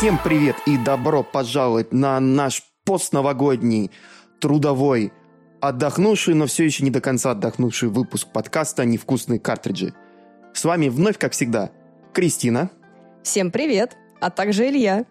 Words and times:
Всем 0.00 0.18
привет 0.24 0.56
и 0.64 0.78
добро 0.78 1.22
пожаловать 1.22 1.92
на 1.92 2.18
наш 2.20 2.62
постновогодний 2.86 3.90
трудовой 4.40 5.12
отдохнувший, 5.60 6.32
но 6.32 6.46
все 6.46 6.64
еще 6.64 6.84
не 6.84 6.90
до 6.90 7.02
конца 7.02 7.32
отдохнувший 7.32 7.90
выпуск 7.90 8.28
подкаста 8.32 8.86
«Невкусные 8.86 9.38
картриджи». 9.38 9.92
С 10.54 10.64
вами 10.64 10.88
вновь, 10.88 11.18
как 11.18 11.32
всегда, 11.32 11.70
Кристина. 12.14 12.70
Всем 13.22 13.50
привет, 13.50 13.98
а 14.22 14.30
также 14.30 14.70
Илья. 14.70 15.04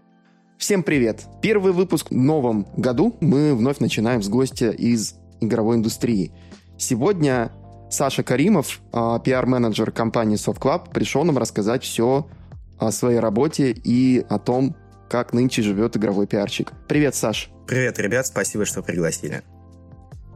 Всем 0.57 0.81
привет. 0.81 1.27
Первый 1.39 1.71
выпуск 1.71 2.09
в 2.09 2.15
новом 2.15 2.65
году 2.75 3.15
мы 3.21 3.53
вновь 3.53 3.77
начинаем 3.77 4.23
с 4.23 4.27
гостя 4.27 4.71
из 4.71 5.13
игровой 5.39 5.75
индустрии. 5.75 6.31
Сегодня 6.79 7.51
Саша 7.91 8.23
Каримов, 8.23 8.81
а, 8.91 9.19
пиар-менеджер 9.19 9.91
компании 9.91 10.35
Soft 10.35 10.59
Club, 10.59 10.91
пришел 10.91 11.23
нам 11.25 11.37
рассказать 11.37 11.83
все 11.83 12.25
о 12.79 12.91
своей 12.91 13.19
работе 13.19 13.71
и 13.71 14.25
о 14.29 14.39
том, 14.39 14.75
как 15.09 15.33
нынче 15.33 15.61
живет 15.61 15.97
игровой 15.97 16.27
пиарщик. 16.27 16.71
Привет, 16.87 17.15
Саш. 17.15 17.49
Привет, 17.67 17.99
ребят, 17.99 18.27
спасибо, 18.27 18.65
что 18.65 18.81
пригласили. 18.81 19.41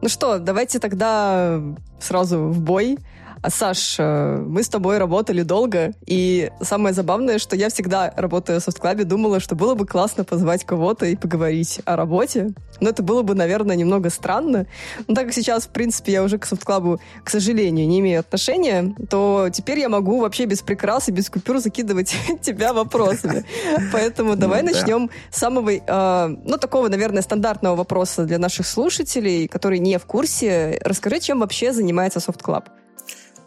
Ну 0.02 0.08
что, 0.08 0.38
давайте 0.38 0.80
тогда 0.80 1.62
сразу 1.98 2.38
в 2.40 2.60
бой. 2.60 2.98
А, 3.44 3.50
Саш, 3.50 3.96
э, 3.98 4.38
мы 4.38 4.62
с 4.62 4.70
тобой 4.70 4.96
работали 4.96 5.42
долго, 5.42 5.92
и 6.06 6.50
самое 6.62 6.94
забавное, 6.94 7.38
что 7.38 7.56
я 7.56 7.68
всегда, 7.68 8.10
работая 8.16 8.58
в 8.58 8.62
софтклабе, 8.62 9.04
думала, 9.04 9.38
что 9.38 9.54
было 9.54 9.74
бы 9.74 9.86
классно 9.86 10.24
позвать 10.24 10.64
кого-то 10.64 11.04
и 11.04 11.14
поговорить 11.14 11.82
о 11.84 11.96
работе. 11.96 12.54
Но 12.80 12.88
это 12.88 13.02
было 13.02 13.20
бы, 13.20 13.34
наверное, 13.34 13.76
немного 13.76 14.08
странно. 14.08 14.64
Но 15.06 15.14
так 15.14 15.26
как 15.26 15.34
сейчас, 15.34 15.66
в 15.66 15.68
принципе, 15.68 16.12
я 16.12 16.22
уже 16.22 16.38
к 16.38 16.46
софтклабу, 16.46 17.00
к 17.22 17.28
сожалению, 17.28 17.86
не 17.86 18.00
имею 18.00 18.20
отношения, 18.20 18.94
то 19.10 19.50
теперь 19.52 19.78
я 19.78 19.90
могу 19.90 20.20
вообще 20.20 20.46
без 20.46 20.62
прикрас 20.62 21.10
и 21.10 21.12
без 21.12 21.28
купюр 21.28 21.58
закидывать 21.58 22.16
тебя 22.40 22.72
вопросами. 22.72 23.44
Поэтому 23.92 24.36
давай 24.36 24.62
начнем 24.62 25.10
с 25.30 25.38
самого, 25.38 25.68
э, 25.68 26.36
ну, 26.46 26.56
такого, 26.56 26.88
наверное, 26.88 27.20
стандартного 27.20 27.76
вопроса 27.76 28.24
для 28.24 28.38
наших 28.38 28.66
слушателей, 28.66 29.48
которые 29.48 29.80
не 29.80 29.98
в 29.98 30.06
курсе. 30.06 30.80
Расскажи, 30.82 31.20
чем 31.20 31.40
вообще 31.40 31.74
занимается 31.74 32.20
софтклаб? 32.20 32.70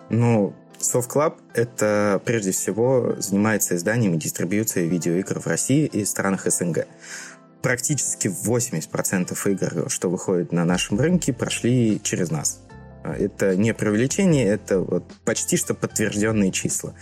Ну, 0.09 0.53
Soft 0.80 1.09
Club— 1.09 1.36
это 1.53 2.22
прежде 2.23 2.52
всего 2.52 3.16
занимается 3.17 3.75
изданием 3.75 4.14
и 4.14 4.17
дистрибьюцией 4.17 4.88
видеоигр 4.88 5.39
в 5.39 5.47
России 5.47 5.86
и 5.86 6.05
странах 6.05 6.45
СНГ. 6.45 6.88
Практически 7.61 8.27
80% 8.27 9.36
игр, 9.52 9.89
что 9.89 10.09
выходит 10.09 10.52
на 10.52 10.64
нашем 10.64 10.99
рынке, 10.99 11.33
прошли 11.33 11.99
через 12.03 12.30
нас. 12.30 12.61
Это 13.03 13.55
не 13.55 13.73
преувеличение, 13.73 14.45
это 14.47 14.80
вот 14.80 15.03
почти 15.23 15.55
что 15.55 15.73
подтвержденные 15.73 16.52
числа. 16.52 16.94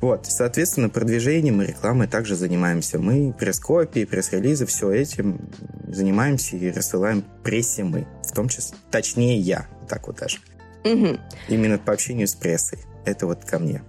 Вот, 0.00 0.26
соответственно, 0.26 0.88
продвижением 0.88 1.60
и 1.60 1.66
рекламой 1.66 2.06
также 2.06 2.36
занимаемся 2.36 2.98
мы. 2.98 3.34
Пресс-копии, 3.38 4.04
пресс-релизы, 4.04 4.66
все 4.66 4.90
этим 4.92 5.50
занимаемся 5.88 6.56
и 6.56 6.70
рассылаем 6.70 7.24
прессе 7.42 7.84
мы. 7.84 8.06
В 8.24 8.32
том 8.32 8.48
числе, 8.48 8.76
точнее 8.90 9.38
я, 9.38 9.66
так 9.88 10.06
вот 10.06 10.16
даже. 10.16 10.38
Угу. 10.84 11.18
Именно 11.48 11.78
по 11.78 11.92
общению 11.92 12.26
с 12.26 12.34
прессой. 12.34 12.78
Это 13.04 13.26
вот 13.26 13.44
ко 13.44 13.58
мне. 13.58 13.82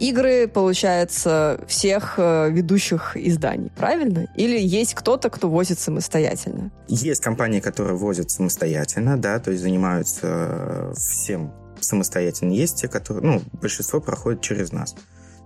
Игры, 0.00 0.48
получается, 0.48 1.60
всех 1.68 2.14
э, 2.18 2.50
ведущих 2.50 3.16
изданий, 3.16 3.70
правильно? 3.76 4.26
Или 4.34 4.58
есть 4.58 4.94
кто-то, 4.94 5.30
кто 5.30 5.48
возит 5.48 5.78
самостоятельно? 5.78 6.72
Есть 6.88 7.22
компании, 7.22 7.60
которые 7.60 7.96
возят 7.96 8.30
самостоятельно, 8.30 9.16
да, 9.16 9.38
то 9.38 9.52
есть 9.52 9.62
занимаются 9.62 10.26
э, 10.26 10.94
всем 10.96 11.52
самостоятельно. 11.80 12.52
Есть 12.52 12.80
те, 12.80 12.88
которые, 12.88 13.24
ну, 13.24 13.42
большинство 13.60 14.00
проходит 14.00 14.40
через 14.40 14.72
нас. 14.72 14.96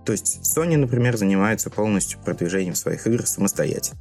То 0.03 0.13
есть 0.13 0.39
Sony, 0.41 0.77
например, 0.77 1.15
занимается 1.17 1.69
полностью 1.69 2.19
продвижением 2.19 2.73
своих 2.73 3.05
игр 3.05 3.27
самостоятельно. 3.27 3.99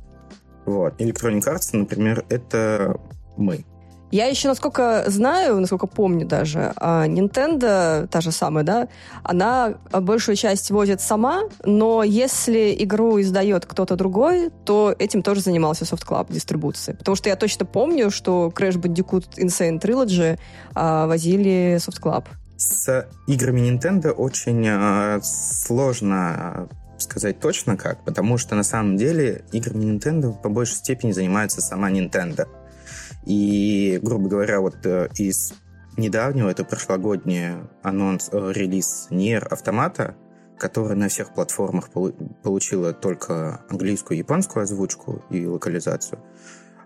Вот. 0.64 1.00
Electronic 1.00 1.44
Arts, 1.44 1.70
например, 1.72 2.24
это 2.30 2.98
мы. 3.36 3.64
Я 4.10 4.26
еще, 4.26 4.48
насколько 4.48 5.04
знаю, 5.06 5.60
насколько 5.60 5.86
помню 5.86 6.26
даже, 6.26 6.72
а, 6.76 7.06
Nintendo, 7.06 8.06
та 8.06 8.20
же 8.20 8.32
самая, 8.32 8.64
да, 8.64 8.88
она 9.22 9.74
большую 9.92 10.36
часть 10.36 10.70
возит 10.70 11.00
сама, 11.00 11.42
но 11.64 12.02
если 12.02 12.74
игру 12.78 13.20
издает 13.20 13.66
кто-то 13.66 13.96
другой, 13.96 14.50
то 14.64 14.94
этим 14.98 15.22
тоже 15.22 15.40
занимался 15.40 15.84
Soft 15.84 16.06
Club 16.06 16.32
дистрибуцией. 16.32 16.96
Потому 16.96 17.16
что 17.16 17.28
я 17.28 17.36
точно 17.36 17.66
помню, 17.66 18.10
что 18.10 18.52
Crash 18.54 18.80
Bandicoot 18.80 19.36
Insane 19.36 19.80
Trilogy 19.80 20.38
а, 20.74 21.06
возили 21.06 21.76
Soft 21.76 22.00
Club. 22.00 22.24
С 22.56 23.06
играми 23.26 23.60
Nintendo 23.60 24.10
очень 24.10 24.66
а, 24.68 25.20
сложно 25.22 26.68
сказать 26.96 27.40
точно 27.40 27.76
как, 27.76 28.04
потому 28.04 28.38
что 28.38 28.54
на 28.54 28.62
самом 28.62 28.96
деле 28.96 29.44
играми 29.52 29.84
Nintendo 29.84 30.32
по 30.32 30.48
большей 30.48 30.76
степени 30.76 31.12
занимается 31.12 31.60
сама 31.60 31.90
Nintendo. 31.90 32.48
И, 33.28 34.00
грубо 34.02 34.28
говоря, 34.28 34.60
вот 34.60 34.84
э, 34.84 35.08
из 35.16 35.52
недавнего, 35.98 36.48
это 36.48 36.64
прошлогодний 36.64 37.56
анонс, 37.82 38.30
э, 38.32 38.52
релиз 38.54 39.08
Nier 39.10 39.46
автомата, 39.46 40.16
который 40.58 40.96
на 40.96 41.08
всех 41.08 41.34
платформах 41.34 41.90
получила 42.42 42.94
только 42.94 43.60
английскую 43.68 44.16
и 44.16 44.20
японскую 44.20 44.62
озвучку 44.62 45.22
и 45.30 45.46
локализацию. 45.46 46.22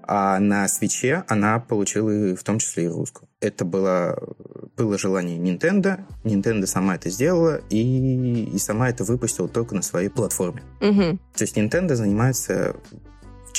А 0.02 0.40
на 0.40 0.66
свече 0.66 1.22
она 1.28 1.60
получила 1.60 2.34
в 2.34 2.42
том 2.42 2.58
числе 2.58 2.86
и 2.86 2.88
русскую. 2.88 3.28
Это 3.40 3.64
было, 3.64 4.18
было 4.76 4.98
желание 4.98 5.38
Nintendo. 5.38 6.00
Nintendo 6.24 6.66
сама 6.66 6.96
это 6.96 7.08
сделала 7.08 7.60
и, 7.70 8.44
и 8.52 8.58
сама 8.58 8.90
это 8.90 9.04
выпустила 9.04 9.46
только 9.46 9.76
на 9.76 9.82
своей 9.82 10.08
платформе. 10.08 10.62
Угу. 10.80 11.18
То 11.36 11.42
есть 11.42 11.56
Nintendo 11.56 11.94
занимается 11.94 12.74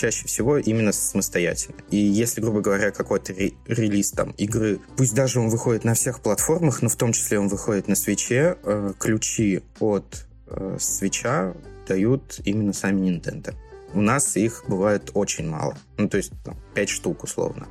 чаще 0.03 0.27
всего 0.27 0.57
именно 0.57 0.91
самостоятельно. 0.91 1.77
И 1.89 1.95
если, 1.95 2.41
грубо 2.41 2.59
говоря, 2.59 2.91
какой-то 2.91 3.31
ре- 3.31 3.53
релиз 3.67 4.11
там 4.11 4.31
игры, 4.31 4.81
пусть 4.97 5.15
даже 5.15 5.39
он 5.39 5.47
выходит 5.47 5.85
на 5.85 5.93
всех 5.93 6.19
платформах, 6.19 6.81
но 6.81 6.89
в 6.89 6.97
том 6.97 7.13
числе 7.13 7.39
он 7.39 7.47
выходит 7.47 7.87
на 7.87 7.95
свече, 7.95 8.57
э, 8.63 8.93
ключи 8.99 9.61
от 9.79 10.25
э, 10.47 10.75
свеча 10.77 11.53
дают 11.87 12.41
именно 12.43 12.73
сами 12.73 13.09
Nintendo. 13.09 13.55
У 13.93 14.01
нас 14.01 14.35
их 14.35 14.65
бывает 14.67 15.11
очень 15.13 15.47
мало. 15.47 15.77
Ну, 15.97 16.09
то 16.09 16.17
есть 16.17 16.33
там, 16.43 16.57
5 16.73 16.89
штук 16.89 17.23
условно. 17.23 17.67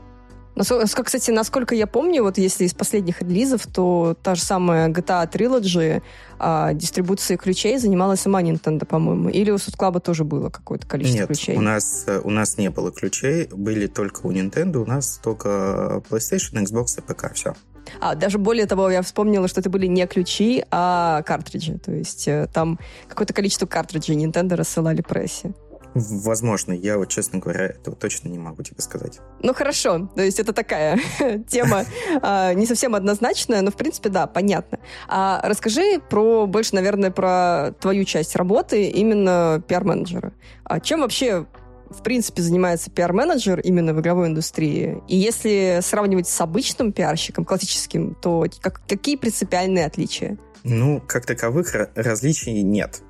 Кстати, 0.54 1.30
насколько 1.30 1.74
я 1.74 1.86
помню, 1.86 2.22
вот 2.22 2.38
если 2.38 2.64
из 2.64 2.74
последних 2.74 3.22
релизов, 3.22 3.66
то 3.66 4.16
та 4.22 4.34
же 4.34 4.42
самая 4.42 4.88
GTA 4.88 5.30
Trilogy 5.30 6.02
а, 6.38 6.74
дистрибуцией 6.74 7.38
ключей 7.38 7.78
занималась 7.78 8.20
сама 8.20 8.42
Nintendo, 8.42 8.84
по-моему. 8.84 9.30
Или 9.30 9.50
у 9.50 9.58
Судклаба 9.58 10.00
тоже 10.00 10.24
было 10.24 10.50
какое-то 10.50 10.86
количество 10.86 11.20
Нет, 11.20 11.28
ключей? 11.28 11.56
у 11.56 11.60
нас, 11.60 12.06
у 12.22 12.30
нас 12.30 12.58
не 12.58 12.68
было 12.68 12.92
ключей, 12.92 13.48
были 13.50 13.86
только 13.86 14.26
у 14.26 14.32
Nintendo, 14.32 14.78
у 14.78 14.86
нас 14.86 15.18
только 15.22 16.02
PlayStation, 16.10 16.62
Xbox 16.62 16.98
и 16.98 17.00
ПК, 17.00 17.32
все. 17.34 17.54
А, 18.00 18.14
даже 18.14 18.38
более 18.38 18.66
того, 18.66 18.90
я 18.90 19.02
вспомнила, 19.02 19.48
что 19.48 19.60
это 19.60 19.70
были 19.70 19.86
не 19.86 20.06
ключи, 20.06 20.64
а 20.70 21.22
картриджи. 21.22 21.78
То 21.78 21.92
есть 21.92 22.28
э, 22.28 22.48
там 22.52 22.78
какое-то 23.08 23.32
количество 23.32 23.66
картриджей 23.66 24.16
Nintendo 24.16 24.54
рассылали 24.54 25.02
прессе. 25.02 25.52
Возможно, 25.94 26.72
я 26.72 26.96
вот, 26.96 27.08
честно 27.08 27.38
говоря, 27.38 27.66
этого 27.66 27.96
точно 27.96 28.28
не 28.28 28.38
могу 28.38 28.62
тебе 28.62 28.80
сказать. 28.80 29.20
Ну, 29.42 29.52
хорошо. 29.52 30.10
То 30.14 30.22
есть 30.22 30.40
это 30.40 30.52
такая 30.52 30.98
тема 31.48 31.84
а, 32.22 32.54
не 32.54 32.66
совсем 32.66 32.94
однозначная, 32.94 33.60
но, 33.62 33.70
в 33.70 33.76
принципе, 33.76 34.08
да, 34.08 34.26
понятно. 34.26 34.78
А 35.08 35.40
расскажи 35.44 36.00
про, 36.08 36.46
больше, 36.46 36.74
наверное, 36.74 37.10
про 37.10 37.72
твою 37.80 38.04
часть 38.04 38.36
работы, 38.36 38.88
именно 38.88 39.62
пиар-менеджера. 39.66 40.32
А 40.64 40.80
чем 40.80 41.00
вообще 41.00 41.46
в 41.92 42.02
принципе, 42.02 42.40
занимается 42.40 42.90
пиар-менеджер 42.90 43.60
именно 43.60 43.92
в 43.92 44.00
игровой 44.00 44.28
индустрии? 44.28 45.02
И 45.08 45.16
если 45.16 45.80
сравнивать 45.82 46.26
с 46.26 46.40
обычным 46.40 46.92
пиарщиком, 46.92 47.44
классическим, 47.44 48.14
то 48.14 48.46
как, 48.60 48.80
какие 48.86 49.16
принципиальные 49.16 49.86
отличия? 49.86 50.38
Ну, 50.64 51.02
как 51.06 51.26
таковых 51.26 51.74
различий 51.94 52.62
нет. 52.62 53.02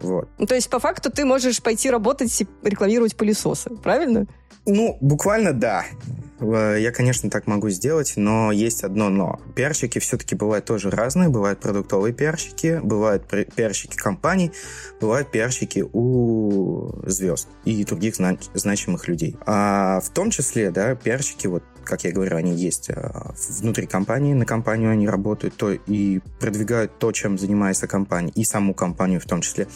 Вот. 0.00 0.28
То 0.46 0.54
есть, 0.54 0.70
по 0.70 0.78
факту, 0.78 1.10
ты 1.10 1.24
можешь 1.24 1.62
пойти 1.62 1.90
работать 1.90 2.40
и 2.40 2.46
рекламировать 2.62 3.16
пылесосы, 3.16 3.70
правильно? 3.70 4.26
Ну, 4.68 4.98
буквально 5.00 5.54
да. 5.54 5.86
Э, 6.40 6.76
я, 6.78 6.92
конечно, 6.92 7.30
так 7.30 7.46
могу 7.46 7.70
сделать, 7.70 8.12
но 8.16 8.52
есть 8.52 8.84
одно 8.84 9.08
но. 9.08 9.40
Пиарщики 9.56 9.98
все-таки 9.98 10.34
бывают 10.34 10.66
тоже 10.66 10.90
разные. 10.90 11.30
Бывают 11.30 11.60
продуктовые 11.60 12.12
пиарщики, 12.12 12.78
бывают 12.82 13.26
пиарщики 13.26 13.96
компаний, 13.96 14.52
бывают 15.00 15.30
пиарщики 15.30 15.84
у 15.90 16.92
звезд 17.06 17.48
и 17.64 17.82
других 17.82 18.14
знач- 18.16 18.50
значимых 18.52 19.08
людей. 19.08 19.36
А 19.46 20.00
в 20.00 20.10
том 20.10 20.30
числе, 20.30 20.70
да, 20.70 20.94
пиарщики, 20.94 21.46
вот, 21.46 21.64
как 21.82 22.04
я 22.04 22.12
говорю, 22.12 22.36
они 22.36 22.54
есть 22.54 22.90
э, 22.90 23.10
внутри 23.60 23.86
компании, 23.86 24.34
на 24.34 24.44
компанию 24.44 24.90
они 24.90 25.08
работают, 25.08 25.56
то 25.56 25.72
и 25.72 26.20
продвигают 26.40 26.98
то, 26.98 27.10
чем 27.12 27.38
занимается 27.38 27.86
компания, 27.86 28.32
и 28.34 28.44
саму 28.44 28.74
компанию 28.74 29.18
в 29.18 29.24
том 29.24 29.40
числе. 29.40 29.66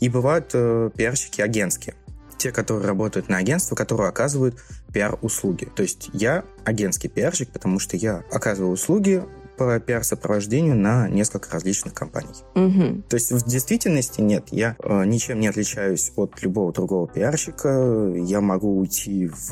И 0.00 0.08
бывают 0.08 0.50
э, 0.54 0.90
пиарщики 0.96 1.40
агентские 1.40 1.94
те, 2.40 2.52
которые 2.52 2.86
работают 2.86 3.28
на 3.28 3.36
агентство, 3.36 3.74
которые 3.74 4.08
оказывают 4.08 4.56
пиар-услуги. 4.92 5.68
То 5.76 5.82
есть 5.82 6.08
я 6.12 6.44
агентский 6.64 7.10
пиарщик, 7.10 7.50
потому 7.50 7.78
что 7.78 7.96
я 7.96 8.24
оказываю 8.32 8.72
услуги 8.72 9.22
по 9.58 9.78
пиар-сопровождению 9.78 10.74
на 10.74 11.06
несколько 11.06 11.52
различных 11.52 11.92
компаний. 11.92 12.32
Угу. 12.54 13.02
То 13.10 13.16
есть 13.16 13.30
в 13.30 13.46
действительности 13.46 14.22
нет, 14.22 14.46
я 14.52 14.74
э, 14.82 15.04
ничем 15.04 15.38
не 15.38 15.48
отличаюсь 15.48 16.12
от 16.16 16.42
любого 16.42 16.72
другого 16.72 17.06
пиарщика. 17.06 18.10
Я 18.16 18.40
могу 18.40 18.78
уйти 18.78 19.26
в, 19.26 19.50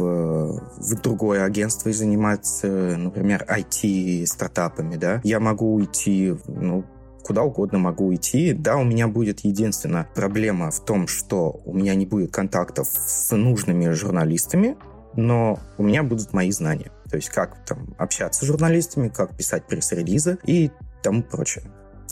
в 0.78 0.94
другое 1.02 1.44
агентство 1.44 1.90
и 1.90 1.92
заниматься, 1.92 2.68
например, 2.68 3.44
IT-стартапами, 3.46 4.96
да. 4.96 5.20
Я 5.24 5.40
могу 5.40 5.74
уйти, 5.74 6.34
ну, 6.46 6.86
куда 7.28 7.42
угодно 7.42 7.78
могу 7.78 8.06
уйти. 8.06 8.54
Да, 8.54 8.78
у 8.78 8.84
меня 8.84 9.06
будет 9.06 9.40
единственная 9.40 10.08
проблема 10.14 10.70
в 10.70 10.82
том, 10.82 11.06
что 11.06 11.60
у 11.66 11.74
меня 11.74 11.94
не 11.94 12.06
будет 12.06 12.32
контактов 12.32 12.88
с 12.88 13.36
нужными 13.36 13.90
журналистами, 13.90 14.78
но 15.14 15.58
у 15.76 15.82
меня 15.82 16.02
будут 16.02 16.32
мои 16.32 16.50
знания. 16.50 16.90
То 17.10 17.16
есть 17.16 17.28
как 17.28 17.62
там 17.66 17.94
общаться 17.98 18.46
с 18.46 18.48
журналистами, 18.48 19.08
как 19.08 19.36
писать 19.36 19.66
пресс-релизы 19.66 20.38
и 20.46 20.70
тому 21.02 21.22
прочее. 21.22 21.64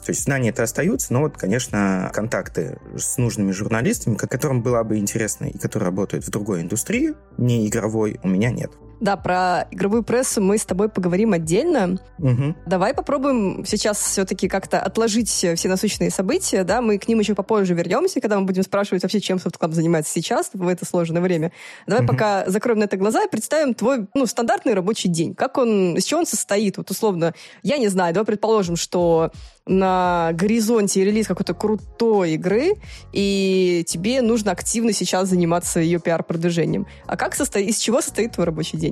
То 0.04 0.10
есть 0.10 0.24
знания 0.24 0.50
это 0.50 0.64
остаются, 0.64 1.14
но 1.14 1.22
вот, 1.22 1.38
конечно, 1.38 2.10
контакты 2.12 2.78
с 2.94 3.16
нужными 3.16 3.52
журналистами, 3.52 4.16
которым 4.16 4.62
было 4.62 4.82
бы 4.82 4.98
интересно 4.98 5.46
и 5.46 5.56
которые 5.56 5.86
работают 5.86 6.26
в 6.26 6.30
другой 6.30 6.60
индустрии, 6.60 7.14
не 7.38 7.66
игровой, 7.66 8.20
у 8.22 8.28
меня 8.28 8.50
нет. 8.50 8.70
Да, 9.00 9.16
про 9.16 9.66
игровую 9.70 10.02
прессу 10.02 10.40
мы 10.40 10.56
с 10.58 10.64
тобой 10.64 10.88
поговорим 10.88 11.32
отдельно. 11.32 11.98
Угу. 12.18 12.56
Давай 12.66 12.94
попробуем 12.94 13.64
сейчас 13.66 13.98
все-таки 13.98 14.48
как-то 14.48 14.80
отложить 14.80 15.28
все 15.28 15.68
насущные 15.68 16.10
события, 16.10 16.64
да, 16.64 16.80
мы 16.80 16.98
к 16.98 17.08
ним 17.08 17.18
еще 17.18 17.34
попозже 17.34 17.74
вернемся, 17.74 18.20
когда 18.20 18.38
мы 18.38 18.46
будем 18.46 18.62
спрашивать 18.62 19.02
вообще, 19.02 19.20
чем 19.20 19.36
Soft 19.38 19.58
Club 19.58 19.72
занимается 19.72 20.12
сейчас 20.12 20.50
в 20.52 20.66
это 20.66 20.84
сложное 20.84 21.20
время. 21.20 21.52
Давай 21.86 22.04
угу. 22.04 22.12
пока 22.12 22.48
закроем 22.48 22.78
на 22.78 22.84
это 22.84 22.96
глаза 22.96 23.22
и 23.22 23.30
представим 23.30 23.74
твой, 23.74 24.06
ну, 24.14 24.26
стандартный 24.26 24.74
рабочий 24.74 25.08
день. 25.08 25.34
Как 25.34 25.58
он, 25.58 25.96
из 25.96 26.04
чего 26.04 26.20
он 26.20 26.26
состоит? 26.26 26.78
Вот 26.78 26.90
условно, 26.90 27.34
я 27.62 27.78
не 27.78 27.88
знаю, 27.88 28.14
давай 28.14 28.26
предположим, 28.26 28.76
что 28.76 29.30
на 29.66 30.30
горизонте 30.32 31.04
релиз 31.04 31.26
какой-то 31.26 31.52
крутой 31.52 32.32
игры, 32.32 32.74
и 33.12 33.84
тебе 33.86 34.22
нужно 34.22 34.52
активно 34.52 34.92
сейчас 34.92 35.28
заниматься 35.28 35.80
ее 35.80 35.98
пиар-продвижением. 35.98 36.86
А 37.06 37.16
как 37.16 37.34
состоит, 37.34 37.68
из 37.68 37.78
чего 37.78 38.00
состоит 38.00 38.32
твой 38.32 38.46
рабочий 38.46 38.78
день, 38.78 38.85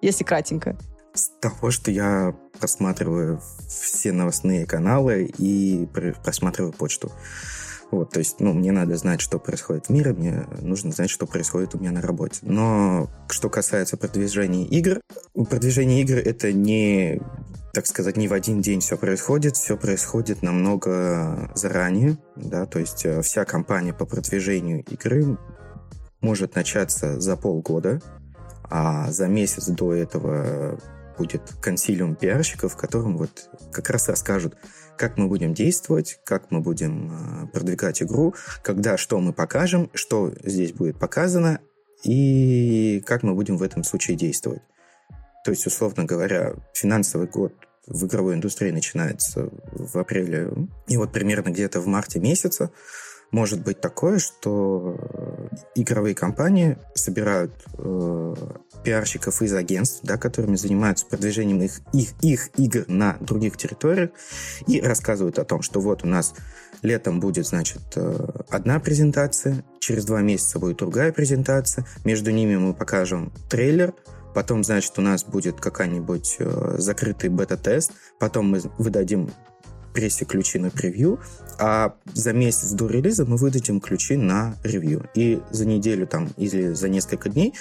если 0.00 0.24
кратенько? 0.24 0.76
С 1.14 1.28
того, 1.40 1.70
что 1.70 1.90
я 1.90 2.34
просматриваю 2.58 3.40
все 3.68 4.12
новостные 4.12 4.66
каналы 4.66 5.30
и 5.38 5.86
просматриваю 6.22 6.72
почту. 6.72 7.10
Вот, 7.90 8.10
то 8.10 8.20
есть, 8.20 8.38
ну, 8.38 8.52
мне 8.52 8.70
надо 8.70 8.96
знать, 8.96 9.20
что 9.20 9.40
происходит 9.40 9.86
в 9.86 9.90
мире, 9.90 10.12
мне 10.12 10.46
нужно 10.60 10.92
знать, 10.92 11.10
что 11.10 11.26
происходит 11.26 11.74
у 11.74 11.78
меня 11.78 11.90
на 11.90 12.00
работе. 12.00 12.38
Но 12.42 13.10
что 13.28 13.50
касается 13.50 13.96
продвижения 13.96 14.64
игр, 14.64 15.00
продвижение 15.34 16.02
игр 16.02 16.18
это 16.18 16.52
не 16.52 17.20
так 17.72 17.86
сказать, 17.86 18.16
не 18.16 18.28
в 18.28 18.32
один 18.32 18.60
день 18.60 18.80
все 18.80 18.96
происходит, 18.96 19.56
все 19.56 19.76
происходит 19.76 20.42
намного 20.42 21.52
заранее, 21.54 22.18
да, 22.34 22.66
то 22.66 22.80
есть 22.80 23.06
э, 23.06 23.22
вся 23.22 23.44
кампания 23.44 23.92
по 23.92 24.06
продвижению 24.06 24.82
игры 24.84 25.38
может 26.20 26.56
начаться 26.56 27.20
за 27.20 27.36
полгода, 27.36 28.00
а 28.70 29.10
за 29.10 29.26
месяц 29.26 29.66
до 29.66 29.92
этого 29.92 30.78
будет 31.18 31.42
консилиум 31.60 32.14
пиарщиков, 32.14 32.72
в 32.72 32.76
котором 32.76 33.18
вот 33.18 33.50
как 33.72 33.90
раз 33.90 34.08
расскажут, 34.08 34.56
как 34.96 35.18
мы 35.18 35.28
будем 35.28 35.52
действовать, 35.52 36.18
как 36.24 36.50
мы 36.50 36.60
будем 36.60 37.12
э, 37.12 37.46
продвигать 37.48 38.02
игру, 38.02 38.34
когда 38.62 38.96
что 38.96 39.18
мы 39.20 39.32
покажем, 39.32 39.90
что 39.92 40.32
здесь 40.42 40.72
будет 40.72 40.98
показано 40.98 41.60
и 42.04 43.02
как 43.06 43.22
мы 43.22 43.34
будем 43.34 43.58
в 43.58 43.62
этом 43.62 43.84
случае 43.84 44.16
действовать. 44.16 44.62
То 45.44 45.50
есть, 45.50 45.66
условно 45.66 46.04
говоря, 46.04 46.54
финансовый 46.74 47.26
год 47.26 47.52
в 47.86 48.06
игровой 48.06 48.34
индустрии 48.34 48.70
начинается 48.70 49.48
в 49.72 49.98
апреле. 49.98 50.50
И 50.86 50.96
вот 50.96 51.12
примерно 51.12 51.50
где-то 51.50 51.80
в 51.80 51.86
марте 51.86 52.20
месяца 52.20 52.70
может 53.30 53.62
быть 53.62 53.80
такое, 53.80 54.18
что 54.18 54.96
игровые 55.74 56.14
компании 56.14 56.78
собирают 56.94 57.52
э, 57.78 58.34
пиарщиков 58.84 59.42
из 59.42 59.52
агентств, 59.54 60.00
да, 60.02 60.16
которыми 60.16 60.56
занимаются 60.56 61.06
продвижением 61.06 61.62
их, 61.62 61.80
их, 61.92 62.12
их 62.22 62.50
игр 62.56 62.84
на 62.88 63.16
других 63.20 63.56
территориях, 63.56 64.10
и 64.66 64.80
рассказывают 64.80 65.38
о 65.38 65.44
том, 65.44 65.62
что 65.62 65.80
вот 65.80 66.04
у 66.04 66.06
нас 66.06 66.34
летом 66.82 67.20
будет, 67.20 67.46
значит, 67.46 67.82
э, 67.96 68.28
одна 68.48 68.80
презентация, 68.80 69.64
через 69.80 70.04
два 70.04 70.20
месяца 70.20 70.58
будет 70.58 70.78
другая 70.78 71.12
презентация, 71.12 71.86
между 72.04 72.30
ними 72.30 72.56
мы 72.56 72.74
покажем 72.74 73.32
трейлер, 73.48 73.94
потом, 74.34 74.64
значит, 74.64 74.98
у 74.98 75.02
нас 75.02 75.24
будет 75.24 75.60
какая-нибудь 75.60 76.36
э, 76.38 76.74
закрытый 76.78 77.30
бета-тест, 77.30 77.92
потом 78.18 78.50
мы 78.50 78.60
выдадим 78.78 79.30
прессе 79.92 80.24
ключи 80.24 80.58
на 80.58 80.70
превью, 80.70 81.20
а 81.58 81.94
за 82.14 82.32
месяц 82.32 82.72
до 82.72 82.86
релиза 82.86 83.24
мы 83.24 83.36
выдадим 83.36 83.80
ключи 83.80 84.16
на 84.16 84.56
ревью. 84.64 85.08
И 85.14 85.40
за 85.50 85.66
неделю 85.66 86.06
там 86.06 86.28
или 86.36 86.72
за 86.72 86.88
несколько 86.88 87.28
дней 87.28 87.54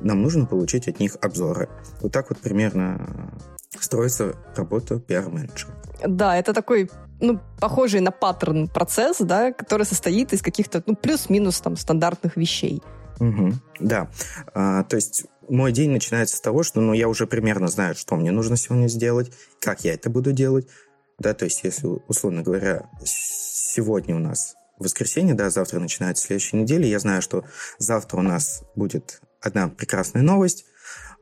нам 0.00 0.22
нужно 0.22 0.46
получить 0.46 0.88
от 0.88 1.00
них 1.00 1.16
обзоры. 1.20 1.68
Вот 2.00 2.12
так 2.12 2.30
вот 2.30 2.38
примерно 2.38 3.34
строится 3.78 4.34
работа 4.56 4.98
пиар-менеджера. 4.98 5.74
Да, 6.06 6.36
это 6.36 6.52
такой 6.52 6.90
ну, 7.20 7.38
похожий 7.60 8.00
на 8.00 8.10
паттерн 8.10 8.68
процесс, 8.68 9.18
да, 9.18 9.52
который 9.52 9.84
состоит 9.84 10.32
из 10.32 10.42
каких-то, 10.42 10.82
ну, 10.86 10.96
плюс-минус 10.96 11.60
там 11.60 11.76
стандартных 11.76 12.36
вещей. 12.36 12.82
Угу, 13.20 13.52
да. 13.80 14.08
А, 14.54 14.84
то 14.84 14.96
есть 14.96 15.26
мой 15.48 15.72
день 15.72 15.90
начинается 15.90 16.36
с 16.36 16.40
того, 16.40 16.62
что 16.62 16.80
ну, 16.80 16.94
я 16.94 17.08
уже 17.08 17.26
примерно 17.26 17.68
знаю, 17.68 17.94
что 17.94 18.16
мне 18.16 18.30
нужно 18.30 18.56
сегодня 18.56 18.88
сделать, 18.88 19.30
как 19.60 19.84
я 19.84 19.94
это 19.94 20.08
буду 20.08 20.32
делать. 20.32 20.66
Да, 21.20 21.34
то 21.34 21.44
есть, 21.44 21.62
если, 21.64 21.86
условно 22.08 22.42
говоря, 22.42 22.88
сегодня 23.04 24.16
у 24.16 24.18
нас 24.18 24.56
воскресенье, 24.78 25.34
да, 25.34 25.50
завтра 25.50 25.78
начинается 25.78 26.24
следующая 26.24 26.56
неделя, 26.56 26.86
я 26.86 26.98
знаю, 26.98 27.20
что 27.20 27.44
завтра 27.78 28.18
у 28.18 28.22
нас 28.22 28.64
будет 28.74 29.20
одна 29.42 29.68
прекрасная 29.68 30.22
новость, 30.22 30.64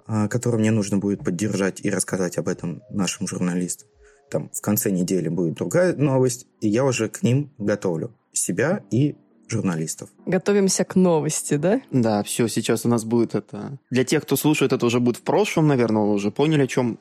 а, 0.06 0.28
которую 0.28 0.60
мне 0.60 0.70
нужно 0.70 0.98
будет 0.98 1.24
поддержать 1.24 1.84
и 1.84 1.90
рассказать 1.90 2.38
об 2.38 2.46
этом 2.46 2.80
нашим 2.90 3.26
журналистам. 3.26 3.88
Там 4.30 4.50
в 4.50 4.60
конце 4.60 4.92
недели 4.92 5.28
будет 5.28 5.54
другая 5.54 5.96
новость, 5.96 6.46
и 6.60 6.68
я 6.68 6.84
уже 6.84 7.08
к 7.08 7.24
ним 7.24 7.52
готовлю 7.58 8.16
себя 8.32 8.84
и 8.92 9.16
журналистов. 9.48 10.10
Готовимся 10.26 10.84
к 10.84 10.94
новости, 10.94 11.54
да? 11.56 11.80
Да, 11.90 12.22
все, 12.22 12.48
сейчас 12.48 12.84
у 12.84 12.88
нас 12.88 13.04
будет 13.04 13.34
это... 13.34 13.78
Для 13.90 14.04
тех, 14.04 14.22
кто 14.22 14.36
слушает, 14.36 14.72
это 14.72 14.86
уже 14.86 15.00
будет 15.00 15.16
в 15.16 15.22
прошлом, 15.22 15.66
наверное, 15.66 16.02
вы 16.02 16.12
уже 16.12 16.30
поняли, 16.30 16.62
о 16.62 16.66
чем 16.66 16.98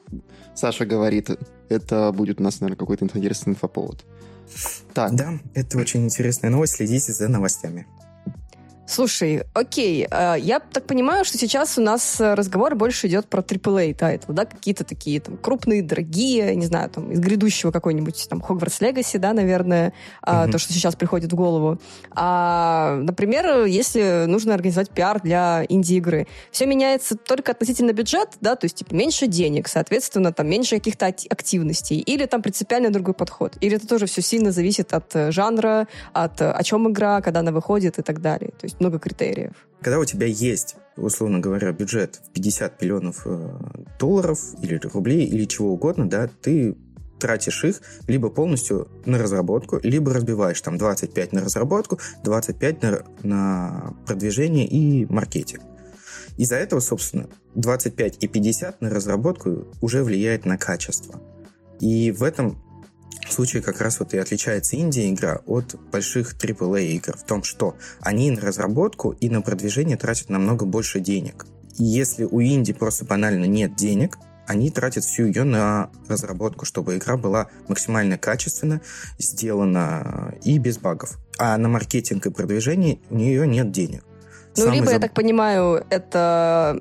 Саша 0.55 0.85
говорит. 0.85 1.29
Это 1.69 2.11
будет 2.11 2.39
у 2.39 2.43
нас, 2.43 2.59
наверное, 2.59 2.79
какой-то 2.79 3.05
интересный 3.05 3.51
инфоповод. 3.51 4.05
Так. 4.93 5.13
Да, 5.13 5.33
это 5.53 5.77
очень 5.77 6.05
интересная 6.05 6.49
новость. 6.49 6.75
Следите 6.75 7.13
за 7.13 7.27
новостями. 7.27 7.85
Слушай, 8.87 9.43
окей, 9.53 10.07
э, 10.09 10.35
я 10.39 10.59
так 10.59 10.85
понимаю, 10.87 11.25
что 11.25 11.37
сейчас 11.37 11.77
у 11.77 11.81
нас 11.81 12.15
разговор 12.19 12.75
больше 12.75 13.07
идет 13.07 13.27
про 13.27 13.41
AAA 13.41 13.93
title 13.93 14.22
ы, 14.22 14.33
да, 14.33 14.45
какие-то 14.45 14.85
такие 14.85 15.19
там 15.19 15.35
крупные, 15.35 15.83
дорогие, 15.83 16.55
не 16.55 16.65
знаю, 16.65 16.89
там 16.89 17.11
из 17.11 17.19
грядущего 17.19 17.71
какой-нибудь 17.71 18.27
там 18.29 18.39
Hogwarts 18.39 18.81
Legacy, 18.81 19.19
да, 19.19 19.33
наверное, 19.33 19.91
mm-hmm. 20.25 20.51
то, 20.51 20.57
что 20.57 20.71
сейчас 20.71 20.95
приходит 20.95 21.33
в 21.33 21.35
голову. 21.35 21.79
А, 22.11 22.95
например, 23.01 23.65
если 23.65 24.23
нужно 24.25 24.53
организовать 24.53 24.89
пиар 24.89 25.21
для 25.21 25.65
инди-игры, 25.67 26.27
все 26.51 26.65
меняется 26.65 27.17
только 27.17 27.51
относительно 27.51 27.91
бюджета, 27.91 28.37
да, 28.39 28.55
то 28.55 28.65
есть 28.65 28.77
типа 28.77 28.93
меньше 28.93 29.27
денег, 29.27 29.67
соответственно, 29.67 30.31
там 30.31 30.47
меньше 30.49 30.77
каких-то 30.77 31.07
активностей, 31.07 31.99
или 31.99 32.25
там 32.25 32.41
принципиально 32.41 32.89
другой 32.89 33.13
подход, 33.13 33.57
или 33.59 33.75
это 33.75 33.85
тоже 33.85 34.05
все 34.05 34.21
сильно 34.21 34.51
зависит 34.53 34.93
от 34.93 35.13
э, 35.13 35.31
жанра, 35.31 35.87
от 36.13 36.39
э, 36.39 36.49
о 36.49 36.63
чем 36.63 36.89
игра, 36.89 37.21
когда 37.21 37.41
она 37.41 37.51
выходит 37.51 37.99
и 37.99 38.01
так 38.01 38.21
далее. 38.21 38.51
То 38.51 38.65
есть 38.65 38.76
много 38.79 38.99
критериев. 38.99 39.53
Когда 39.81 39.99
у 39.99 40.05
тебя 40.05 40.25
есть, 40.25 40.75
условно 40.95 41.39
говоря, 41.39 41.71
бюджет 41.71 42.21
в 42.23 42.31
50 42.31 42.81
миллионов 42.81 43.21
э, 43.25 43.49
долларов 43.99 44.39
или 44.61 44.75
рублей 44.75 45.25
или 45.25 45.45
чего 45.45 45.73
угодно, 45.73 46.09
да, 46.09 46.27
ты 46.41 46.75
тратишь 47.19 47.63
их 47.63 47.81
либо 48.07 48.29
полностью 48.29 48.87
на 49.05 49.17
разработку, 49.17 49.79
либо 49.83 50.13
разбиваешь 50.13 50.61
там 50.61 50.77
25 50.77 51.33
на 51.33 51.41
разработку, 51.41 51.99
25 52.23 52.83
на, 52.83 53.03
на 53.23 53.93
продвижение 54.05 54.67
и 54.67 55.05
маркетинг. 55.11 55.61
Из-за 56.37 56.55
этого, 56.55 56.79
собственно, 56.79 57.27
25 57.55 58.23
и 58.23 58.27
50 58.27 58.81
на 58.81 58.89
разработку 58.89 59.67
уже 59.81 60.03
влияет 60.03 60.45
на 60.45 60.57
качество. 60.57 61.19
И 61.79 62.11
в 62.11 62.23
этом 62.23 62.61
в 63.27 63.33
случае 63.33 63.61
как 63.61 63.81
раз 63.81 63.99
вот 63.99 64.13
и 64.13 64.17
отличается 64.17 64.75
Индия 64.75 65.09
игра 65.09 65.41
от 65.45 65.75
больших 65.91 66.35
AAA 66.35 66.87
игр 66.87 67.17
в 67.17 67.23
том, 67.23 67.43
что 67.43 67.75
они 67.99 68.31
на 68.31 68.41
разработку 68.41 69.11
и 69.11 69.29
на 69.29 69.41
продвижение 69.41 69.97
тратят 69.97 70.29
намного 70.29 70.65
больше 70.65 70.99
денег. 70.99 71.45
И 71.77 71.83
если 71.83 72.23
у 72.23 72.39
Индии 72.39 72.73
просто 72.73 73.05
банально 73.05 73.45
нет 73.45 73.75
денег, 73.75 74.17
они 74.47 74.71
тратят 74.71 75.03
всю 75.03 75.25
ее 75.25 75.43
на 75.43 75.89
разработку, 76.07 76.65
чтобы 76.65 76.95
игра 76.95 77.17
была 77.17 77.49
максимально 77.67 78.17
качественно 78.17 78.81
сделана 79.19 80.33
и 80.43 80.57
без 80.57 80.77
багов. 80.77 81.17
А 81.37 81.57
на 81.57 81.67
маркетинг 81.67 82.25
и 82.25 82.31
продвижение 82.31 82.99
у 83.09 83.15
нее 83.15 83.45
нет 83.45 83.71
денег. 83.71 84.03
Ну, 84.55 84.63
Самый 84.63 84.75
либо, 84.75 84.85
заб... 84.85 84.93
я 84.93 84.99
так 84.99 85.13
понимаю, 85.13 85.85
это 85.89 86.79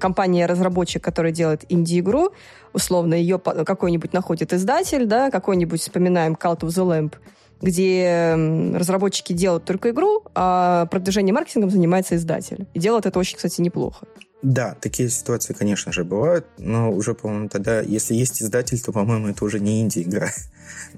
компания-разработчик, 0.00 1.02
которая 1.02 1.32
делает 1.32 1.64
инди-игру, 1.68 2.32
условно, 2.72 3.14
ее 3.14 3.38
какой-нибудь 3.38 4.12
находит 4.12 4.52
издатель, 4.52 5.06
да, 5.06 5.30
какой-нибудь, 5.30 5.80
вспоминаем 5.80 6.34
Cult 6.34 6.60
of 6.60 6.68
the 6.68 6.86
Lamp, 6.86 7.14
где 7.60 8.34
разработчики 8.76 9.32
делают 9.32 9.64
только 9.64 9.90
игру, 9.90 10.22
а 10.34 10.86
продвижением 10.86 11.34
маркетингом 11.34 11.70
занимается 11.70 12.14
издатель. 12.16 12.66
И 12.74 12.78
делает 12.78 13.06
это 13.06 13.18
очень, 13.18 13.36
кстати, 13.36 13.60
неплохо. 13.60 14.06
Да, 14.42 14.76
такие 14.80 15.08
ситуации, 15.08 15.52
конечно 15.52 15.92
же, 15.92 16.04
бывают, 16.04 16.46
но 16.58 16.92
уже, 16.92 17.14
по-моему, 17.14 17.48
тогда, 17.48 17.80
если 17.80 18.14
есть 18.14 18.40
издатель, 18.40 18.80
то, 18.80 18.92
по-моему, 18.92 19.28
это 19.28 19.44
уже 19.44 19.58
не 19.60 19.80
инди-игра. 19.82 20.30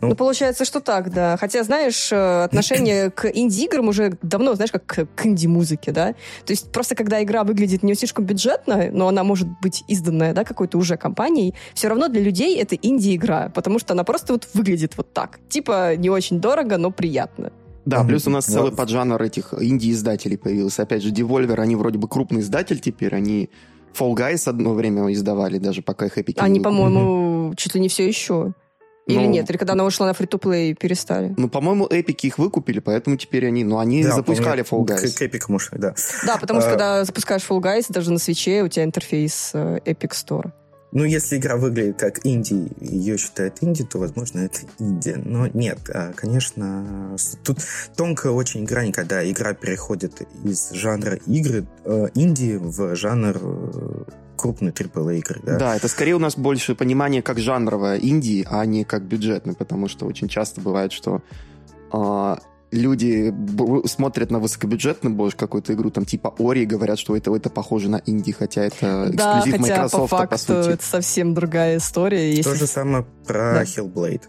Ну, 0.00 0.08
ну, 0.08 0.14
получается, 0.16 0.64
что 0.64 0.80
так, 0.80 1.12
да. 1.12 1.36
Хотя, 1.36 1.62
знаешь, 1.62 2.10
э, 2.10 2.42
отношение 2.42 3.10
к 3.14 3.30
инди-играм 3.32 3.86
уже 3.86 4.18
давно, 4.20 4.54
знаешь, 4.54 4.72
как 4.72 4.84
к 4.84 5.26
инди-музыке, 5.26 5.92
да. 5.92 6.12
То 6.44 6.52
есть 6.52 6.72
просто 6.72 6.96
когда 6.96 7.22
игра 7.22 7.44
выглядит 7.44 7.84
не 7.84 7.94
слишком 7.94 8.24
бюджетно, 8.24 8.90
но 8.90 9.06
она 9.06 9.22
может 9.22 9.48
быть 9.60 9.84
изданная, 9.86 10.32
да, 10.32 10.42
какой-то 10.42 10.76
уже 10.76 10.96
компанией, 10.96 11.54
все 11.74 11.86
равно 11.86 12.08
для 12.08 12.20
людей 12.20 12.60
это 12.60 12.74
инди-игра, 12.74 13.50
потому 13.54 13.78
что 13.78 13.92
она 13.92 14.02
просто 14.02 14.32
вот 14.32 14.48
выглядит 14.54 14.96
вот 14.96 15.12
так. 15.12 15.38
Типа 15.48 15.94
не 15.94 16.10
очень 16.10 16.40
дорого, 16.40 16.76
но 16.76 16.90
приятно. 16.90 17.52
Да, 17.90 18.04
плюс 18.04 18.26
у 18.26 18.30
нас 18.30 18.48
вот. 18.48 18.54
целый 18.54 18.72
поджанр 18.72 19.20
этих 19.22 19.54
инди-издателей 19.58 20.38
появился. 20.38 20.82
Опять 20.82 21.02
же, 21.02 21.10
Devolver, 21.10 21.60
они 21.60 21.76
вроде 21.76 21.98
бы 21.98 22.08
крупный 22.08 22.40
издатель 22.40 22.80
теперь, 22.80 23.14
они 23.14 23.50
Fall 23.98 24.14
Guys 24.14 24.48
одно 24.48 24.74
время 24.74 25.12
издавали, 25.12 25.58
даже 25.58 25.82
пока 25.82 26.06
их 26.06 26.16
Epic 26.16 26.34
Они, 26.38 26.60
по-моему, 26.60 27.54
чуть 27.56 27.74
ли 27.74 27.80
не 27.80 27.88
все 27.88 28.06
еще. 28.06 28.54
Или 29.06 29.26
ну, 29.26 29.30
нет? 29.30 29.50
Или 29.50 29.56
когда 29.56 29.72
она 29.72 29.84
ушла 29.84 30.06
на 30.06 30.14
фри-то-плей, 30.14 30.74
перестали? 30.74 31.34
Ну, 31.36 31.48
по-моему, 31.48 31.86
эпики 31.86 32.28
их 32.28 32.38
выкупили, 32.38 32.78
поэтому 32.78 33.16
теперь 33.16 33.46
они... 33.46 33.64
Ну, 33.64 33.78
они 33.78 34.04
да, 34.04 34.12
запускали 34.12 34.62
Fall 34.62 34.84
Guys. 34.84 35.14
К, 35.14 35.18
к 35.18 35.22
Epic 35.22 35.52
ушли, 35.52 35.78
да. 35.78 35.94
Да, 36.24 36.36
потому 36.36 36.60
что 36.60 36.68
а... 36.68 36.72
когда 36.72 37.04
запускаешь 37.04 37.42
Fall 37.42 37.60
Guys, 37.60 37.86
даже 37.88 38.12
на 38.12 38.18
свече 38.18 38.62
у 38.62 38.68
тебя 38.68 38.84
интерфейс 38.84 39.50
э, 39.54 39.80
Epic 39.84 40.10
Store. 40.10 40.52
Ну, 40.92 41.04
если 41.04 41.36
игра 41.38 41.56
выглядит 41.56 41.98
как 41.98 42.26
инди, 42.26 42.68
ее 42.80 43.16
считают 43.16 43.58
инди, 43.60 43.84
то, 43.84 43.98
возможно, 43.98 44.40
это 44.40 44.60
инди. 44.78 45.14
Но 45.24 45.46
нет, 45.46 45.78
а, 45.92 46.12
конечно, 46.14 47.16
тут 47.44 47.58
тонкая 47.96 48.32
очень 48.32 48.64
грань, 48.64 48.92
когда 48.92 49.28
игра 49.28 49.54
переходит 49.54 50.22
из 50.44 50.72
жанра 50.72 51.16
игры 51.26 51.66
э, 51.84 52.08
инди 52.14 52.56
в 52.56 52.96
жанр 52.96 53.38
э, 53.40 54.02
крупной 54.36 54.72
AAA 54.72 55.18
игры. 55.18 55.40
Да? 55.44 55.58
да, 55.58 55.76
это 55.76 55.86
скорее 55.86 56.14
у 56.14 56.18
нас 56.18 56.36
больше 56.36 56.74
понимание 56.74 57.22
как 57.22 57.38
жанровая 57.38 57.98
инди, 57.98 58.44
а 58.50 58.64
не 58.66 58.84
как 58.84 59.02
бюджетный, 59.02 59.54
потому 59.54 59.86
что 59.86 60.06
очень 60.06 60.28
часто 60.28 60.60
бывает, 60.60 60.92
что 60.92 61.22
а, 61.92 62.40
люди 62.70 63.34
смотрят 63.86 64.30
на 64.30 64.38
высокобюджетную 64.38 65.14
больше 65.14 65.36
какую-то 65.36 65.74
игру, 65.74 65.90
там 65.90 66.04
типа 66.04 66.34
Ори, 66.38 66.64
говорят, 66.64 66.98
что 66.98 67.16
это, 67.16 67.34
это 67.34 67.50
похоже 67.50 67.88
на 67.88 68.02
инди, 68.06 68.32
хотя 68.32 68.62
это 68.62 69.10
эксклюзив 69.10 69.16
да, 69.16 69.40
хотя 69.40 69.58
Microsoft, 69.58 70.10
по 70.10 70.16
факту 70.16 70.30
по 70.30 70.38
сути. 70.38 70.74
это 70.74 70.84
совсем 70.84 71.34
другая 71.34 71.78
история. 71.78 72.30
Если... 72.30 72.50
То 72.50 72.54
же 72.54 72.66
самое 72.66 73.04
про 73.26 73.54
да. 73.54 73.62
Hellblade 73.62 74.22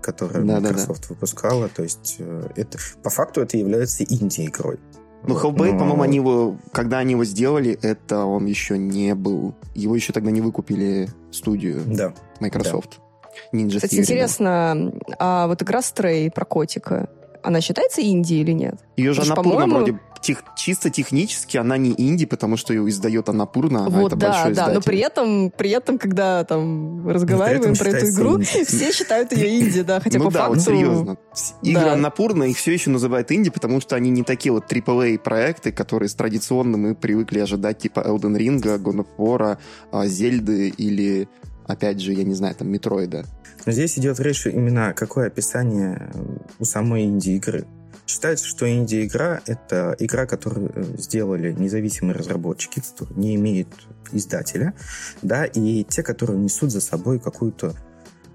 которую 0.00 0.46
да, 0.46 0.60
Microsoft 0.60 1.02
да, 1.02 1.08
да. 1.08 1.14
выпускала. 1.14 1.68
То 1.68 1.82
есть 1.82 2.16
э, 2.18 2.48
это 2.56 2.78
по 3.02 3.10
факту 3.10 3.42
это 3.42 3.58
является 3.58 4.04
инди-игрой. 4.04 4.78
Ну, 5.26 5.34
Hellblade, 5.36 5.72
но... 5.72 5.78
по-моему, 5.80 6.02
они 6.02 6.16
его, 6.16 6.56
когда 6.72 6.98
они 6.98 7.12
его 7.12 7.24
сделали, 7.24 7.78
это 7.82 8.24
он 8.24 8.46
еще 8.46 8.78
не 8.78 9.14
был. 9.14 9.54
Его 9.74 9.94
еще 9.94 10.12
тогда 10.12 10.30
не 10.30 10.40
выкупили 10.40 11.08
студию 11.30 11.82
да. 11.86 12.14
Microsoft. 12.40 12.98
Да. 12.98 13.58
Ninja 13.58 13.76
Кстати, 13.76 13.94
Theory, 13.96 14.00
интересно, 14.00 14.92
а 15.18 15.46
вот 15.46 15.62
игра 15.62 15.80
Stray 15.80 16.30
про 16.30 16.44
котика, 16.44 17.08
она 17.48 17.62
считается 17.62 18.02
инди 18.02 18.34
или 18.34 18.52
нет? 18.52 18.74
Ее 18.98 19.14
же 19.14 19.22
Анапурна 19.22 19.66
вроде 19.66 19.98
тех, 20.20 20.44
чисто 20.54 20.90
технически 20.90 21.56
она 21.56 21.78
не 21.78 21.94
инди, 21.96 22.26
потому 22.26 22.58
что 22.58 22.74
ее 22.74 22.86
издает 22.90 23.28
Анапурна, 23.28 23.88
вот, 23.88 23.96
а 24.04 24.06
это 24.06 24.16
да, 24.16 24.32
большой 24.32 24.54
да, 24.54 24.68
но 24.68 24.80
при 24.82 24.98
этом, 24.98 25.50
при 25.50 25.70
этом, 25.70 25.96
когда 25.98 26.44
там 26.44 27.08
разговариваем 27.08 27.74
про 27.74 27.88
эту 27.88 28.10
игру, 28.10 28.36
инди. 28.36 28.64
все 28.64 28.92
считают 28.92 29.32
ее 29.32 29.60
инди, 29.60 29.80
да, 29.82 29.98
хотя 30.00 30.18
ну 30.18 30.26
по 30.26 30.30
да, 30.30 30.40
факту... 30.40 30.54
вот 30.54 30.62
серьезно. 30.62 31.16
Игры 31.62 31.84
да. 31.84 31.92
Анапурна 31.94 32.44
их 32.44 32.58
все 32.58 32.72
еще 32.72 32.90
называют 32.90 33.32
инди, 33.32 33.48
потому 33.48 33.80
что 33.80 33.96
они 33.96 34.10
не 34.10 34.24
такие 34.24 34.52
вот 34.52 34.70
AAA 34.70 35.18
проекты, 35.18 35.72
которые 35.72 36.10
с 36.10 36.14
традиционно 36.14 36.76
мы 36.76 36.94
привыкли 36.94 37.38
ожидать, 37.38 37.78
типа 37.78 38.00
Elden 38.00 38.36
Ring, 38.36 38.60
God 38.60 39.06
of 39.06 39.06
War, 39.16 39.58
Зельды 40.06 40.68
или 40.68 41.28
опять 41.68 42.00
же, 42.00 42.12
я 42.12 42.24
не 42.24 42.34
знаю, 42.34 42.56
там, 42.56 42.68
Метроида. 42.68 43.24
Здесь 43.66 43.98
идет 43.98 44.18
речь 44.18 44.46
именно 44.46 44.92
какое 44.94 45.28
описание 45.28 46.10
у 46.58 46.64
самой 46.64 47.04
инди-игры. 47.04 47.66
Считается, 48.06 48.46
что 48.46 48.68
инди-игра— 48.68 49.42
это 49.46 49.94
игра, 49.98 50.24
которую 50.26 50.72
э, 50.74 50.82
сделали 50.96 51.52
независимые 51.52 52.16
разработчики, 52.16 52.80
которые 52.80 53.18
не 53.18 53.34
имеют 53.34 53.68
издателя, 54.12 54.72
да, 55.20 55.44
и 55.44 55.84
те, 55.84 56.02
которые 56.02 56.38
несут 56.38 56.72
за 56.72 56.80
собой 56.80 57.20
какую-то 57.20 57.74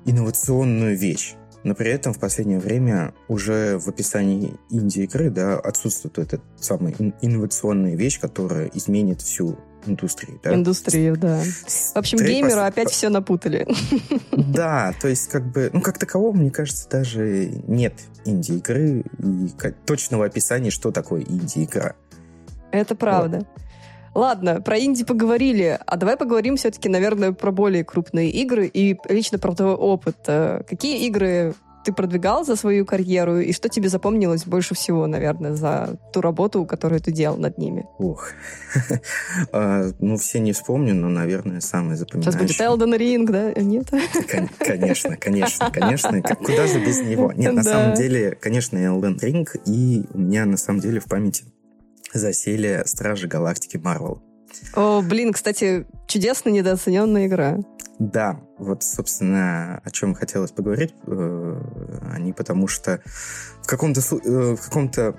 инновационную 0.06 0.96
вещь. 0.96 1.34
Но 1.64 1.74
при 1.74 1.90
этом 1.90 2.14
в 2.14 2.20
последнее 2.20 2.60
время 2.60 3.16
уже 3.28 3.80
в 3.80 3.88
описании 3.88 4.54
инди-игры 4.70 5.32
да, 5.32 5.58
отсутствует 5.58 6.20
эта 6.20 6.40
самая 6.60 6.94
инновационная 7.22 7.96
вещь, 7.96 8.20
которая 8.20 8.70
изменит 8.76 9.22
всю 9.22 9.58
индустрии. 9.86 10.40
Да? 10.44 10.54
Индустрию, 10.54 11.18
да. 11.18 11.42
В 11.42 11.98
общем, 11.98 12.18
Трей 12.18 12.36
геймеры 12.36 12.62
пос... 12.62 12.70
опять 12.70 12.90
все 12.90 13.10
напутали. 13.10 13.68
Да, 14.32 14.94
то 15.02 15.08
есть 15.08 15.30
как 15.30 15.52
бы, 15.52 15.70
ну 15.74 15.82
как 15.82 15.98
такового, 15.98 16.36
мне 16.36 16.52
кажется, 16.52 16.88
даже 16.90 17.48
нет 17.68 17.94
инди-игры 18.26 19.04
и 19.20 19.50
точного 19.86 20.26
описания, 20.26 20.70
что 20.70 20.92
такое 20.92 21.22
инди-игра. 21.22 21.96
Это 22.72 22.96
правда. 22.96 23.38
Вот. 23.38 23.48
Ладно, 24.16 24.62
про 24.62 24.80
инди 24.80 25.04
поговорили, 25.04 25.80
а 25.86 25.98
давай 25.98 26.18
поговорим 26.18 26.56
все-таки, 26.56 26.88
наверное, 26.88 27.32
про 27.32 27.52
более 27.52 27.84
крупные 27.84 28.30
игры 28.30 28.68
и 28.68 28.98
лично 29.10 29.40
про 29.40 29.56
твой 29.56 29.74
опыт. 29.74 30.18
Э, 30.28 30.62
какие 30.68 31.08
игры 31.08 31.56
ты 31.84 31.94
продвигал 31.94 32.46
за 32.46 32.56
свою 32.56 32.86
карьеру, 32.86 33.40
и 33.40 33.52
что 33.54 33.70
тебе 33.70 33.90
запомнилось 33.90 34.46
больше 34.46 34.76
всего, 34.76 35.08
наверное, 35.08 35.54
за 35.54 35.98
ту 36.12 36.22
работу, 36.22 36.66
которую 36.66 37.02
ты 37.02 37.12
делал 37.12 37.38
над 37.38 37.58
ними? 37.58 37.86
Ух. 38.00 38.30
А, 39.52 39.90
ну, 40.00 40.18
все 40.18 40.40
не 40.40 40.52
вспомню, 40.52 40.96
но, 40.96 41.10
наверное, 41.10 41.60
самое 41.60 41.96
запоминающее. 41.96 42.48
Сейчас 42.48 42.70
будет 42.70 42.82
Elden 42.82 42.98
Ring, 42.98 43.26
да? 43.30 43.62
Нет? 43.62 43.90
Конечно, 44.58 45.18
конечно, 45.18 45.72
конечно. 45.72 46.22
Куда 46.22 46.68
же 46.68 46.84
без 46.84 47.02
него? 47.02 47.32
Нет, 47.34 47.54
на 47.54 47.64
самом 47.64 47.96
деле, 47.96 48.38
конечно, 48.40 48.78
Elden 48.78 49.20
Ring, 49.20 49.48
и 49.66 50.06
у 50.14 50.18
меня, 50.18 50.46
на 50.46 50.58
самом 50.58 50.80
деле, 50.80 51.00
в 51.00 51.06
памяти 51.06 51.46
засели 52.14 52.84
Стражи 52.86 53.28
Галактики 53.28 53.78
Марвел. 53.78 54.24
О, 54.74 55.02
блин, 55.02 55.34
кстати, 55.34 55.86
чудесно 56.08 56.50
недооцененная 56.50 57.28
игра. 57.28 57.58
Да, 58.00 58.40
вот, 58.58 58.84
собственно, 58.84 59.80
о 59.84 59.92
чем 59.92 60.16
хотелось 60.16 60.52
поговорить, 60.52 60.94
э, 61.06 61.62
они 62.12 62.34
потому 62.34 62.68
что 62.68 63.02
в 63.62 63.68
каком-то 63.68 64.02
э, 64.02 64.56
в 64.56 64.62
каком-то 64.62 65.16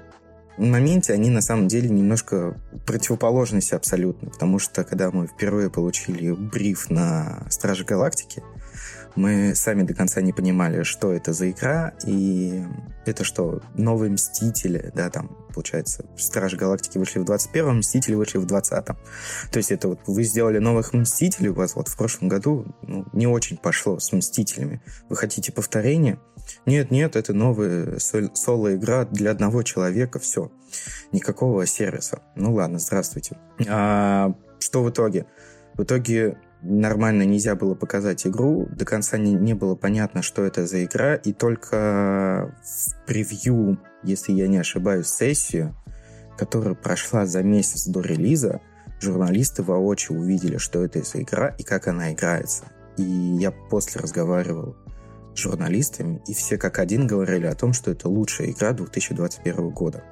моменте 0.59 1.13
они 1.13 1.31
на 1.31 1.41
самом 1.41 1.69
деле 1.69 1.89
немножко 1.89 2.57
противоположности 2.87 3.75
абсолютно, 3.75 4.31
потому 4.31 4.59
что 4.59 4.85
когда 4.85 5.11
мы 5.11 5.27
впервые 5.27 5.71
получили 5.71 6.33
бриф 6.33 6.91
на 6.91 7.47
Стражи 7.49 7.85
Галактики, 7.85 8.43
мы 9.17 9.55
сами 9.55 9.83
до 9.83 9.95
конца 9.95 10.21
не 10.21 10.33
понимали, 10.33 10.83
что 10.83 11.13
это 11.13 11.33
за 11.33 11.51
игра, 11.51 11.93
и 12.05 12.65
это 13.07 13.25
что, 13.25 13.63
новые 13.75 14.11
Мстители, 14.11 14.91
да, 14.95 15.11
там, 15.11 15.37
получается, 15.53 16.05
Стражи 16.17 16.57
Галактики 16.57 16.99
вышли 16.99 17.21
в 17.21 17.25
21-м, 17.25 17.79
Мстители 17.79 18.15
вышли 18.15 18.39
в 18.39 18.47
20-м. 18.47 18.97
То 19.51 19.57
есть 19.57 19.71
это 19.71 19.89
вот 19.89 20.01
вы 20.07 20.25
сделали 20.25 20.59
новых 20.59 20.93
Мстителей, 20.93 21.51
у 21.51 21.55
вас 21.55 21.77
вот 21.77 21.89
в 21.89 21.97
прошлом 21.97 22.29
году 22.29 22.67
ну, 22.83 23.07
не 23.13 23.27
очень 23.27 23.57
пошло 23.57 23.99
с 23.99 24.13
Мстителями. 24.13 24.83
Вы 25.09 25.17
хотите 25.17 25.53
повторения? 25.53 26.19
Нет, 26.67 26.91
нет, 26.91 27.17
это 27.17 27.33
новая 27.33 27.99
соло-игра 27.99 29.05
для 29.05 29.31
одного 29.31 29.63
человека, 29.63 30.19
все. 30.19 30.51
Никакого 31.13 31.67
сервиса. 31.67 32.21
Ну 32.35 32.55
ладно, 32.55 32.79
здравствуйте. 32.79 33.37
А, 33.69 34.35
что 34.59 34.83
в 34.83 34.91
итоге? 34.91 35.27
В 35.75 35.83
итоге 35.83 36.39
нормально 36.65 37.23
нельзя 37.23 37.55
было 37.55 37.75
показать 37.75 38.27
игру, 38.27 38.67
до 38.71 38.85
конца 38.85 39.19
не, 39.19 39.35
не 39.35 39.55
было 39.55 39.75
понятно, 39.75 40.23
что 40.23 40.43
это 40.45 40.67
за 40.67 40.85
игра, 40.85 41.15
и 41.15 41.33
только 41.33 42.55
в 42.63 43.07
превью, 43.07 43.79
если 44.03 44.33
я 44.33 44.49
не 44.49 44.59
ошибаюсь, 44.59 45.07
сессию, 45.07 45.77
которая 46.37 46.75
прошла 46.75 47.27
за 47.27 47.43
месяц 47.43 47.87
до 47.87 48.01
релиза, 48.01 48.61
журналисты 49.01 49.63
воочию 49.63 50.19
увидели, 50.19 50.57
что 50.57 50.85
это 50.85 51.03
за 51.03 51.23
игра 51.23 51.49
и 51.59 51.63
как 51.63 51.87
она 51.87 52.13
играется. 52.13 52.65
И 52.97 53.03
я 53.03 53.51
после 53.51 54.01
разговаривал 54.01 54.77
с 55.35 55.39
журналистами, 55.39 56.23
и 56.27 56.35
все 56.35 56.57
как 56.57 56.79
один 56.79 57.07
говорили 57.07 57.47
о 57.47 57.55
том, 57.55 57.73
что 57.73 57.91
это 57.91 58.09
лучшая 58.09 58.51
игра 58.51 58.73
2021 58.73 59.71
года. 59.71 60.05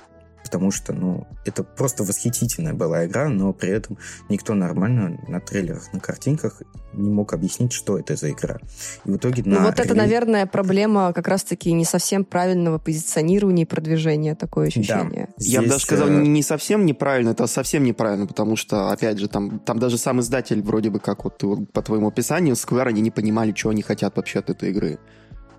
Потому 0.53 0.71
что, 0.71 0.93
ну, 0.93 1.27
это 1.47 1.65
просто 1.65 2.05
восхитительная 2.05 2.75
была 2.75 3.07
игра, 3.07 3.31
но 3.31 3.55
при 3.55 3.71
этом 3.71 3.97
никто 4.29 4.53
нормально 4.53 5.19
на 5.27 5.41
трейлерах, 5.41 5.91
на 5.95 6.01
картинках 6.01 6.61
не 6.93 7.09
мог 7.09 7.33
объяснить, 7.33 7.73
что 7.73 7.99
это 7.99 8.17
за 8.17 8.33
игра. 8.33 8.59
И 9.07 9.11
в 9.11 9.17
итоге 9.17 9.43
ну, 9.47 9.55
на 9.55 9.65
вот 9.65 9.81
это, 9.81 9.95
наверное, 9.95 10.45
проблема 10.45 11.15
как 11.15 11.27
раз-таки 11.27 11.73
не 11.73 11.87
совсем 11.87 12.27
правильного 12.27 12.77
позиционирования 12.77 13.65
и 13.65 13.67
продвижения, 13.67 14.35
такое 14.35 14.69
ощущение. 14.69 15.29
Да. 15.29 15.35
Здесь... 15.39 15.53
Я 15.55 15.63
бы 15.63 15.69
даже 15.69 15.85
сказал, 15.85 16.09
э, 16.09 16.23
не 16.23 16.43
совсем 16.43 16.85
неправильно, 16.85 17.31
это 17.31 17.47
совсем 17.47 17.85
неправильно, 17.85 18.27
потому 18.27 18.57
что, 18.57 18.91
опять 18.91 19.19
же, 19.19 19.29
там, 19.29 19.59
там 19.59 19.79
даже 19.79 19.97
сам 19.97 20.21
издатель 20.21 20.61
вроде 20.61 20.91
бы, 20.91 21.01
как 21.01 21.25
вот 21.25 21.43
по 21.73 21.81
твоему 21.81 22.09
описанию, 22.09 22.57
Square, 22.57 22.89
они 22.89 23.01
не 23.01 23.11
понимали, 23.11 23.55
что 23.57 23.71
они 23.71 23.81
хотят 23.81 24.17
вообще 24.17 24.41
от 24.41 24.51
этой 24.51 24.69
игры. 24.69 24.99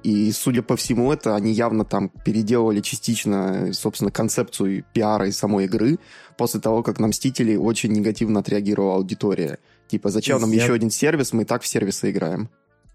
И, 0.04 0.32
судя 0.34 0.62
по 0.62 0.76
всему, 0.76 1.14
это 1.14 1.36
они 1.36 1.54
явно 1.54 1.86
там 1.86 2.10
переделывали 2.10 2.82
частично, 2.82 3.72
собственно, 3.74 4.12
концепцию 4.12 4.84
пиара 4.94 5.28
и 5.28 5.32
самой 5.32 5.66
игры 5.66 5.98
после 6.38 6.60
того, 6.60 6.84
как 6.84 7.00
на 7.00 7.08
«Мстители» 7.08 7.56
очень 7.56 7.92
негативно 7.94 8.42
отреагировала 8.42 8.96
аудитория. 8.96 9.60
Типа, 9.88 10.10
зачем 10.10 10.42
нам 10.42 10.52
я... 10.52 10.62
еще 10.62 10.74
один 10.74 10.90
сервис, 10.90 11.32
мы 11.32 11.44
и 11.44 11.46
так 11.46 11.62
в 11.62 11.68
сервисы 11.68 12.12
играем. 12.12 12.50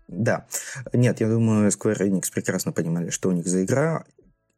Да. 0.06 0.46
Нет, 0.92 1.20
я 1.20 1.28
думаю, 1.28 1.70
Square 1.70 2.00
Enix 2.00 2.32
прекрасно 2.32 2.72
понимали, 2.72 3.10
что 3.10 3.28
у 3.28 3.32
них 3.32 3.46
за 3.46 3.64
игра, 3.64 4.04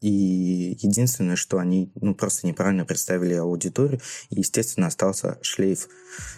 и 0.00 0.78
единственное, 0.80 1.37
что 1.37 1.59
они 1.59 1.92
ну, 1.95 2.14
просто 2.14 2.47
неправильно 2.47 2.85
представили 2.85 3.35
аудиторию, 3.35 4.00
и, 4.30 4.38
естественно, 4.38 4.87
остался 4.87 5.38
шлейф, 5.42 5.88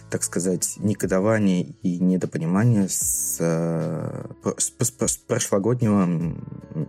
так 0.09 0.23
сказать, 0.23 0.75
негодования 0.77 1.73
и 1.81 1.99
недопонимания 1.99 2.87
с, 2.89 3.37
э, 3.39 4.25
с, 4.57 4.73
с, 4.79 4.93
с 5.07 5.17
прошлогоднего, 5.17 6.35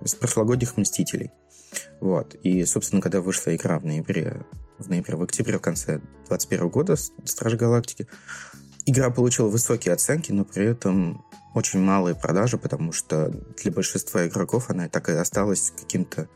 с 0.04 0.14
прошлогодних 0.14 0.76
«Мстителей». 0.76 1.30
Вот. 2.00 2.34
И, 2.42 2.64
собственно, 2.64 3.00
когда 3.00 3.20
вышла 3.20 3.54
игра 3.54 3.78
в 3.78 3.84
ноябре, 3.84 4.44
в 4.78 4.88
ноябре, 4.88 5.16
в 5.16 5.22
октябре, 5.22 5.58
в 5.58 5.62
конце 5.62 5.98
2021 6.28 6.68
года 6.68 6.96
«Стражи 6.96 7.56
Галактики», 7.56 8.08
игра 8.84 9.10
получила 9.10 9.48
высокие 9.48 9.94
оценки, 9.94 10.32
но 10.32 10.44
при 10.44 10.66
этом 10.66 11.24
очень 11.54 11.80
малые 11.80 12.16
продажи, 12.16 12.58
потому 12.58 12.92
что 12.92 13.28
для 13.62 13.70
большинства 13.70 14.26
игроков 14.26 14.70
она 14.70 14.88
так 14.88 15.08
и 15.08 15.12
осталась 15.12 15.72
каким-то 15.76 16.28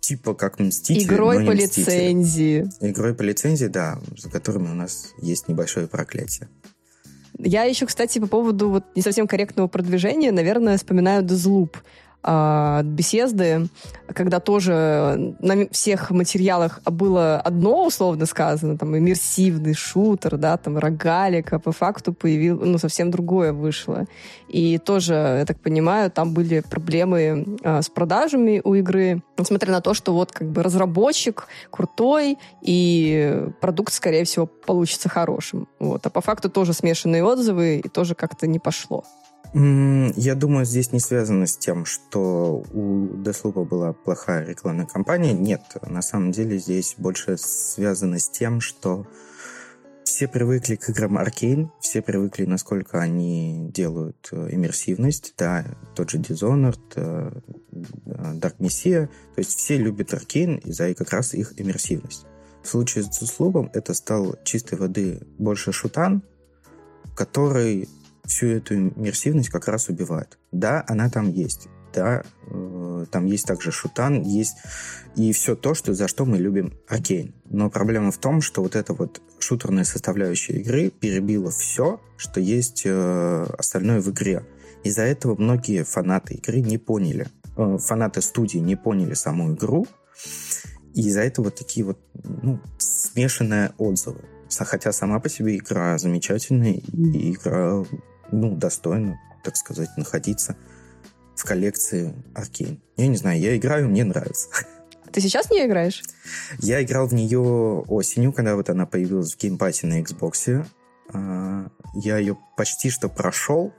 типа 0.00 0.34
как 0.34 0.58
Мстители, 0.58 1.04
Игрой 1.04 1.38
но 1.40 1.50
по 1.50 1.56
Мстители. 1.56 1.80
лицензии. 1.82 2.68
Игрой 2.80 3.14
по 3.14 3.22
лицензии, 3.22 3.66
да, 3.66 3.98
за 4.16 4.30
которыми 4.30 4.70
у 4.70 4.74
нас 4.74 5.12
есть 5.20 5.48
небольшое 5.48 5.86
проклятие. 5.86 6.48
Я 7.38 7.64
еще, 7.64 7.86
кстати, 7.86 8.18
по 8.18 8.26
поводу 8.26 8.70
вот 8.70 8.84
не 8.94 9.02
совсем 9.02 9.26
корректного 9.26 9.68
продвижения, 9.68 10.32
наверное, 10.32 10.78
вспоминаю 10.78 11.22
Deathloop 11.22 11.76
от 12.26 12.86
Беседы, 12.86 13.68
когда 14.12 14.40
тоже 14.40 15.34
на 15.38 15.68
всех 15.70 16.10
материалах 16.10 16.80
было 16.84 17.40
одно 17.40 17.86
условно 17.86 18.26
сказано, 18.26 18.76
там, 18.76 18.96
иммерсивный 18.98 19.74
шутер, 19.74 20.36
да, 20.36 20.56
там, 20.56 20.76
рогалик, 20.76 21.52
а 21.52 21.60
по 21.60 21.70
факту 21.70 22.12
появил, 22.12 22.58
ну, 22.58 22.78
совсем 22.78 23.12
другое 23.12 23.52
вышло. 23.52 24.06
И 24.48 24.78
тоже, 24.78 25.14
я 25.38 25.44
так 25.46 25.60
понимаю, 25.60 26.10
там 26.10 26.34
были 26.34 26.60
проблемы 26.68 27.58
а, 27.62 27.80
с 27.80 27.88
продажами 27.88 28.60
у 28.64 28.74
игры, 28.74 29.22
несмотря 29.38 29.72
на 29.72 29.80
то, 29.80 29.94
что 29.94 30.12
вот 30.12 30.32
как 30.32 30.50
бы 30.50 30.62
разработчик 30.62 31.46
крутой, 31.70 32.38
и 32.60 33.48
продукт, 33.60 33.92
скорее 33.92 34.24
всего, 34.24 34.46
получится 34.46 35.08
хорошим. 35.08 35.68
Вот. 35.78 36.04
А 36.04 36.10
по 36.10 36.20
факту 36.20 36.50
тоже 36.50 36.72
смешанные 36.72 37.24
отзывы, 37.24 37.76
и 37.84 37.88
тоже 37.88 38.16
как-то 38.16 38.48
не 38.48 38.58
пошло. 38.58 39.04
Я 39.54 40.34
думаю, 40.34 40.66
здесь 40.66 40.92
не 40.92 41.00
связано 41.00 41.46
с 41.46 41.56
тем, 41.56 41.84
что 41.84 42.64
у 42.72 43.06
Deathloop 43.14 43.64
была 43.64 43.92
плохая 43.92 44.44
рекламная 44.44 44.86
кампания. 44.86 45.32
Нет, 45.32 45.62
на 45.86 46.02
самом 46.02 46.32
деле 46.32 46.58
здесь 46.58 46.94
больше 46.98 47.36
связано 47.38 48.18
с 48.18 48.28
тем, 48.28 48.60
что 48.60 49.06
все 50.04 50.28
привыкли 50.28 50.76
к 50.76 50.88
играм 50.88 51.18
Arkane, 51.18 51.68
все 51.80 52.00
привыкли, 52.00 52.44
насколько 52.44 53.00
они 53.00 53.70
делают 53.74 54.28
э, 54.30 54.48
иммерсивность, 54.52 55.34
да, 55.36 55.64
тот 55.94 56.10
же 56.10 56.18
Dishonored, 56.18 56.78
э, 56.94 57.32
Dark 58.34 58.56
Messiah, 58.58 59.06
то 59.06 59.38
есть 59.38 59.58
все 59.58 59.76
любят 59.76 60.14
Arkane 60.14 60.60
из-за 60.60 60.94
как 60.94 61.10
раз 61.10 61.34
их 61.34 61.60
иммерсивность. 61.60 62.24
В 62.62 62.68
случае 62.68 63.04
с 63.04 63.20
Deathloop 63.20 63.70
это 63.74 63.94
стал 63.94 64.36
чистой 64.44 64.78
воды 64.78 65.20
больше 65.38 65.72
шутан, 65.72 66.22
который 67.14 67.88
всю 68.26 68.48
эту 68.48 68.74
иммерсивность 68.74 69.48
как 69.48 69.68
раз 69.68 69.88
убивает. 69.88 70.38
Да, 70.52 70.84
она 70.86 71.08
там 71.10 71.30
есть. 71.30 71.68
Да, 71.92 72.22
э, 72.50 73.06
там 73.10 73.24
есть 73.24 73.46
также 73.46 73.72
шутан, 73.72 74.20
есть 74.22 74.56
и 75.16 75.32
все 75.32 75.56
то, 75.56 75.72
что, 75.72 75.94
за 75.94 76.08
что 76.08 76.26
мы 76.26 76.36
любим 76.36 76.74
Аркейн. 76.88 77.34
Но 77.48 77.70
проблема 77.70 78.10
в 78.10 78.18
том, 78.18 78.42
что 78.42 78.62
вот 78.62 78.76
эта 78.76 78.92
вот 78.92 79.22
шутерная 79.38 79.84
составляющая 79.84 80.54
игры 80.54 80.90
перебила 80.90 81.50
все, 81.50 82.00
что 82.18 82.38
есть 82.40 82.82
э, 82.84 83.46
остальное 83.56 84.00
в 84.02 84.10
игре. 84.10 84.44
Из-за 84.84 85.02
этого 85.02 85.40
многие 85.40 85.84
фанаты 85.84 86.34
игры 86.34 86.60
не 86.60 86.76
поняли, 86.76 87.28
э, 87.56 87.78
фанаты 87.78 88.20
студии 88.20 88.58
не 88.58 88.76
поняли 88.76 89.14
саму 89.14 89.54
игру, 89.54 89.86
и 90.92 91.00
из-за 91.00 91.22
этого 91.22 91.50
такие 91.50 91.86
вот 91.86 91.98
ну, 92.24 92.60
смешанные 92.78 93.72
отзывы. 93.78 94.20
Хотя 94.50 94.92
сама 94.92 95.18
по 95.18 95.28
себе 95.28 95.56
игра 95.56 95.98
замечательная, 95.98 96.74
и 96.74 97.32
игра 97.32 97.84
ну, 98.32 98.54
достойно, 98.54 99.18
так 99.42 99.56
сказать, 99.56 99.90
находиться 99.96 100.56
в 101.34 101.44
коллекции 101.44 102.14
Аркейн. 102.34 102.80
Я 102.96 103.06
не 103.08 103.16
знаю, 103.16 103.38
я 103.38 103.56
играю, 103.56 103.88
мне 103.88 104.04
нравится. 104.04 104.48
Ты 105.12 105.20
сейчас 105.20 105.50
не 105.50 105.64
играешь? 105.64 106.02
Я 106.58 106.82
играл 106.82 107.06
в 107.06 107.14
нее 107.14 107.40
осенью, 107.40 108.32
когда 108.32 108.56
вот 108.56 108.70
она 108.70 108.86
появилась 108.86 109.34
в 109.34 109.38
геймпате 109.38 109.86
на 109.86 110.00
Xbox. 110.00 110.66
А, 111.12 111.70
я 111.94 112.18
ее 112.18 112.38
почти 112.56 112.90
что 112.90 113.08
прошел, 113.08 113.72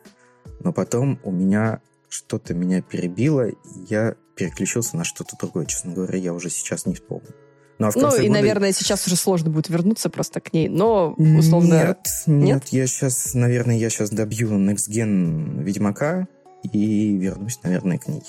но 0.61 0.71
потом 0.71 1.19
у 1.23 1.31
меня 1.31 1.81
что-то 2.09 2.53
меня 2.53 2.81
перебило, 2.81 3.49
и 3.49 3.55
я 3.89 4.15
переключился 4.35 4.95
на 4.95 5.03
что-то 5.03 5.35
другое. 5.37 5.65
Честно 5.65 5.93
говоря, 5.93 6.17
я 6.17 6.33
уже 6.33 6.49
сейчас 6.49 6.85
не 6.85 6.95
вспомню. 6.95 7.33
Ну, 7.79 7.87
а 7.87 7.91
ну 7.95 8.15
и, 8.15 8.29
наверное, 8.29 8.71
сейчас 8.71 9.05
уже 9.05 9.15
сложно 9.15 9.51
будет 9.51 9.69
вернуться 9.69 10.09
просто 10.09 10.39
к 10.39 10.53
ней, 10.53 10.67
но 10.67 11.13
условно... 11.17 11.73
Нет, 11.73 12.07
нет, 12.25 12.45
нет? 12.45 12.67
я 12.69 12.87
сейчас, 12.87 13.33
наверное, 13.33 13.77
я 13.77 13.89
сейчас 13.89 14.09
добью 14.09 14.49
Next 14.53 14.89
Gen 14.89 15.61
Ведьмака 15.63 16.27
и 16.63 17.15
вернусь, 17.17 17.59
наверное, 17.63 17.97
к 17.97 18.07
ней. 18.07 18.23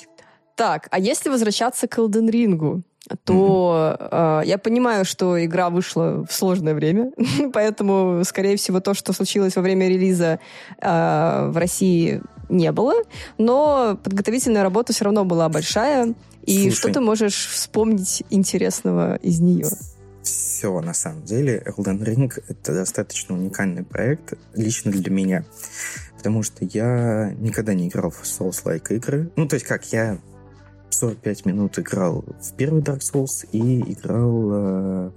Так, 0.55 0.87
а 0.91 0.99
если 0.99 1.29
возвращаться 1.29 1.87
к 1.87 1.97
Elden 1.97 2.29
Ring, 2.29 2.83
то 3.23 3.97
mm-hmm. 3.99 4.43
э, 4.43 4.47
я 4.47 4.57
понимаю, 4.57 5.05
что 5.05 5.43
игра 5.43 5.69
вышла 5.69 6.25
в 6.29 6.33
сложное 6.33 6.75
время, 6.75 7.11
поэтому, 7.53 8.23
скорее 8.25 8.57
всего, 8.57 8.79
то, 8.81 8.93
что 8.93 9.13
случилось 9.13 9.55
во 9.55 9.61
время 9.61 9.87
релиза 9.87 10.39
э, 10.79 11.49
в 11.49 11.57
России, 11.57 12.21
не 12.49 12.71
было, 12.71 12.95
но 13.37 13.97
подготовительная 14.03 14.63
работа 14.63 14.91
все 14.91 15.05
равно 15.05 15.23
была 15.23 15.49
большая. 15.49 16.13
И 16.49 16.63
Слушай, 16.63 16.75
что 16.75 16.93
ты 16.93 16.99
можешь 16.99 17.45
вспомнить 17.45 18.23
интересного 18.31 19.17
из 19.17 19.39
нее? 19.39 19.67
Все, 20.23 20.81
на 20.81 20.95
самом 20.95 21.23
деле, 21.23 21.63
Elden 21.63 22.03
Ring— 22.03 22.43
это 22.47 22.73
достаточно 22.73 23.35
уникальный 23.35 23.83
проект 23.83 24.33
лично 24.55 24.91
для 24.91 25.11
меня. 25.11 25.45
Потому 26.17 26.41
что 26.41 26.65
я 26.65 27.35
никогда 27.37 27.75
не 27.75 27.87
играл 27.87 28.09
в 28.09 28.23
Souls-like 28.23 28.95
игры. 28.95 29.29
Ну, 29.35 29.47
то 29.47 29.53
есть 29.57 29.65
как, 29.67 29.85
я 29.93 30.17
45 30.89 31.45
минут 31.45 31.77
играл 31.77 32.25
в 32.41 32.53
первый 32.55 32.81
Dark 32.81 33.01
Souls 33.01 33.47
и 33.51 33.93
играл 33.93 34.49
э, 34.51 35.11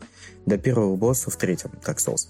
до 0.44 0.58
первого 0.58 0.96
босса 0.96 1.30
в 1.30 1.36
третьем 1.36 1.70
Dark 1.82 1.96
Souls. 1.96 2.28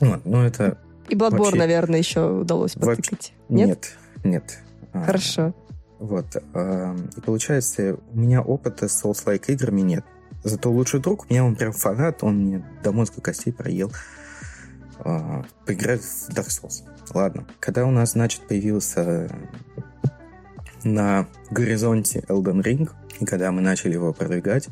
Вот, 0.00 0.20
ну 0.26 0.42
это... 0.42 0.76
И 1.08 1.14
Bloodborne, 1.14 1.38
вообще... 1.38 1.56
наверное, 1.56 1.98
еще 1.98 2.40
удалось 2.40 2.74
потыкать. 2.74 3.32
Нет? 3.48 3.68
Нет, 3.68 3.94
нет. 4.22 4.58
А, 4.92 5.04
Хорошо. 5.04 5.54
Вот. 5.98 6.36
И 6.36 7.20
получается, 7.20 7.98
у 8.12 8.18
меня 8.18 8.40
опыта 8.40 8.88
с 8.88 9.04
Souls-like 9.04 9.46
играми 9.48 9.80
нет. 9.80 10.04
Зато 10.44 10.70
лучший 10.70 11.00
друг, 11.00 11.26
у 11.28 11.32
меня 11.32 11.44
он 11.44 11.56
прям 11.56 11.72
фанат, 11.72 12.22
он 12.22 12.38
мне 12.38 12.64
до 12.84 12.92
мозга 12.92 13.20
костей 13.20 13.52
проел 13.52 13.92
а, 15.00 15.44
поиграть 15.66 16.00
в 16.00 16.28
Dark 16.30 16.48
Souls. 16.48 16.84
Ладно. 17.12 17.46
Когда 17.60 17.86
у 17.86 17.90
нас, 17.90 18.12
значит, 18.12 18.42
появился 18.46 19.28
на 20.84 21.26
горизонте 21.50 22.20
Elden 22.28 22.62
Ring, 22.62 22.90
и 23.20 23.24
когда 23.24 23.50
мы 23.50 23.60
начали 23.60 23.94
его 23.94 24.12
продвигать, 24.12 24.68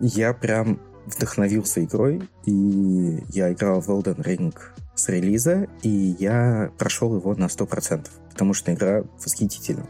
я 0.00 0.34
прям 0.34 0.80
вдохновился 1.06 1.84
игрой, 1.84 2.28
и 2.44 3.22
я 3.30 3.52
играл 3.52 3.80
в 3.80 3.88
Elden 3.88 4.22
Ring 4.22 4.54
с 4.94 5.08
релиза, 5.08 5.66
и 5.82 6.16
я 6.18 6.70
прошел 6.78 7.16
его 7.16 7.34
на 7.34 7.46
100%, 7.46 8.06
потому 8.30 8.54
что 8.54 8.72
игра 8.72 9.04
восхитительна. 9.22 9.86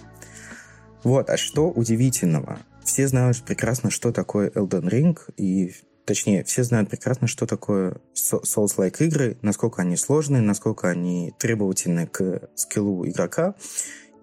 Вот, 1.04 1.28
а 1.28 1.36
что 1.36 1.70
удивительного? 1.70 2.58
Все 2.82 3.06
знают 3.06 3.42
прекрасно, 3.42 3.90
что 3.90 4.10
такое 4.10 4.50
Elden 4.50 4.88
Ring, 4.88 5.18
и 5.36 5.74
точнее, 6.06 6.44
все 6.44 6.64
знают 6.64 6.90
прекрасно, 6.90 7.26
что 7.26 7.46
такое 7.46 7.98
Souls-like 8.14 8.96
игры, 9.04 9.38
насколько 9.42 9.82
они 9.82 9.96
сложные, 9.96 10.42
насколько 10.42 10.88
они 10.88 11.32
требовательны 11.38 12.06
к 12.06 12.48
скиллу 12.54 13.06
игрока, 13.06 13.54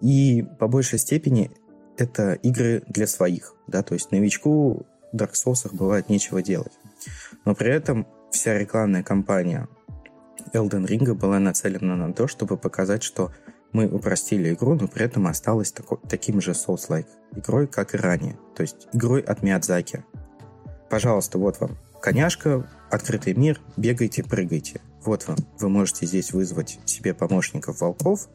и 0.00 0.44
по 0.58 0.68
большей 0.68 0.98
степени 0.98 1.52
это 1.96 2.32
игры 2.34 2.82
для 2.88 3.06
своих, 3.06 3.54
да, 3.68 3.82
то 3.82 3.94
есть 3.94 4.10
новичку 4.10 4.86
Dark 5.14 5.32
Souls 5.32 5.68
бывает 5.72 6.08
нечего 6.08 6.42
делать. 6.42 6.72
Но 7.44 7.54
при 7.54 7.70
этом 7.70 8.06
вся 8.30 8.58
рекламная 8.58 9.02
кампания 9.02 9.68
Elden 10.52 10.86
Ring 10.86 11.14
была 11.14 11.38
нацелена 11.38 11.96
на 11.96 12.12
то, 12.12 12.26
чтобы 12.26 12.56
показать, 12.56 13.02
что 13.02 13.32
мы 13.72 13.86
упростили 13.88 14.52
игру, 14.52 14.74
но 14.74 14.88
при 14.88 15.04
этом 15.04 15.26
осталась 15.26 15.72
тако, 15.72 15.96
таким 16.08 16.40
же 16.40 16.52
Souls-like 16.52 17.06
игрой, 17.36 17.66
как 17.66 17.94
и 17.94 17.98
ранее. 17.98 18.38
То 18.54 18.62
есть 18.62 18.88
игрой 18.92 19.20
от 19.20 19.42
Миядзаки. 19.42 20.04
Пожалуйста, 20.90 21.38
вот 21.38 21.60
вам 21.60 21.78
коняшка, 22.00 22.68
открытый 22.90 23.34
мир, 23.34 23.60
бегайте, 23.76 24.22
прыгайте. 24.22 24.80
Вот 25.04 25.26
вам, 25.26 25.38
вы 25.58 25.68
можете 25.68 26.06
здесь 26.06 26.32
вызвать 26.32 26.78
себе 26.84 27.14
помощников 27.14 27.80
волков, 27.80 28.28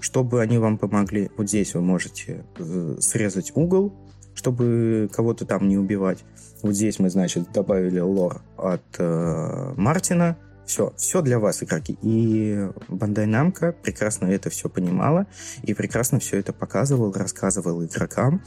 чтобы 0.00 0.40
они 0.40 0.58
вам 0.58 0.78
помогли. 0.78 1.30
Вот 1.36 1.48
здесь 1.48 1.74
вы 1.74 1.80
можете 1.80 2.44
э, 2.58 2.96
срезать 3.00 3.52
угол, 3.54 3.92
чтобы 4.34 5.10
кого-то 5.12 5.46
там 5.46 5.68
не 5.68 5.76
убивать. 5.78 6.24
Вот 6.62 6.74
здесь 6.74 6.98
мы, 6.98 7.10
значит, 7.10 7.52
добавили 7.52 8.00
лор 8.00 8.40
от 8.56 8.84
э, 8.98 9.74
Мартина, 9.76 10.36
все, 10.66 10.92
все 10.96 11.22
для 11.22 11.38
вас, 11.38 11.62
игроки. 11.62 11.98
И 12.02 12.68
Бандай 12.88 13.26
Намка 13.26 13.72
прекрасно 13.72 14.26
это 14.26 14.50
все 14.50 14.68
понимала 14.68 15.26
и 15.62 15.74
прекрасно 15.74 16.18
все 16.18 16.38
это 16.38 16.52
показывал, 16.52 17.12
рассказывал 17.12 17.84
игрокам. 17.84 18.42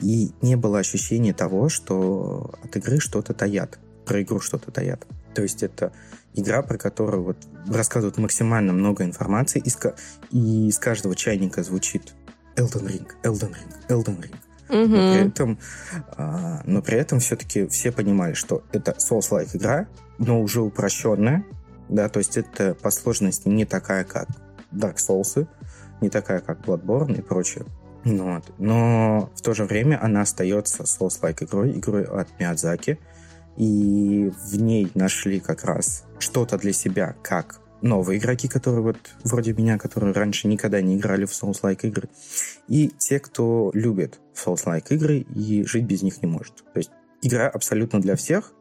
И 0.00 0.32
не 0.42 0.56
было 0.56 0.78
ощущения 0.78 1.34
того, 1.34 1.68
что 1.68 2.54
от 2.62 2.76
игры 2.76 3.00
что-то 3.00 3.34
таят, 3.34 3.78
про 4.04 4.22
игру 4.22 4.40
что-то 4.40 4.70
таят. 4.70 5.06
То 5.34 5.42
есть 5.42 5.62
это 5.62 5.92
игра, 6.34 6.62
про 6.62 6.78
которую 6.78 7.24
вот 7.24 7.36
рассказывают 7.68 8.18
максимально 8.18 8.72
много 8.72 9.04
информации, 9.04 9.60
и 9.64 9.68
с, 9.68 9.78
и 10.30 10.68
из 10.68 10.78
каждого 10.78 11.14
чайника 11.16 11.62
звучит 11.62 12.14
Elden 12.56 12.86
Ring, 12.86 13.06
Elden 13.22 13.54
Ring, 13.54 13.88
Elden 13.88 14.22
Ring. 14.22 14.34
Угу. 14.68 14.96
Но 14.96 15.12
при 15.12 15.26
этом, 15.28 15.58
а, 16.16 16.62
но 16.64 16.82
при 16.82 16.98
этом 16.98 17.20
все-таки 17.20 17.66
все 17.68 17.92
понимали, 17.92 18.34
что 18.34 18.64
это 18.72 18.92
Souls-like 18.92 19.56
игра, 19.56 19.88
но 20.18 20.40
уже 20.40 20.60
упрощенная, 20.60 21.44
да, 21.88 22.08
то 22.08 22.18
есть 22.18 22.36
это 22.36 22.74
по 22.74 22.90
сложности 22.90 23.48
не 23.48 23.64
такая, 23.64 24.04
как 24.04 24.28
Dark 24.72 24.96
Souls, 24.96 25.46
не 26.00 26.10
такая, 26.10 26.40
как 26.40 26.60
Bloodborne 26.60 27.18
и 27.18 27.22
прочее. 27.22 27.64
Ну 28.04 28.34
вот. 28.34 28.44
Но 28.58 29.32
в 29.34 29.42
то 29.42 29.54
же 29.54 29.64
время 29.64 30.02
она 30.02 30.22
остается 30.22 30.84
Souls-like 30.84 31.44
игрой, 31.44 31.72
игрой 31.72 32.04
от 32.04 32.28
Миядзаки, 32.38 32.98
и 33.56 34.32
в 34.44 34.56
ней 34.56 34.90
нашли 34.94 35.40
как 35.40 35.64
раз 35.64 36.04
что-то 36.18 36.58
для 36.58 36.72
себя, 36.72 37.16
как 37.22 37.60
новые 37.82 38.18
игроки, 38.18 38.48
которые 38.48 38.82
вот 38.82 38.96
вроде 39.24 39.52
меня, 39.52 39.78
которые 39.78 40.12
раньше 40.12 40.48
никогда 40.48 40.80
не 40.80 40.96
играли 40.96 41.24
в 41.24 41.30
Souls-like 41.30 41.80
игры, 41.82 42.08
и 42.68 42.88
те, 42.98 43.18
кто 43.18 43.70
любит 43.74 44.20
Souls-like 44.34 44.86
игры 44.90 45.18
и 45.18 45.64
жить 45.64 45.84
без 45.84 46.02
них 46.02 46.22
не 46.22 46.28
может. 46.28 46.64
То 46.72 46.78
есть 46.78 46.90
игра 47.22 47.48
абсолютно 47.48 48.00
для 48.00 48.16
всех, 48.16 48.52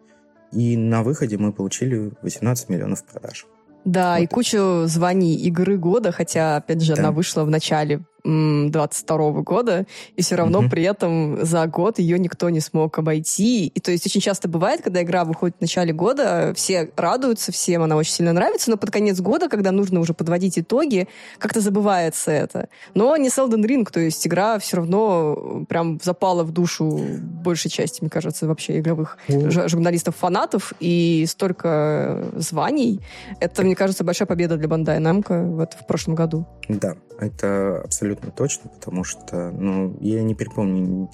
и 0.51 0.77
на 0.77 1.03
выходе 1.03 1.37
мы 1.37 1.51
получили 1.51 2.11
18 2.21 2.69
миллионов 2.69 3.03
продаж. 3.05 3.45
Да, 3.83 4.15
вот. 4.15 4.23
и 4.23 4.27
кучу 4.27 4.85
званий 4.85 5.35
игры 5.35 5.77
года, 5.77 6.11
хотя, 6.11 6.57
опять 6.57 6.81
же, 6.81 6.95
да. 6.95 7.03
она 7.03 7.11
вышла 7.11 7.43
в 7.43 7.49
начале 7.49 8.01
22 8.25 9.41
года, 9.41 9.85
и 10.15 10.21
все 10.21 10.35
равно 10.35 10.61
mm-hmm. 10.61 10.69
при 10.69 10.83
этом 10.83 11.45
за 11.45 11.67
год 11.67 11.99
ее 11.99 12.17
никто 12.19 12.49
не 12.49 12.59
смог 12.59 12.97
обойти. 12.97 13.67
И 13.67 13.79
то 13.79 13.91
есть 13.91 14.05
очень 14.05 14.21
часто 14.21 14.49
бывает, 14.49 14.81
когда 14.81 15.01
игра 15.03 15.23
выходит 15.23 15.57
в 15.57 15.61
начале 15.61 15.93
года, 15.93 16.53
все 16.55 16.89
радуются, 16.95 17.51
всем 17.51 17.83
она 17.83 17.95
очень 17.95 18.13
сильно 18.13 18.33
нравится, 18.33 18.71
но 18.71 18.77
под 18.77 18.91
конец 18.91 19.19
года, 19.19 19.47
когда 19.47 19.71
нужно 19.71 19.99
уже 19.99 20.13
подводить 20.13 20.57
итоги, 20.57 21.07
как-то 21.37 21.61
забывается 21.61 22.31
это. 22.31 22.69
Но 22.93 23.15
не 23.17 23.29
Elden 23.29 23.63
Ring, 23.65 23.87
то 23.91 23.99
есть 23.99 24.25
игра 24.25 24.57
все 24.59 24.77
равно 24.77 25.65
прям 25.69 25.99
запала 26.01 26.43
в 26.43 26.51
душу 26.51 26.99
большей 27.43 27.69
части, 27.69 28.01
мне 28.01 28.09
кажется, 28.09 28.47
вообще 28.47 28.79
игровых 28.79 29.17
mm-hmm. 29.27 29.69
журналистов-фанатов, 29.69 30.73
и 30.79 31.25
столько 31.27 32.25
званий. 32.35 33.01
Это, 33.39 33.63
мне 33.63 33.75
кажется, 33.75 34.03
большая 34.03 34.27
победа 34.27 34.57
для 34.57 34.67
Bandai 34.67 34.99
Namco 34.99 35.55
вот 35.55 35.73
в 35.73 35.85
прошлом 35.85 36.15
году. 36.15 36.47
Да, 36.67 36.95
это 37.19 37.81
абсолютно 37.83 38.14
точно, 38.35 38.69
потому 38.69 39.03
что, 39.03 39.51
ну, 39.51 39.97
я 40.01 40.23
не 40.23 40.35
припомню 40.35 41.09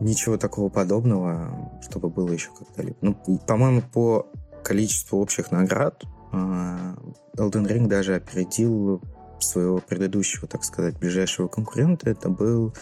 ничего 0.00 0.36
такого 0.36 0.68
подобного, 0.68 1.80
чтобы 1.82 2.08
было 2.08 2.30
еще 2.30 2.50
когда-либо. 2.58 2.96
Ну, 3.00 3.14
по-моему, 3.46 3.82
по 3.82 4.26
количеству 4.62 5.20
общих 5.20 5.50
наград 5.50 6.02
а, 6.32 6.96
Elden 7.36 7.66
Ring 7.66 7.86
даже 7.86 8.14
опередил 8.14 9.02
своего 9.38 9.78
предыдущего, 9.78 10.46
так 10.46 10.64
сказать, 10.64 10.98
ближайшего 10.98 11.48
конкурента. 11.48 12.10
Это 12.10 12.28
был 12.28 12.74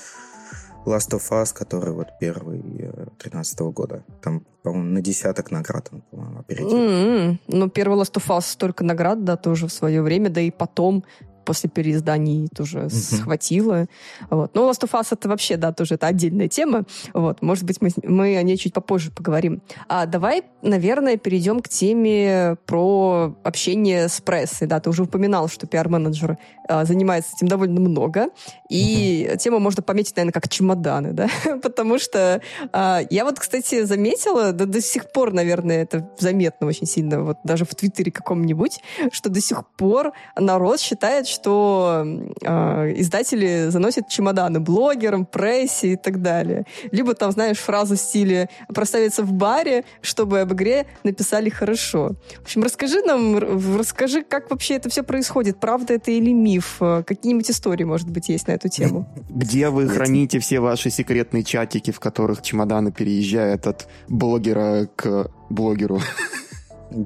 Last 0.87 1.11
of 1.13 1.23
Us, 1.31 1.55
который 1.55 1.93
вот 1.93 2.09
первый 2.21 2.91
13 3.19 3.61
-го 3.61 3.73
года. 3.73 4.05
Там, 4.23 4.45
по-моему, 4.63 4.91
на 4.91 5.01
десяток 5.01 5.51
наград 5.51 5.89
он, 5.93 6.03
по-моему, 6.11 6.41
опередил. 6.41 6.79
Mm-hmm. 6.79 7.39
Ну, 7.49 7.71
первый 7.71 7.99
Last 7.99 8.15
of 8.15 8.27
Us 8.29 8.43
столько 8.43 8.85
наград, 8.85 9.25
да, 9.25 9.37
тоже 9.37 9.67
в 9.67 9.73
свое 9.73 10.03
время, 10.03 10.31
да 10.31 10.41
и 10.41 10.51
потом 10.51 11.05
после 11.49 11.71
переизданий 11.71 12.47
тоже 12.55 12.81
mm-hmm. 12.81 13.17
схватила. 13.17 13.87
Вот. 14.29 14.55
Но 14.55 14.69
Last 14.69 14.83
of 14.83 14.91
Us 14.93 15.07
это 15.13 15.31
вообще, 15.31 15.57
да, 15.57 15.73
тоже 15.73 15.95
это 15.95 16.07
отдельная 16.07 16.47
тема. 16.47 16.85
Вот. 17.15 17.41
Может 17.41 17.65
быть, 17.65 17.81
мы, 17.81 17.89
мы 18.03 18.37
о 18.37 18.43
ней 18.43 18.59
чуть 18.59 18.75
попозже 18.75 19.11
поговорим. 19.11 19.63
А 19.89 20.05
давай, 20.05 20.43
наверное, 20.61 21.17
перейдем 21.17 21.61
к 21.61 21.69
теме 21.71 22.59
про 22.67 23.35
общение 23.45 24.11
с 24.11 24.21
прессой. 24.21 24.69
Да, 24.69 24.79
ты 24.79 24.91
уже 24.91 25.05
упоминал, 25.05 25.49
что 25.49 25.67
пиар-менеджер 25.67 26.37
а, 26.69 26.85
занимается 26.85 27.33
этим 27.35 27.49
довольно 27.49 27.81
много. 27.81 28.29
И 28.69 29.27
mm-hmm. 29.27 29.37
тему 29.39 29.59
можно 29.59 29.83
пометить, 29.83 30.15
наверное, 30.17 30.35
как 30.35 30.51
чемоданы, 30.51 31.13
да? 31.13 31.31
Потому 31.63 31.99
что 31.99 32.43
а, 32.75 33.01
я 33.09 33.25
вот, 33.25 33.39
кстати, 33.41 33.85
заметила, 33.85 34.53
да, 34.53 34.67
до 34.67 34.83
сих 34.83 35.11
пор, 35.13 35.33
наверное, 35.33 35.83
это 35.83 36.11
заметно 36.19 36.67
очень 36.67 36.87
сильно, 36.87 37.23
вот 37.23 37.39
даже 37.43 37.65
в 37.65 37.75
Твиттере 37.75 38.13
каком-нибудь, 38.13 38.81
что 39.13 39.31
до 39.31 39.41
сих 39.41 39.67
пор 39.79 40.13
народ 40.37 40.79
считает, 40.79 41.27
что 41.39 42.05
э, 42.43 42.93
издатели 42.97 43.69
заносят 43.69 44.09
чемоданы 44.09 44.61
блогерам, 44.61 45.25
прессе 45.25 45.93
и 45.93 45.97
так 45.97 46.21
далее. 46.21 46.65
Либо 46.91 47.15
там, 47.15 47.31
знаешь, 47.31 47.59
фразу 47.59 47.95
в 47.95 47.99
стиле 47.99 48.49
«проставиться 48.75 49.23
в 49.23 49.33
баре, 49.33 49.85
чтобы 50.01 50.41
об 50.41 50.53
игре 50.53 50.87
написали 51.05 51.49
хорошо». 51.49 52.17
В 52.39 52.43
общем, 52.43 52.63
расскажи 52.63 53.03
нам, 53.03 53.39
расскажи, 53.79 54.23
как 54.23 54.51
вообще 54.51 54.75
это 54.75 54.89
все 54.89 55.03
происходит. 55.03 55.61
Правда 55.61 55.95
это 55.95 56.11
или 56.11 56.33
миф? 56.33 56.79
Какие-нибудь 56.79 57.51
истории, 57.51 57.85
может 57.85 58.09
быть, 58.11 58.29
есть 58.29 58.49
на 58.49 58.53
эту 58.53 58.69
тему? 58.69 59.09
Где 59.29 59.69
вы 59.69 59.89
храните 59.89 60.39
все 60.39 60.61
ваши 60.61 60.91
секретные 60.91 61.45
чатики, 61.45 61.91
в 61.91 62.01
которых 62.01 62.43
чемоданы 62.43 62.93
переезжают 62.93 63.67
от 63.67 63.89
блогера 64.09 64.89
к 64.97 65.31
блогеру? 65.49 66.01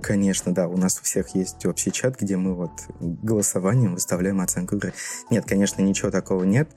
Конечно, 0.02 0.54
да. 0.54 0.68
У 0.68 0.76
нас 0.76 0.98
у 1.00 1.02
всех 1.02 1.34
есть 1.34 1.66
общий 1.66 1.90
чат, 1.90 2.20
где 2.20 2.36
мы 2.36 2.54
вот 2.54 2.70
голосованием 3.00 3.94
выставляем 3.94 4.40
оценку 4.40 4.76
игры. 4.76 4.92
Нет, 5.30 5.44
конечно, 5.44 5.82
ничего 5.82 6.10
такого 6.10 6.44
нет. 6.44 6.68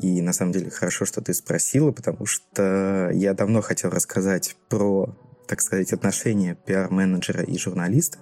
И 0.00 0.22
на 0.22 0.32
самом 0.32 0.52
деле 0.52 0.70
хорошо, 0.70 1.04
что 1.04 1.20
ты 1.20 1.34
спросила, 1.34 1.92
потому 1.92 2.24
что 2.24 3.10
я 3.12 3.34
давно 3.34 3.60
хотел 3.60 3.90
рассказать 3.90 4.56
про 4.68 5.14
так 5.46 5.60
сказать, 5.60 5.92
отношения 5.92 6.56
пиар-менеджера 6.66 7.42
и 7.42 7.56
журналиста. 7.56 8.18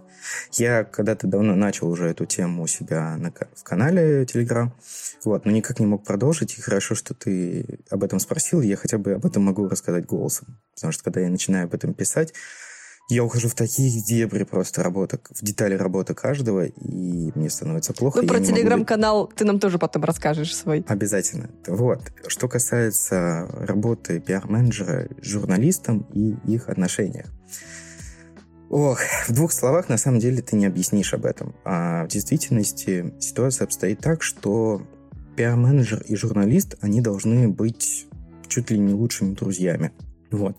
Я 0.53 0.85
когда-то 0.85 1.27
давно 1.27 1.55
начал 1.55 1.88
уже 1.90 2.09
эту 2.09 2.27
тему 2.27 2.62
у 2.62 2.66
себя 2.66 3.16
на, 3.16 3.33
в 3.55 3.62
канале 3.62 4.25
Telegram, 4.25 4.70
вот, 5.25 5.44
но 5.44 5.51
никак 5.51 5.81
не 5.81 5.87
мог 5.87 6.05
продолжить, 6.05 6.59
и 6.59 6.62
хорошо, 6.62 6.94
что 6.94 7.14
ты 7.14 7.81
об 7.90 8.05
этом 8.05 8.20
спросил, 8.20 8.61
я 8.61 8.77
хотя 8.77 8.99
бы 8.99 9.12
об 9.12 9.27
этом 9.27 9.42
могу 9.42 9.68
рассказать 9.68 10.07
голосом, 10.07 10.59
потому 10.75 10.92
что 10.92 11.05
когда 11.05 11.20
я 11.20 11.29
начинаю 11.29 11.64
об 11.64 11.75
этом 11.75 11.94
писать, 11.94 12.33
я 13.09 13.23
ухожу 13.23 13.49
в 13.49 13.55
такие 13.55 14.03
дебри 14.03 14.45
просто 14.45 14.83
работы, 14.83 15.19
в 15.31 15.45
детали 15.45 15.75
работы 15.75 16.14
каждого, 16.14 16.67
и 16.67 17.33
мне 17.35 17.51
становится 17.51 17.93
плохо. 17.93 18.23
Ну, 18.23 18.29
про 18.29 18.40
телеграм-канал 18.40 19.23
могу... 19.23 19.33
ты 19.35 19.45
нам 19.45 19.61
тоже 19.61 19.79
потом 19.79 20.05
расскажешь 20.05 20.57
свой. 20.57 20.85
Обязательно. 20.88 21.51
Вот. 21.67 22.01
Что 22.27 22.49
касается 22.49 23.47
работы 23.59 24.21
пиар-менеджера 24.21 25.09
с 25.21 25.27
журналистом 25.27 26.07
и 26.12 26.37
их 26.51 26.69
отношениях. 26.69 27.27
Ох, 28.71 29.01
в 29.29 29.33
двух 29.33 29.53
словах 29.53 29.88
на 29.88 29.99
самом 29.99 30.19
деле 30.19 30.40
ты 30.40 30.57
не 30.57 30.67
объяснишь 30.67 31.12
об 31.12 31.27
этом. 31.27 31.55
А 31.64 32.05
в 32.07 32.09
действительности 32.09 33.14
ситуация 33.21 33.67
обстоит 33.67 34.01
так, 34.01 34.23
что 34.23 34.83
пиар-менеджер 35.37 36.03
и 36.09 36.17
журналист, 36.17 36.77
они 36.81 37.01
должны 37.03 37.49
быть 37.49 38.07
чуть 38.49 38.71
ли 38.71 38.79
не 38.79 38.95
лучшими 38.95 39.35
друзьями. 39.35 39.93
Вот. 40.31 40.57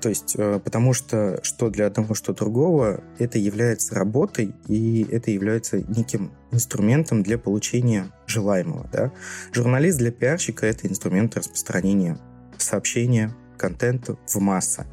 То 0.00 0.08
есть, 0.08 0.34
э, 0.36 0.60
потому 0.62 0.92
что 0.92 1.40
что 1.42 1.68
для 1.68 1.86
одного, 1.86 2.14
что 2.14 2.32
другого, 2.32 3.02
это 3.18 3.38
является 3.38 3.94
работой, 3.94 4.54
и 4.66 5.06
это 5.10 5.30
является 5.30 5.80
неким 5.80 6.32
инструментом 6.50 7.22
для 7.22 7.38
получения 7.38 8.10
желаемого. 8.26 8.88
Да? 8.92 9.12
Журналист 9.52 9.98
для 9.98 10.10
пиарщика– 10.10 10.66
это 10.68 10.88
инструмент 10.88 11.36
распространения 11.36 12.18
сообщения, 12.58 13.34
контента 13.58 14.16
в 14.26 14.40
массы. 14.40 14.86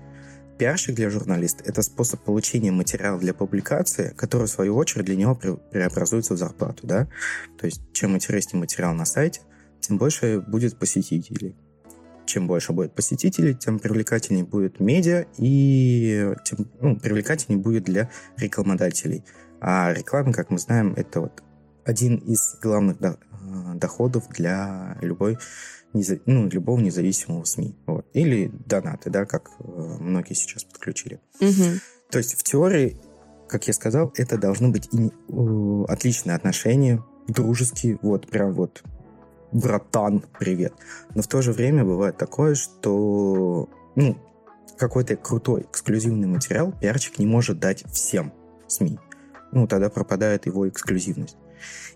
Пиарщик 0.58 0.96
для 0.96 1.10
журналиста– 1.10 1.64
это 1.66 1.82
способ 1.82 2.22
получения 2.24 2.72
материала 2.72 3.20
для 3.20 3.34
публикации, 3.34 4.14
который, 4.18 4.48
в 4.48 4.50
свою 4.50 4.76
очередь, 4.76 5.06
для 5.06 5.16
него 5.16 5.36
преобразуется 5.36 6.34
в 6.34 6.38
зарплату. 6.38 6.88
Да? 6.88 7.08
То 7.60 7.66
есть, 7.66 7.82
чем 7.94 8.16
интереснее 8.16 8.60
материал 8.60 8.94
на 8.94 9.06
сайте, 9.06 9.42
тем 9.80 9.98
больше 9.98 10.42
будет 10.42 10.78
посетителей. 10.78 11.56
Чем 12.28 12.48
больше 12.48 12.74
будет 12.74 12.94
посетителей, 12.94 13.56
тем 13.56 13.80
привлекательнее 13.80 14.44
будет 14.44 14.80
медиа 14.80 15.26
и 15.38 16.34
тем 16.44 16.68
ну, 16.80 17.00
привлекательнее 17.00 17.62
будет 17.62 17.86
для 17.86 18.10
рекламодателей. 18.38 19.24
А 19.60 19.92
реклама, 19.94 20.34
как 20.34 20.52
мы 20.52 20.60
знаем, 20.60 20.94
это 20.96 21.22
вот 21.22 21.44
один 21.86 22.18
из 22.18 22.58
главных 22.62 22.98
э, 23.02 23.16
доходов 23.76 24.28
для 24.30 24.98
любой 25.02 25.38
ну, 26.26 26.48
любого 26.50 26.80
независимого 26.80 27.44
СМИ. 27.46 27.76
Вот. 27.88 28.06
Или 28.14 28.52
донаты, 28.66 29.10
да, 29.10 29.26
как 29.26 29.50
э, 29.60 29.64
многие 30.00 30.34
сейчас 30.34 30.64
подключили. 30.64 31.20
Угу. 31.40 31.80
То 32.12 32.18
есть 32.20 32.36
в 32.36 32.44
теории, 32.44 32.98
как 33.48 33.68
я 33.68 33.74
сказал, 33.74 34.14
это 34.16 34.38
должны 34.38 34.70
быть 34.70 34.90
и, 34.94 35.08
э, 35.08 35.86
отличные 35.88 36.36
отношения, 36.36 37.04
дружеские, 37.28 37.98
вот 38.02 38.28
прям 38.28 38.54
вот 38.54 38.84
братан, 39.52 40.24
привет. 40.40 40.74
Но 41.16 41.22
в 41.22 41.28
то 41.28 41.42
же 41.42 41.52
время 41.52 41.84
бывает 41.84 42.18
такое, 42.18 42.56
что 42.56 43.70
ну, 43.96 44.18
какой-то 44.78 45.16
крутой 45.16 45.68
эксклюзивный 45.72 46.28
материал 46.28 46.72
пиарчик 46.72 47.20
не 47.20 47.26
может 47.26 47.60
дать 47.60 47.84
всем 47.92 48.34
СМИ. 48.68 49.00
Ну, 49.52 49.68
тогда 49.68 49.90
пропадает 49.90 50.46
его 50.46 50.68
эксклюзивность. 50.68 51.38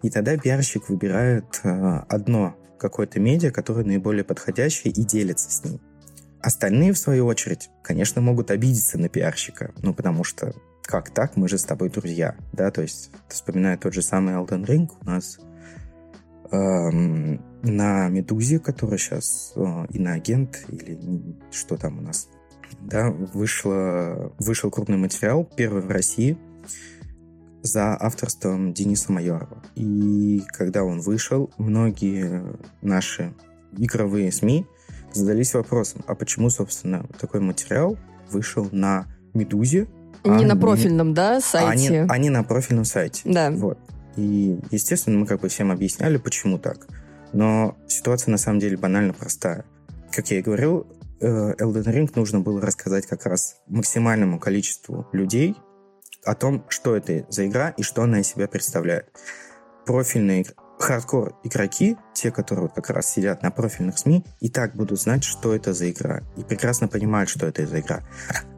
И 0.01 0.09
тогда 0.09 0.37
пиарщик 0.37 0.89
выбирает 0.89 1.59
э, 1.63 1.69
одно 2.09 2.55
какое-то 2.79 3.19
медиа, 3.19 3.51
которое 3.51 3.85
наиболее 3.85 4.23
подходящее 4.23 4.91
и 4.91 5.03
делится 5.03 5.51
с 5.51 5.63
ним. 5.63 5.79
Остальные, 6.39 6.93
в 6.93 6.97
свою 6.97 7.27
очередь, 7.27 7.69
конечно, 7.83 8.21
могут 8.21 8.49
обидеться 8.49 8.97
на 8.97 9.09
пиарщика, 9.09 9.71
ну, 9.83 9.93
потому 9.93 10.23
что 10.23 10.53
как 10.81 11.11
так, 11.11 11.37
мы 11.37 11.47
же 11.47 11.59
с 11.59 11.63
тобой 11.63 11.89
друзья, 11.89 12.35
да, 12.51 12.71
то 12.71 12.81
есть, 12.81 13.11
вспоминая 13.29 13.77
тот 13.77 13.93
же 13.93 14.01
самый 14.01 14.33
Elden 14.33 14.65
Ring, 14.65 14.89
у 15.01 15.05
нас 15.05 15.37
на 16.51 18.09
Медузе, 18.09 18.59
которая 18.59 18.97
сейчас 18.97 19.53
э, 19.55 19.85
иноагент, 19.91 20.65
или 20.69 20.99
что 21.51 21.77
там 21.77 21.99
у 21.99 22.01
нас, 22.01 22.27
да, 22.81 23.09
вышло, 23.11 24.33
вышел 24.39 24.69
крупный 24.71 24.97
материал, 24.97 25.47
первый 25.55 25.81
в 25.81 25.89
России, 25.89 26.37
за 27.61 27.95
авторством 27.95 28.73
Дениса 28.73 29.11
Майорова. 29.11 29.63
И 29.75 30.43
когда 30.47 30.83
он 30.83 30.99
вышел, 30.99 31.51
многие 31.57 32.43
наши 32.81 33.33
игровые 33.77 34.31
СМИ 34.31 34.65
задались 35.13 35.53
вопросом, 35.53 36.03
а 36.07 36.15
почему, 36.15 36.49
собственно, 36.49 37.05
такой 37.19 37.39
материал 37.39 37.97
вышел 38.31 38.67
на 38.71 39.05
Медузе, 39.33 39.87
не 40.23 40.45
а 40.45 40.47
на 40.47 40.55
профильном, 40.55 41.09
не... 41.09 41.13
да, 41.15 41.41
сайте? 41.41 41.67
А 41.67 41.75
не, 41.75 42.05
а 42.07 42.17
не 42.19 42.29
на 42.29 42.43
профильном 42.43 42.85
сайте. 42.85 43.21
Да. 43.25 43.49
Вот. 43.51 43.79
И, 44.15 44.60
естественно, 44.71 45.17
мы 45.17 45.26
как 45.26 45.41
бы 45.41 45.50
всем 45.50 45.71
объясняли, 45.71 46.17
почему 46.17 46.58
так. 46.58 46.88
Но 47.34 47.78
ситуация 47.88 48.32
на 48.32 48.38
самом 48.38 48.60
деле 48.60 48.78
банально 48.78 49.13
простая. 49.13 49.65
Как 50.12 50.30
я 50.32 50.39
и 50.39 50.41
говорил, 50.41 50.88
э, 51.21 51.26
Elden 51.26 51.86
Ring 51.86 52.12
нужно 52.15 52.39
было 52.39 52.62
рассказать 52.62 53.06
как 53.08 53.26
раз 53.26 53.58
максимальному 53.67 54.39
количеству 54.39 55.08
людей 55.13 55.56
о 56.26 56.36
том, 56.36 56.65
что 56.67 56.95
это 56.95 57.26
за 57.30 57.47
игра 57.47 57.69
и 57.69 57.84
что 57.84 58.04
она 58.04 58.19
из 58.19 58.28
себя 58.28 58.47
представляет. 58.47 59.10
Профильные 59.86 60.45
хардкор 60.82 61.36
игроки, 61.43 61.97
те, 62.13 62.32
которые 62.32 62.69
как 62.69 62.89
раз 62.89 63.10
сидят 63.10 63.43
на 63.43 63.52
профильных 63.52 63.97
СМИ, 63.97 64.26
и 64.39 64.50
так 64.50 64.76
будут 64.76 65.00
знать, 65.00 65.24
что 65.24 65.54
это 65.54 65.74
за 65.74 65.89
игра, 65.89 66.21
и 66.36 66.43
прекрасно 66.43 66.88
понимают, 66.88 67.30
что 67.30 67.47
это 67.47 67.65
за 67.65 67.80
игра. 67.80 68.02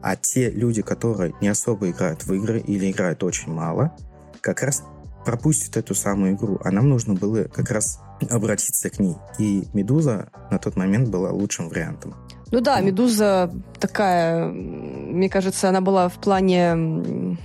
А 0.02 0.16
те 0.16 0.50
люди, 0.50 0.82
которые 0.82 1.34
не 1.40 1.48
особо 1.48 1.90
играют 1.90 2.24
в 2.24 2.32
игры 2.32 2.60
или 2.60 2.90
играют 2.90 3.22
очень 3.22 3.52
мало, 3.52 3.96
как 4.40 4.62
раз 4.62 4.82
пропустят 5.24 5.76
эту 5.76 5.94
самую 5.94 6.34
игру, 6.34 6.58
а 6.62 6.70
нам 6.70 6.88
нужно 6.88 7.14
было 7.14 7.44
как 7.44 7.70
раз 7.70 8.00
обратиться 8.30 8.90
к 8.90 8.98
ней. 8.98 9.16
И 9.38 9.64
«Медуза» 9.72 10.28
на 10.50 10.58
тот 10.58 10.76
момент 10.76 11.08
была 11.08 11.30
лучшим 11.30 11.68
вариантом. 11.68 12.14
Ну 12.50 12.60
да, 12.60 12.80
«Медуза» 12.80 13.50
такая, 13.80 14.46
мне 14.46 15.28
кажется, 15.28 15.68
она 15.68 15.80
была 15.80 16.08
в 16.08 16.14
плане 16.14 17.36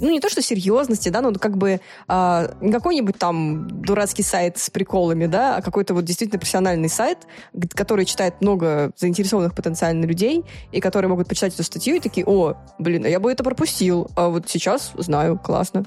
ну, 0.00 0.10
не 0.10 0.20
то, 0.20 0.28
что 0.28 0.42
серьезности, 0.42 1.08
да, 1.08 1.20
но 1.20 1.32
как 1.32 1.56
бы 1.56 1.80
а, 2.08 2.50
не 2.60 2.72
какой-нибудь 2.72 3.16
там 3.18 3.68
дурацкий 3.82 4.22
сайт 4.22 4.58
с 4.58 4.70
приколами, 4.70 5.26
да, 5.26 5.56
а 5.56 5.62
какой-то 5.62 5.94
вот 5.94 6.04
действительно 6.04 6.38
профессиональный 6.38 6.88
сайт, 6.88 7.18
который 7.74 8.04
читает 8.04 8.40
много 8.40 8.92
заинтересованных 8.96 9.54
потенциально 9.54 10.04
людей, 10.04 10.44
и 10.72 10.80
которые 10.80 11.08
могут 11.08 11.28
почитать 11.28 11.54
эту 11.54 11.62
статью 11.62 11.96
и 11.96 12.00
такие, 12.00 12.26
о, 12.26 12.56
блин, 12.78 13.04
а 13.04 13.08
я 13.08 13.20
бы 13.20 13.30
это 13.30 13.44
пропустил, 13.44 14.10
а 14.16 14.28
вот 14.28 14.48
сейчас 14.48 14.92
знаю, 14.96 15.38
классно. 15.38 15.84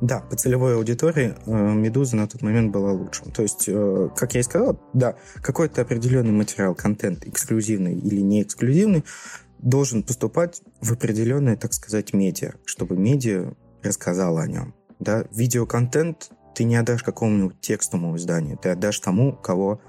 Да, 0.00 0.20
по 0.20 0.36
целевой 0.36 0.76
аудитории 0.76 1.34
э, 1.46 1.50
«Медуза» 1.50 2.16
на 2.16 2.26
тот 2.26 2.42
момент 2.42 2.72
была 2.72 2.92
лучшим. 2.92 3.30
То 3.30 3.42
есть, 3.42 3.64
э, 3.68 4.08
как 4.16 4.34
я 4.34 4.40
и 4.40 4.42
сказал, 4.42 4.80
да, 4.92 5.16
какой-то 5.42 5.82
определенный 5.82 6.32
материал, 6.32 6.74
контент, 6.74 7.26
эксклюзивный 7.26 7.94
или 7.94 8.20
не 8.20 8.42
эксклюзивный, 8.42 9.04
должен 9.58 10.02
поступать 10.02 10.60
в 10.80 10.92
определенное, 10.92 11.56
так 11.56 11.72
сказать, 11.72 12.12
медиа, 12.12 12.54
чтобы 12.64 12.96
медиа 12.96 13.54
рассказала 13.82 14.42
о 14.42 14.46
нем. 14.46 14.74
Да? 14.98 15.24
Видеоконтент 15.30 16.30
ты 16.54 16.64
не 16.64 16.76
отдашь 16.76 17.02
какому-нибудь 17.02 17.60
текстовому 17.60 18.16
изданию, 18.16 18.58
ты 18.58 18.70
отдашь 18.70 19.00
тому, 19.00 19.32
кого 19.32 19.80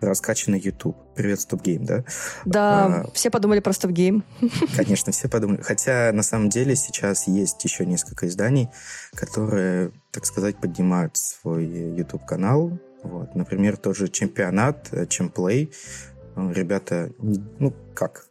раскачанный 0.00 0.58
YouTube. 0.58 0.96
Привет, 1.14 1.40
Стопгейм, 1.40 1.84
да? 1.84 2.04
Да, 2.44 2.86
а, 2.86 3.10
все 3.12 3.30
подумали 3.30 3.60
про 3.60 3.72
Стопгейм. 3.72 4.24
Конечно, 4.76 5.12
все 5.12 5.28
подумали. 5.28 5.62
Хотя, 5.62 6.10
на 6.12 6.22
самом 6.22 6.48
деле, 6.48 6.76
сейчас 6.76 7.26
есть 7.26 7.62
еще 7.64 7.86
несколько 7.86 8.28
изданий, 8.28 8.68
которые, 9.14 9.92
так 10.10 10.26
сказать, 10.26 10.56
поднимают 10.56 11.16
свой 11.16 11.66
YouTube-канал. 11.66 12.78
Вот. 13.02 13.34
Например, 13.34 13.76
тот 13.76 13.96
же 13.96 14.08
чемпионат, 14.08 14.90
Чемплей. 15.08 15.72
Ребята, 16.36 17.10
ну, 17.18 17.72
как, 17.94 18.26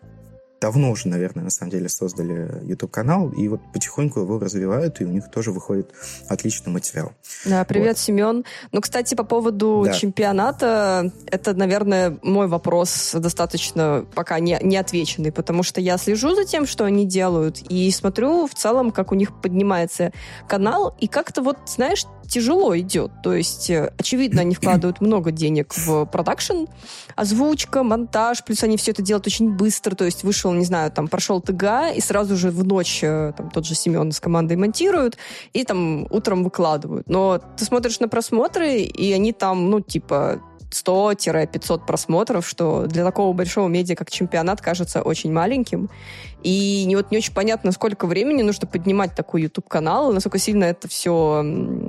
давно 0.63 0.91
уже, 0.91 1.09
наверное, 1.09 1.43
на 1.43 1.49
самом 1.49 1.71
деле 1.71 1.89
создали 1.89 2.49
YouTube-канал, 2.63 3.31
и 3.31 3.49
вот 3.49 3.59
потихоньку 3.73 4.21
его 4.21 4.39
развивают, 4.39 5.01
и 5.01 5.03
у 5.03 5.09
них 5.09 5.29
тоже 5.29 5.51
выходит 5.51 5.91
отличный 6.29 6.71
материал. 6.71 7.11
Да, 7.43 7.65
привет, 7.65 7.97
вот. 7.97 7.97
Семен. 7.97 8.45
Ну, 8.71 8.79
кстати, 8.79 9.13
по 9.13 9.25
поводу 9.25 9.83
да. 9.85 9.91
чемпионата, 9.91 11.11
это, 11.25 11.53
наверное, 11.53 12.17
мой 12.21 12.47
вопрос 12.47 13.11
достаточно 13.13 14.05
пока 14.15 14.39
не, 14.39 14.57
не 14.61 14.77
отвеченный, 14.77 15.33
потому 15.33 15.63
что 15.63 15.81
я 15.81 15.97
слежу 15.97 16.33
за 16.33 16.45
тем, 16.45 16.65
что 16.65 16.85
они 16.85 17.05
делают, 17.05 17.59
и 17.67 17.91
смотрю 17.91 18.47
в 18.47 18.55
целом, 18.55 18.91
как 18.91 19.11
у 19.11 19.15
них 19.15 19.41
поднимается 19.41 20.13
канал, 20.47 20.95
и 20.97 21.07
как-то 21.07 21.41
вот, 21.41 21.57
знаешь, 21.65 22.05
тяжело 22.27 22.77
идет. 22.77 23.11
То 23.21 23.33
есть, 23.33 23.69
э, 23.69 23.93
очевидно, 23.97 24.41
они 24.41 24.55
вкладывают 24.55 25.01
много 25.01 25.31
денег 25.31 25.73
в 25.75 26.05
продакшн, 26.05 26.65
озвучка, 27.15 27.83
монтаж, 27.83 28.43
плюс 28.43 28.63
они 28.63 28.77
все 28.77 28.91
это 28.91 29.01
делают 29.01 29.27
очень 29.27 29.51
быстро. 29.51 29.95
То 29.95 30.05
есть 30.05 30.23
вышел, 30.23 30.52
не 30.57 30.65
знаю, 30.65 30.91
там 30.91 31.07
прошел 31.07 31.41
ТГ, 31.41 31.95
и 31.95 32.01
сразу 32.01 32.35
же 32.35 32.49
в 32.49 32.63
ночь 32.63 33.03
э, 33.03 33.33
там 33.37 33.49
тот 33.49 33.65
же 33.65 33.75
Семен 33.75 34.11
с 34.11 34.19
командой 34.19 34.57
монтируют, 34.57 35.17
и 35.53 35.63
там 35.63 36.07
утром 36.09 36.43
выкладывают. 36.43 37.09
Но 37.09 37.39
ты 37.57 37.65
смотришь 37.65 37.99
на 37.99 38.07
просмотры, 38.07 38.81
и 38.81 39.11
они 39.13 39.33
там, 39.33 39.69
ну, 39.69 39.79
типа, 39.81 40.41
100-500 40.73 41.85
просмотров, 41.85 42.47
что 42.47 42.85
для 42.87 43.03
такого 43.03 43.33
большого 43.33 43.67
медиа, 43.67 43.95
как 43.95 44.11
чемпионат, 44.11 44.61
кажется 44.61 45.01
очень 45.01 45.31
маленьким. 45.31 45.89
И 46.43 46.83
не, 46.85 46.95
вот 46.95 47.11
не 47.11 47.17
очень 47.17 47.33
понятно, 47.33 47.71
сколько 47.71 48.05
времени 48.05 48.41
нужно 48.41 48.67
поднимать 48.67 49.15
такой 49.15 49.43
YouTube-канал, 49.43 50.11
насколько 50.11 50.37
сильно 50.39 50.65
это 50.65 50.87
все 50.87 51.43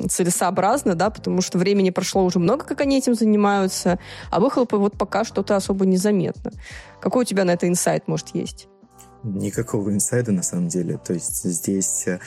целесообразно, 0.09 0.95
да, 0.95 1.11
потому 1.11 1.41
что 1.43 1.59
времени 1.59 1.91
прошло 1.91 2.25
уже 2.25 2.39
много, 2.39 2.65
как 2.65 2.81
они 2.81 2.99
этим 2.99 3.15
занимаются, 3.15 3.99
а 4.31 4.41
выхлопы 4.41 4.77
вот 4.77 4.97
пока 4.97 5.25
что-то 5.25 5.57
особо 5.57 5.87
незаметно. 5.87 6.53
Какой 7.01 7.23
у 7.23 7.27
тебя 7.27 7.45
на 7.45 7.53
это 7.53 7.69
инсайт, 7.69 8.07
может, 8.07 8.29
есть? 8.35 8.69
Никакого 9.25 9.91
инсайда, 9.91 10.33
на 10.33 10.43
самом 10.43 10.69
деле. 10.69 10.99
То 10.99 11.15
есть 11.15 11.45
здесь, 11.45 12.07
э, 12.07 12.21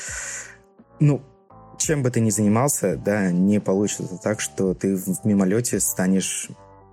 ну, 1.00 1.22
чем 1.78 2.04
бы 2.04 2.12
ты 2.12 2.20
ни 2.20 2.30
занимался, 2.30 2.98
да, 2.98 3.32
не 3.32 3.60
получится 3.60 4.20
так, 4.22 4.42
что 4.42 4.74
ты 4.74 4.96
в 4.96 5.26
мимолете 5.26 5.80
станешь 5.80 6.50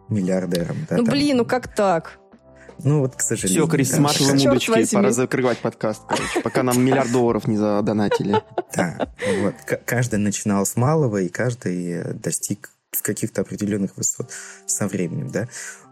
миллиардером. 0.08 0.86
Да, 0.88 0.96
ну, 0.96 1.04
там. 1.04 1.12
блин, 1.12 1.38
ну 1.38 1.44
как 1.44 1.74
так? 1.74 2.18
Ну, 2.82 3.00
вот, 3.00 3.14
к 3.14 3.20
сожалению. 3.20 3.64
Все, 3.64 3.70
Крис, 3.70 3.90
да. 3.90 3.96
сматываем 3.96 4.50
удочки, 4.50 4.94
пора 4.94 5.10
закрывать 5.10 5.58
подкаст, 5.58 6.02
короче, 6.08 6.40
пока 6.42 6.62
нам 6.62 6.82
миллиард 6.84 7.12
долларов 7.12 7.46
не 7.46 7.56
задонатили. 7.56 8.42
Да, 8.74 9.08
вот. 9.40 9.54
Каждый 9.84 10.18
начинал 10.18 10.66
с 10.66 10.74
малого, 10.74 11.18
и 11.18 11.28
каждый 11.28 12.12
достиг 12.14 12.70
в 12.90 13.02
каких-то 13.02 13.42
определенных 13.42 13.96
высот 13.96 14.32
со 14.66 14.88
временем, 14.88 15.30
да. 15.30 15.46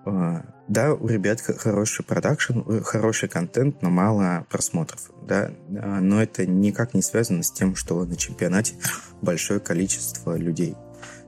А, 0.04 0.42
да, 0.68 0.94
у 0.94 1.06
ребят 1.06 1.40
хороший 1.40 2.04
продакшн, 2.04 2.60
э, 2.66 2.80
хороший 2.82 3.28
контент, 3.28 3.82
но 3.82 3.90
мало 3.90 4.46
просмотров, 4.50 5.10
да, 5.26 5.52
а, 5.80 6.00
но 6.00 6.22
это 6.22 6.46
никак 6.46 6.94
не 6.94 7.02
связано 7.02 7.42
с 7.42 7.52
тем, 7.52 7.76
что 7.76 8.04
на 8.04 8.16
чемпионате 8.16 8.74
большое 9.22 9.60
количество 9.60 10.36
людей. 10.36 10.76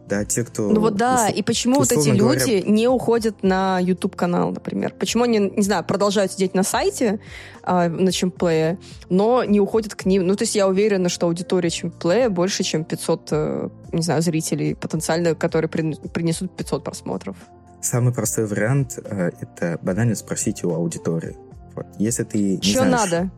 Да, 0.06 0.24
те, 0.24 0.44
кто... 0.44 0.70
Ну 0.70 0.80
вот 0.80 0.96
да, 0.96 1.14
услов... 1.14 1.36
и 1.38 1.42
почему 1.42 1.76
вот 1.76 1.90
эти 1.90 2.10
говоря... 2.10 2.44
люди 2.44 2.62
не 2.68 2.88
уходят 2.88 3.42
на 3.42 3.78
YouTube-канал, 3.80 4.50
например? 4.50 4.92
Почему 4.98 5.24
они, 5.24 5.38
не 5.38 5.62
знаю, 5.62 5.82
продолжают 5.82 6.30
сидеть 6.30 6.52
на 6.52 6.62
сайте, 6.62 7.20
э, 7.62 7.88
на 7.88 8.12
Чемплее, 8.12 8.78
но 9.08 9.44
не 9.44 9.60
уходят 9.60 9.94
к 9.94 10.04
ним? 10.04 10.26
Ну, 10.26 10.36
то 10.36 10.42
есть 10.42 10.54
я 10.54 10.68
уверена, 10.68 11.08
что 11.08 11.26
аудитория 11.26 11.70
Чемплея 11.70 12.28
больше, 12.28 12.64
чем 12.64 12.84
500, 12.84 13.28
э, 13.30 13.68
не 13.92 14.02
знаю, 14.02 14.20
зрителей 14.20 14.74
потенциально, 14.74 15.34
которые 15.34 15.70
принесут 15.70 16.54
500 16.54 16.84
просмотров. 16.84 17.36
Самый 17.84 18.14
простой 18.14 18.46
вариант 18.46 18.98
э, 19.04 19.30
это 19.42 19.78
банально 19.82 20.14
спросить 20.14 20.64
у 20.64 20.72
аудитории. 20.72 21.36
Вот. 21.74 21.84
Если 21.98 22.24
ты 22.24 22.56
не 22.56 22.62
Что 22.62 22.78
знаешь, 22.78 23.10
надо? 23.10 23.30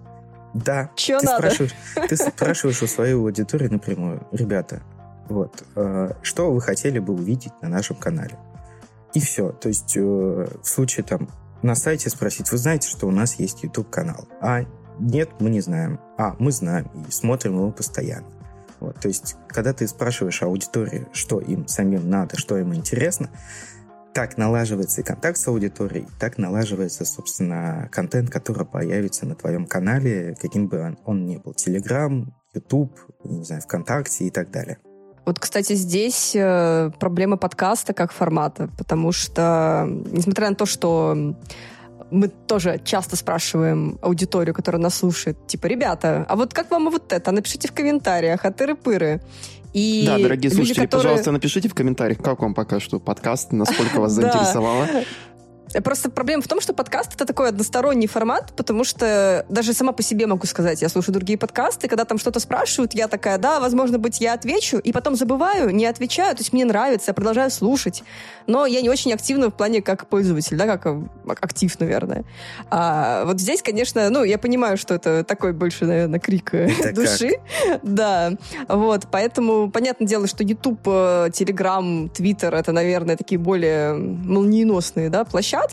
Да. 0.54 0.90
Чё 0.94 1.18
ты 1.18 1.26
надо? 1.26 1.38
Спрашиваешь, 1.38 1.74
ты 2.08 2.16
спрашиваешь 2.30 2.80
у 2.80 2.86
своей 2.86 3.14
аудитории 3.14 3.66
напрямую, 3.66 4.24
ребята, 4.30 4.82
вот, 5.28 5.64
э, 5.74 6.12
что 6.22 6.52
вы 6.52 6.60
хотели 6.60 7.00
бы 7.00 7.14
увидеть 7.14 7.54
на 7.60 7.68
нашем 7.68 7.96
канале? 7.96 8.38
И 9.14 9.20
все. 9.20 9.50
То 9.50 9.66
есть 9.66 9.96
э, 9.96 10.00
в 10.00 10.64
случае 10.64 11.02
там 11.02 11.28
на 11.62 11.74
сайте 11.74 12.08
спросить, 12.08 12.52
вы 12.52 12.58
знаете, 12.58 12.88
что 12.88 13.08
у 13.08 13.10
нас 13.10 13.40
есть 13.40 13.64
YouTube-канал? 13.64 14.28
А 14.40 14.64
нет, 15.00 15.28
мы 15.40 15.50
не 15.50 15.60
знаем. 15.60 15.98
А, 16.18 16.36
мы 16.38 16.52
знаем 16.52 16.88
и 17.08 17.10
смотрим 17.10 17.54
его 17.54 17.72
постоянно. 17.72 18.28
Вот, 18.78 19.00
то 19.00 19.08
есть, 19.08 19.34
когда 19.48 19.72
ты 19.72 19.88
спрашиваешь 19.88 20.40
аудитории, 20.42 21.08
что 21.12 21.40
им 21.40 21.66
самим 21.66 22.08
надо, 22.08 22.38
что 22.38 22.56
им 22.58 22.72
интересно, 22.74 23.30
так 24.16 24.38
налаживается 24.38 25.02
и 25.02 25.04
контакт 25.04 25.36
с 25.36 25.46
аудиторией, 25.46 26.06
так 26.18 26.38
налаживается, 26.38 27.04
собственно, 27.04 27.86
контент, 27.92 28.30
который 28.30 28.64
появится 28.64 29.26
на 29.26 29.34
твоем 29.34 29.66
канале, 29.66 30.34
каким 30.40 30.68
бы 30.68 30.80
он, 30.80 30.98
он 31.04 31.26
ни 31.26 31.36
был. 31.36 31.52
Телеграм, 31.52 32.34
YouTube, 32.54 32.98
не 33.24 33.44
знаю, 33.44 33.60
ВКонтакте 33.60 34.24
и 34.24 34.30
так 34.30 34.50
далее. 34.50 34.78
Вот, 35.26 35.38
кстати, 35.38 35.74
здесь 35.74 36.34
э, 36.34 36.90
проблема 36.98 37.36
подкаста 37.36 37.92
как 37.92 38.10
формата, 38.10 38.70
потому 38.78 39.12
что, 39.12 39.86
несмотря 39.86 40.48
на 40.48 40.56
то, 40.56 40.64
что 40.64 41.36
мы 42.10 42.28
тоже 42.28 42.80
часто 42.84 43.16
спрашиваем 43.16 43.98
аудиторию, 44.00 44.54
которая 44.54 44.80
нас 44.80 44.94
слушает, 44.94 45.46
типа, 45.46 45.66
ребята, 45.66 46.24
а 46.28 46.36
вот 46.36 46.54
как 46.54 46.70
вам 46.70 46.90
вот 46.90 47.12
это? 47.12 47.32
Напишите 47.32 47.68
в 47.68 47.72
комментариях, 47.72 48.44
а 48.44 48.50
тыры-пыры. 48.50 49.20
И 49.76 50.04
да, 50.06 50.16
дорогие 50.18 50.48
люди, 50.50 50.54
слушатели, 50.56 50.84
которые- 50.86 51.02
пожалуйста, 51.02 51.32
напишите 51.32 51.68
в 51.68 51.74
комментариях, 51.74 52.16
как 52.22 52.40
вам 52.40 52.54
пока 52.54 52.80
что 52.80 52.98
подкаст, 52.98 53.52
насколько 53.52 54.00
вас 54.00 54.12
заинтересовало. 54.12 54.88
Просто 55.82 56.10
проблема 56.10 56.42
в 56.42 56.48
том, 56.48 56.60
что 56.60 56.72
подкаст 56.72 57.14
это 57.14 57.26
такой 57.26 57.48
односторонний 57.48 58.06
формат, 58.06 58.52
потому 58.56 58.84
что 58.84 59.44
даже 59.48 59.72
сама 59.72 59.92
по 59.92 60.02
себе 60.02 60.26
могу 60.26 60.46
сказать, 60.46 60.80
я 60.82 60.88
слушаю 60.88 61.14
другие 61.14 61.38
подкасты, 61.38 61.88
когда 61.88 62.04
там 62.04 62.18
что-то 62.18 62.40
спрашивают, 62.40 62.94
я 62.94 63.08
такая, 63.08 63.38
да, 63.38 63.60
возможно 63.60 63.98
быть, 63.98 64.20
я 64.20 64.32
отвечу, 64.32 64.78
и 64.78 64.92
потом 64.92 65.16
забываю, 65.16 65.70
не 65.70 65.86
отвечаю, 65.86 66.34
то 66.34 66.40
есть 66.40 66.52
мне 66.52 66.64
нравится, 66.64 67.10
я 67.10 67.14
продолжаю 67.14 67.50
слушать, 67.50 68.02
но 68.46 68.66
я 68.66 68.80
не 68.80 68.88
очень 68.88 69.12
активна 69.12 69.48
в 69.48 69.54
плане 69.54 69.82
как 69.82 70.06
пользователь, 70.06 70.56
да, 70.56 70.66
как 70.66 70.86
э, 70.86 71.02
актив, 71.40 71.78
наверное. 71.80 72.24
А 72.70 73.24
вот 73.24 73.40
здесь, 73.40 73.62
конечно, 73.62 74.08
ну, 74.10 74.24
я 74.24 74.38
понимаю, 74.38 74.76
что 74.76 74.94
это 74.94 75.24
такой 75.24 75.52
больше, 75.52 75.84
наверное, 75.84 76.20
крик 76.20 76.54
э, 76.54 76.70
Это 76.78 76.94
души, 76.94 77.34
да, 77.82 78.32
вот, 78.68 79.08
поэтому 79.10 79.70
понятное 79.70 80.06
дело, 80.06 80.26
что 80.26 80.42
YouTube, 80.42 80.80
э, 80.86 81.28
Telegram, 81.32 82.10
Twitter 82.10 82.54
это, 82.54 82.72
наверное, 82.72 83.16
такие 83.16 83.38
более 83.38 83.94
молниеносные, 83.94 85.10
да, 85.10 85.24
площадки, 85.24 85.65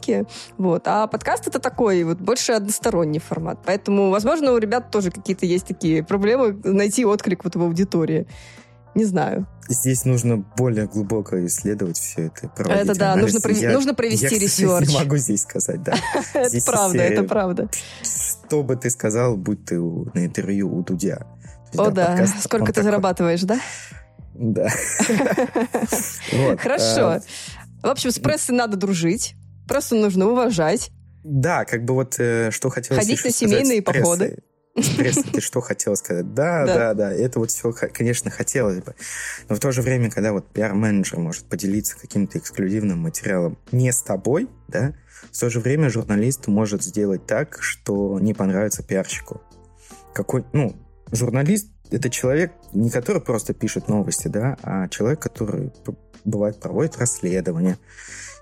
вот, 0.58 0.84
а 0.88 1.08
подкаст 1.08 1.48
это 1.48 1.60
такой 1.60 2.04
вот 2.04 2.18
больше 2.20 2.54
односторонний 2.54 3.20
формат, 3.20 3.60
поэтому, 3.66 4.10
возможно, 4.10 4.52
у 4.54 4.58
ребят 4.58 4.92
тоже 4.92 5.12
какие-то 5.12 5.46
есть 5.46 5.66
такие 5.68 6.04
проблемы 6.04 6.54
найти 6.64 7.06
отклик 7.06 7.44
вот 7.44 7.56
в 7.56 7.62
аудитории. 7.62 8.28
Не 8.96 9.06
знаю. 9.06 9.48
Здесь 9.68 10.06
нужно 10.06 10.38
более 10.56 10.86
глубоко 10.86 11.44
исследовать 11.48 11.98
все 11.98 12.28
это. 12.28 12.52
Это 12.64 12.94
да, 12.94 13.14
анализ. 13.14 13.34
нужно 13.34 13.50
прове- 13.50 13.62
Я- 13.62 13.74
нужно 13.74 13.96
провести 13.96 14.26
я, 14.36 14.40
research. 14.40 14.88
не 14.88 14.94
могу 14.94 15.18
здесь 15.18 15.42
сказать, 15.42 15.82
да. 15.82 15.96
Это 16.36 16.58
правда, 16.64 16.98
это 17.00 17.24
правда. 17.24 17.70
Что 18.04 18.62
бы 18.62 18.76
ты 18.76 18.92
сказал, 18.92 19.36
будь 19.36 19.66
ты 19.66 19.80
на 19.80 20.26
интервью 20.26 20.72
у 20.78 20.84
Дудя. 20.84 21.26
О 21.76 21.90
да, 21.90 22.28
сколько 22.40 22.72
ты 22.72 22.84
зарабатываешь, 22.84 23.42
да? 23.42 23.60
Да. 24.36 24.68
Хорошо. 26.60 27.16
э, 27.16 27.22
В 27.82 27.88
общем, 27.88 28.12
с 28.12 28.20
прессой 28.20 28.56
надо 28.56 28.78
дружить, 28.78 29.36
прессу 29.68 29.96
нужно 29.96 30.28
уважать. 30.30 30.92
Да, 31.24 31.66
как 31.66 31.86
бы 31.86 31.94
вот 31.94 32.16
э, 32.20 32.52
что 32.52 32.70
хотелось 32.70 33.02
Ходить 33.04 33.24
на 33.24 33.32
сказать 33.32 33.36
семейные 33.36 33.82
с 33.82 33.84
прессой. 33.84 34.02
походы. 34.02 34.38
С 34.76 34.90
прессой 34.90 35.24
ты 35.24 35.42
что 35.42 35.62
хотела 35.62 35.96
сказать? 35.96 36.34
Да, 36.34 36.66
Да. 36.66 36.76
да, 36.76 36.94
да, 36.94 37.14
это 37.14 37.40
вот 37.40 37.52
все, 37.52 37.72
конечно, 37.72 38.30
хотелось 38.32 38.80
бы. 38.80 38.96
Но 39.48 39.56
в 39.56 39.60
то 39.60 39.72
же 39.72 39.82
время, 39.82 40.10
когда 40.10 40.34
вот 40.34 40.52
пиар-менеджер 40.52 41.20
может 41.20 41.46
поделиться 41.46 41.98
каким-то 41.98 42.40
эксклюзивным 42.40 43.00
материалом 43.00 43.58
не 43.72 43.92
с 43.92 44.02
тобой, 44.02 44.50
да, 44.68 44.94
в 45.32 45.40
то 45.40 45.50
же 45.50 45.60
время 45.60 45.90
журналист 45.90 46.48
может 46.48 46.84
сделать 46.84 47.26
так, 47.26 47.58
что 47.62 48.20
не 48.20 48.34
понравится 48.34 48.84
пиарщику. 48.84 49.42
Какой, 50.14 50.44
ну, 50.54 50.76
журналист— 51.12 51.70
это 51.92 52.10
человек, 52.10 52.52
не 52.74 52.90
который 52.90 53.22
просто 53.22 53.54
пишет 53.54 53.88
новости, 53.88 54.28
да, 54.28 54.58
а 54.64 54.90
человек, 54.90 55.22
который 55.22 55.72
бывает 56.26 56.60
проводит 56.60 56.98
расследования, 56.98 57.78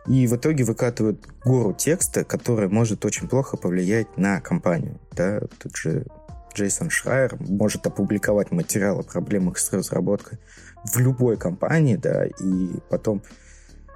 и 0.07 0.27
в 0.27 0.35
итоге 0.35 0.63
выкатывают 0.63 1.25
гору 1.43 1.73
текста, 1.73 2.23
который 2.23 2.69
может 2.69 3.05
очень 3.05 3.27
плохо 3.27 3.57
повлиять 3.57 4.17
на 4.17 4.41
компанию. 4.41 4.99
Да? 5.11 5.41
Тут 5.59 5.75
же 5.75 6.05
Джейсон 6.53 6.89
Шрайер 6.89 7.37
может 7.39 7.85
опубликовать 7.87 8.51
материал 8.51 8.99
о 8.99 9.03
проблемах 9.03 9.57
с 9.57 9.71
разработкой 9.71 10.39
в 10.83 10.97
любой 10.97 11.37
компании, 11.37 11.95
да, 11.95 12.25
и 12.25 12.69
потом 12.89 13.21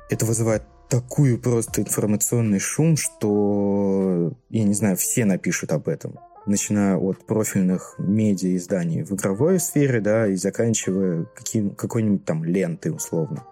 это 0.09 0.25
вызывает 0.25 0.63
такую 0.87 1.39
просто 1.39 1.81
информационный 1.81 2.59
шум, 2.59 2.95
что, 2.95 4.33
я 4.49 4.63
не 4.63 4.73
знаю, 4.73 4.95
все 4.97 5.25
напишут 5.25 5.71
об 5.71 5.87
этом. 5.87 6.19
Начиная 6.45 6.95
от 6.95 7.25
профильных 7.25 7.95
медиа 7.97 8.55
изданий 8.55 9.03
в 9.03 9.11
игровой 9.13 9.59
сфере, 9.59 9.99
да, 9.99 10.27
и 10.27 10.35
заканчивая 10.35 11.25
каким, 11.35 11.71
какой-нибудь 11.71 12.23
там 12.23 12.43
лентой 12.43 12.91
условно. 12.91 13.47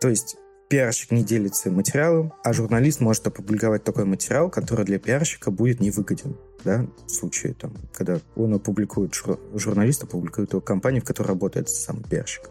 То 0.00 0.08
есть 0.08 0.36
пиарщик 0.68 1.10
не 1.12 1.24
делится 1.24 1.70
материалом, 1.70 2.32
а 2.44 2.52
журналист 2.52 3.00
может 3.00 3.26
опубликовать 3.26 3.84
такой 3.84 4.04
материал, 4.04 4.50
который 4.50 4.84
для 4.84 4.98
пиарщика 4.98 5.50
будет 5.50 5.80
невыгоден. 5.80 6.36
Да, 6.64 6.86
в 7.06 7.10
случае, 7.10 7.54
там, 7.54 7.72
когда 7.92 8.18
он 8.34 8.54
опубликует, 8.54 9.14
жур- 9.14 9.38
журналист 9.54 10.02
опубликует 10.02 10.52
его 10.52 10.60
компанию, 10.60 11.02
в 11.02 11.04
которой 11.04 11.28
работает 11.28 11.68
сам 11.68 12.02
пиарщик. 12.02 12.50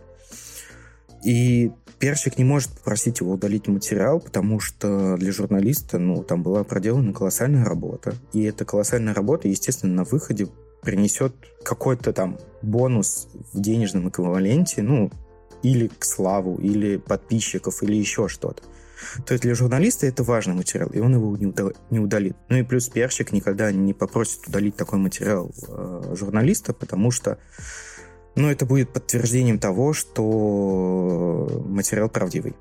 И 1.26 1.72
пиарщик 2.00 2.38
не 2.38 2.46
может 2.46 2.72
попросить 2.72 3.20
его 3.20 3.34
удалить 3.34 3.68
материал, 3.68 4.20
потому 4.20 4.60
что 4.60 5.18
для 5.18 5.32
журналиста, 5.32 6.00
ну, 6.00 6.24
там 6.24 6.42
была 6.42 6.64
проделана 6.64 7.12
колоссальная 7.12 7.66
работа. 7.66 8.16
И 8.34 8.44
эта 8.44 8.66
колоссальная 8.66 9.14
работа, 9.14 9.48
естественно, 9.50 9.94
на 9.94 10.04
выходе 10.06 10.48
принесет 10.82 11.34
какой-то 11.64 12.14
там 12.14 12.40
бонус 12.62 13.28
в 13.52 13.60
денежном 13.60 14.08
эквиваленте, 14.08 14.82
ну, 14.82 15.12
или 15.64 15.88
к 15.88 16.04
славу, 16.06 16.56
или 16.56 16.98
подписчиков, 16.98 17.84
или 17.84 17.96
еще 17.96 18.28
что-то. 18.28 18.64
То 19.26 19.34
есть 19.34 19.44
для 19.44 19.54
журналиста 19.54 20.08
это 20.08 20.24
важный 20.24 20.56
материал, 20.56 20.90
и 20.90 21.00
он 21.00 21.14
его 21.14 21.38
не, 21.38 21.48
уда- 21.48 21.74
не 21.90 22.00
удалит. 22.00 22.36
Ну 22.50 22.58
и 22.58 22.64
плюс 22.64 22.90
пиарщик 22.90 23.32
никогда 23.32 23.72
не 23.72 23.94
попросит 23.94 24.48
удалить 24.48 24.76
такой 24.76 25.00
материал 25.00 25.52
э, 25.68 26.16
журналиста, 26.16 26.74
потому 26.74 27.12
что 27.12 27.38
ну, 28.36 28.50
это 28.50 28.66
будет 28.66 28.94
подтверждением 28.94 29.60
того, 29.60 29.94
что 29.94 31.64
материал 31.66 32.10
правдивый. 32.10 32.56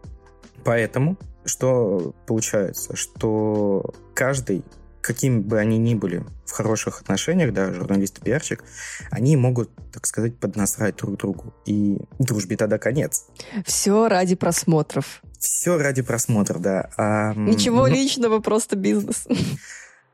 Поэтому 0.64 1.18
что 1.44 2.14
получается? 2.26 2.96
Что 2.96 3.94
каждый, 4.14 4.64
каким 5.07 5.42
бы 5.42 5.61
они 5.61 5.79
ни 5.79 5.95
были 5.95 6.25
в 6.45 6.51
хороших 6.51 7.01
отношениях, 7.01 7.53
да, 7.53 7.73
журналист 7.73 8.19
и 8.19 8.23
пиарщик, 8.23 8.64
они 9.11 9.37
могут, 9.37 9.71
так 9.92 10.05
сказать, 10.05 10.37
поднасрать 10.37 10.97
друг 10.97 11.16
другу. 11.16 11.55
И 11.64 11.99
дружбе 12.19 12.57
тогда 12.57 12.79
конец. 12.79 13.27
Все 13.64 14.09
ради 14.09 14.35
просмотров. 14.35 15.23
Все 15.38 15.79
ради 15.79 16.03
просмотра, 16.03 16.59
да. 16.59 16.90
А, 16.97 17.35
Ничего 17.35 17.87
ну, 17.87 17.95
личного, 17.95 18.40
просто 18.40 18.75
бизнес. 18.75 19.29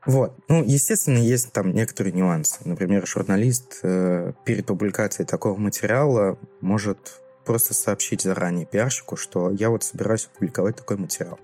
Вот. 0.05 0.37
Ну, 0.49 0.63
естественно, 0.63 1.17
есть 1.17 1.53
там 1.53 1.73
некоторые 1.73 2.11
нюансы. 2.13 2.59
Например, 2.65 3.07
журналист 3.07 3.79
э, 3.83 4.33
перед 4.43 4.65
публикацией 4.65 5.25
такого 5.25 5.57
материала 5.57 6.37
может 6.59 7.21
просто 7.45 7.73
сообщить 7.73 8.21
заранее 8.21 8.65
пиарщику, 8.65 9.15
что 9.15 9.49
я 9.49 9.69
вот 9.69 9.83
собираюсь 9.85 10.25
опубликовать 10.25 10.75
такой 10.75 10.97
материал. 10.97 11.39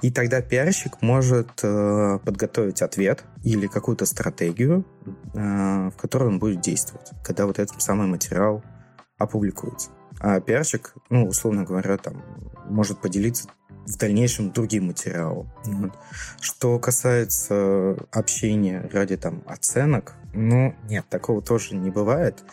И 0.00 0.10
тогда 0.10 0.40
пиарщик 0.40 1.02
может 1.02 1.48
э, 1.62 2.18
подготовить 2.24 2.82
ответ 2.82 3.24
или 3.42 3.66
какую-то 3.66 4.06
стратегию, 4.06 4.84
э, 5.34 5.90
в 5.90 5.96
которой 5.96 6.28
он 6.28 6.38
будет 6.38 6.60
действовать, 6.60 7.10
когда 7.24 7.46
вот 7.46 7.58
этот 7.58 7.82
самый 7.82 8.06
материал 8.06 8.62
опубликуется. 9.18 9.90
А 10.20 10.40
пиарщик, 10.40 10.94
ну, 11.10 11.26
условно 11.26 11.64
говоря, 11.64 11.96
там, 11.96 12.22
может 12.68 13.00
поделиться 13.00 13.48
в 13.86 13.96
дальнейшем 13.96 14.52
другим 14.52 14.86
материалом. 14.88 15.50
Вот. 15.64 15.92
Что 16.40 16.78
касается 16.78 17.96
общения 18.12 18.88
ради 18.92 19.16
там 19.16 19.42
оценок, 19.46 20.14
ну, 20.34 20.74
нет, 20.88 21.06
такого 21.08 21.42
тоже 21.42 21.74
не 21.74 21.90
бывает. 21.90 22.44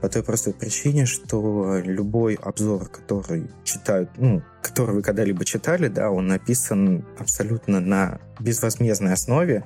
По 0.00 0.08
той 0.08 0.22
простой 0.22 0.52
причине, 0.52 1.06
что 1.06 1.78
любой 1.78 2.34
обзор, 2.34 2.88
который 2.88 3.50
читают, 3.64 4.10
ну, 4.16 4.42
который 4.62 4.94
вы 4.94 5.02
когда-либо 5.02 5.44
читали, 5.44 5.88
да, 5.88 6.10
он 6.10 6.26
написан 6.26 7.06
абсолютно 7.18 7.80
на 7.80 8.20
безвозмездной 8.38 9.14
основе, 9.14 9.64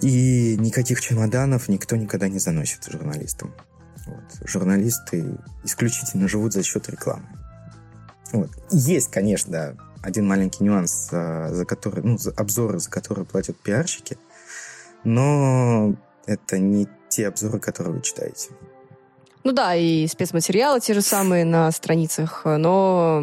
и 0.00 0.56
никаких 0.58 1.00
чемоданов 1.00 1.68
никто 1.68 1.96
никогда 1.96 2.28
не 2.28 2.38
заносит 2.38 2.84
журналистам. 2.84 3.54
Вот. 4.06 4.48
Журналисты 4.48 5.36
исключительно 5.64 6.28
живут 6.28 6.52
за 6.52 6.62
счет 6.62 6.88
рекламы. 6.88 7.28
Вот. 8.32 8.50
Есть, 8.70 9.10
конечно, 9.10 9.76
один 10.02 10.26
маленький 10.26 10.64
нюанс, 10.64 11.08
а, 11.12 11.52
за 11.52 11.64
который, 11.64 12.02
ну, 12.04 12.18
за 12.18 12.30
обзоры, 12.32 12.78
за 12.78 12.90
которые 12.90 13.24
платят 13.26 13.56
пиарщики, 13.56 14.16
но 15.04 15.96
это 16.26 16.58
не 16.58 16.88
те 17.08 17.28
обзоры, 17.28 17.58
которые 17.58 17.96
вы 17.96 18.02
читаете. 18.02 18.50
Ну 19.48 19.54
да, 19.54 19.74
и 19.74 20.06
спецматериалы 20.06 20.78
те 20.78 20.92
же 20.92 21.00
самые 21.00 21.46
на 21.46 21.72
страницах, 21.72 22.42
но 22.44 23.22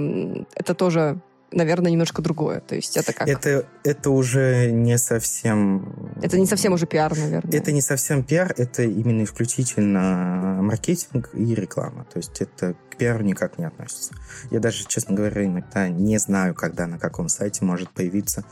это 0.56 0.74
тоже 0.74 1.22
наверное, 1.52 1.92
немножко 1.92 2.24
другое. 2.24 2.62
То 2.62 2.74
есть 2.76 2.98
это 2.98 3.14
как... 3.14 3.28
Это, 3.28 3.68
это 3.84 4.10
уже 4.10 4.72
не 4.72 4.98
совсем... 4.98 6.16
Это 6.24 6.40
не 6.40 6.48
совсем 6.48 6.74
уже 6.74 6.88
пиар, 6.88 7.16
наверное. 7.16 7.54
Это 7.54 7.72
не 7.72 7.80
совсем 7.80 8.24
пиар, 8.24 8.56
это 8.58 8.82
именно 8.82 9.24
исключительно 9.24 10.58
маркетинг 10.64 11.30
и 11.34 11.54
реклама. 11.54 12.06
То 12.12 12.18
есть 12.18 12.42
это 12.42 12.76
к 12.90 12.98
пиару 12.98 13.24
никак 13.24 13.60
не 13.60 13.66
относится. 13.66 14.16
Я 14.50 14.60
даже, 14.60 14.86
честно 14.88 15.16
говоря, 15.16 15.46
иногда 15.46 15.88
не 15.88 16.18
знаю, 16.18 16.56
когда 16.56 16.88
на 16.88 16.98
каком 16.98 17.30
сайте 17.30 17.64
может 17.64 17.92
появиться, 17.92 18.44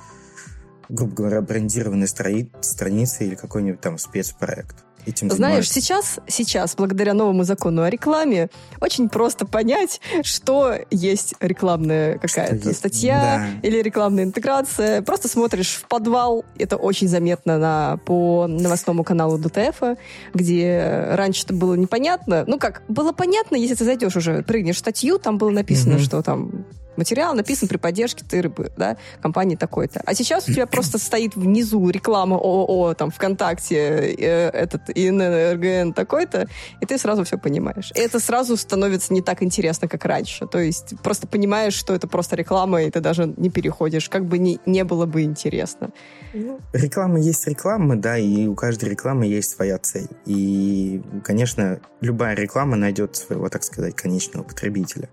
грубо 0.87 1.15
говоря, 1.15 1.41
брендированная 1.41 2.07
страница 2.07 3.23
или 3.23 3.33
какой-нибудь 3.33 3.81
там 3.81 3.97
спецпроект 3.97 4.75
этим 5.05 5.29
Знаешь, 5.29 5.69
сейчас, 5.69 6.19
сейчас, 6.27 6.75
благодаря 6.75 7.13
новому 7.13 7.43
закону 7.43 7.83
о 7.83 7.89
рекламе, 7.89 8.49
очень 8.79 9.09
просто 9.09 9.45
понять, 9.45 10.01
что 10.23 10.75
есть 10.91 11.35
рекламная 11.39 12.17
какая-то 12.17 12.73
статья 12.73 13.49
да. 13.61 13.67
или 13.67 13.81
рекламная 13.81 14.23
интеграция. 14.23 15.01
Просто 15.01 15.27
смотришь 15.27 15.75
в 15.75 15.87
подвал, 15.87 16.45
это 16.57 16.77
очень 16.77 17.07
заметно 17.07 17.57
на, 17.57 17.97
по 18.05 18.47
новостному 18.47 19.03
каналу 19.03 19.37
ДТФ, 19.37 19.97
где 20.33 21.07
раньше 21.11 21.45
это 21.45 21.53
было 21.53 21.75
непонятно. 21.75 22.43
Ну 22.47 22.59
как, 22.59 22.83
было 22.87 23.11
понятно, 23.11 23.55
если 23.55 23.75
ты 23.75 23.85
зайдешь 23.85 24.15
уже, 24.15 24.43
прыгнешь 24.43 24.79
статью, 24.79 25.19
там 25.19 25.37
было 25.37 25.49
написано, 25.49 25.95
угу. 25.95 26.03
что 26.03 26.21
там 26.21 26.65
материал 26.97 27.33
написан 27.33 27.67
при 27.67 27.77
поддержке 27.77 28.23
Тырбы, 28.23 28.71
да, 28.77 28.97
компании 29.21 29.55
такой-то. 29.55 30.01
А 30.05 30.13
сейчас 30.13 30.47
у 30.47 30.53
тебя 30.53 30.67
просто 30.67 30.97
стоит 30.97 31.35
внизу 31.35 31.89
реклама 31.89 32.37
ООО, 32.37 32.93
там, 32.93 33.11
ВКонтакте, 33.11 34.15
э, 34.17 34.49
этот 34.49 34.89
ИНН, 34.95 35.53
РГН 35.53 35.93
такой-то, 35.93 36.47
и 36.81 36.85
ты 36.85 36.97
сразу 36.97 37.23
все 37.23 37.37
понимаешь. 37.37 37.91
И 37.95 37.99
это 37.99 38.19
сразу 38.19 38.57
становится 38.57 39.13
не 39.13 39.21
так 39.21 39.43
интересно, 39.43 39.87
как 39.87 40.05
раньше. 40.05 40.47
То 40.47 40.59
есть 40.59 40.93
просто 41.01 41.27
понимаешь, 41.27 41.73
что 41.73 41.93
это 41.93 42.07
просто 42.07 42.35
реклама, 42.35 42.83
и 42.83 42.89
ты 42.89 42.99
даже 42.99 43.33
не 43.37 43.49
переходишь, 43.49 44.09
как 44.09 44.25
бы 44.25 44.37
не, 44.37 44.59
не 44.65 44.83
было 44.83 45.05
бы 45.05 45.23
интересно. 45.23 45.91
Ну, 46.33 46.59
реклама 46.73 47.19
есть 47.19 47.47
реклама, 47.47 47.95
да, 47.95 48.17
и 48.17 48.47
у 48.47 48.55
каждой 48.55 48.89
рекламы 48.89 49.25
есть 49.25 49.51
своя 49.51 49.77
цель. 49.77 50.07
И, 50.25 51.01
конечно, 51.23 51.79
любая 52.01 52.35
реклама 52.35 52.75
найдет 52.75 53.15
своего, 53.15 53.49
так 53.49 53.63
сказать, 53.63 53.95
конечного 53.95 54.43
потребителя. 54.43 55.09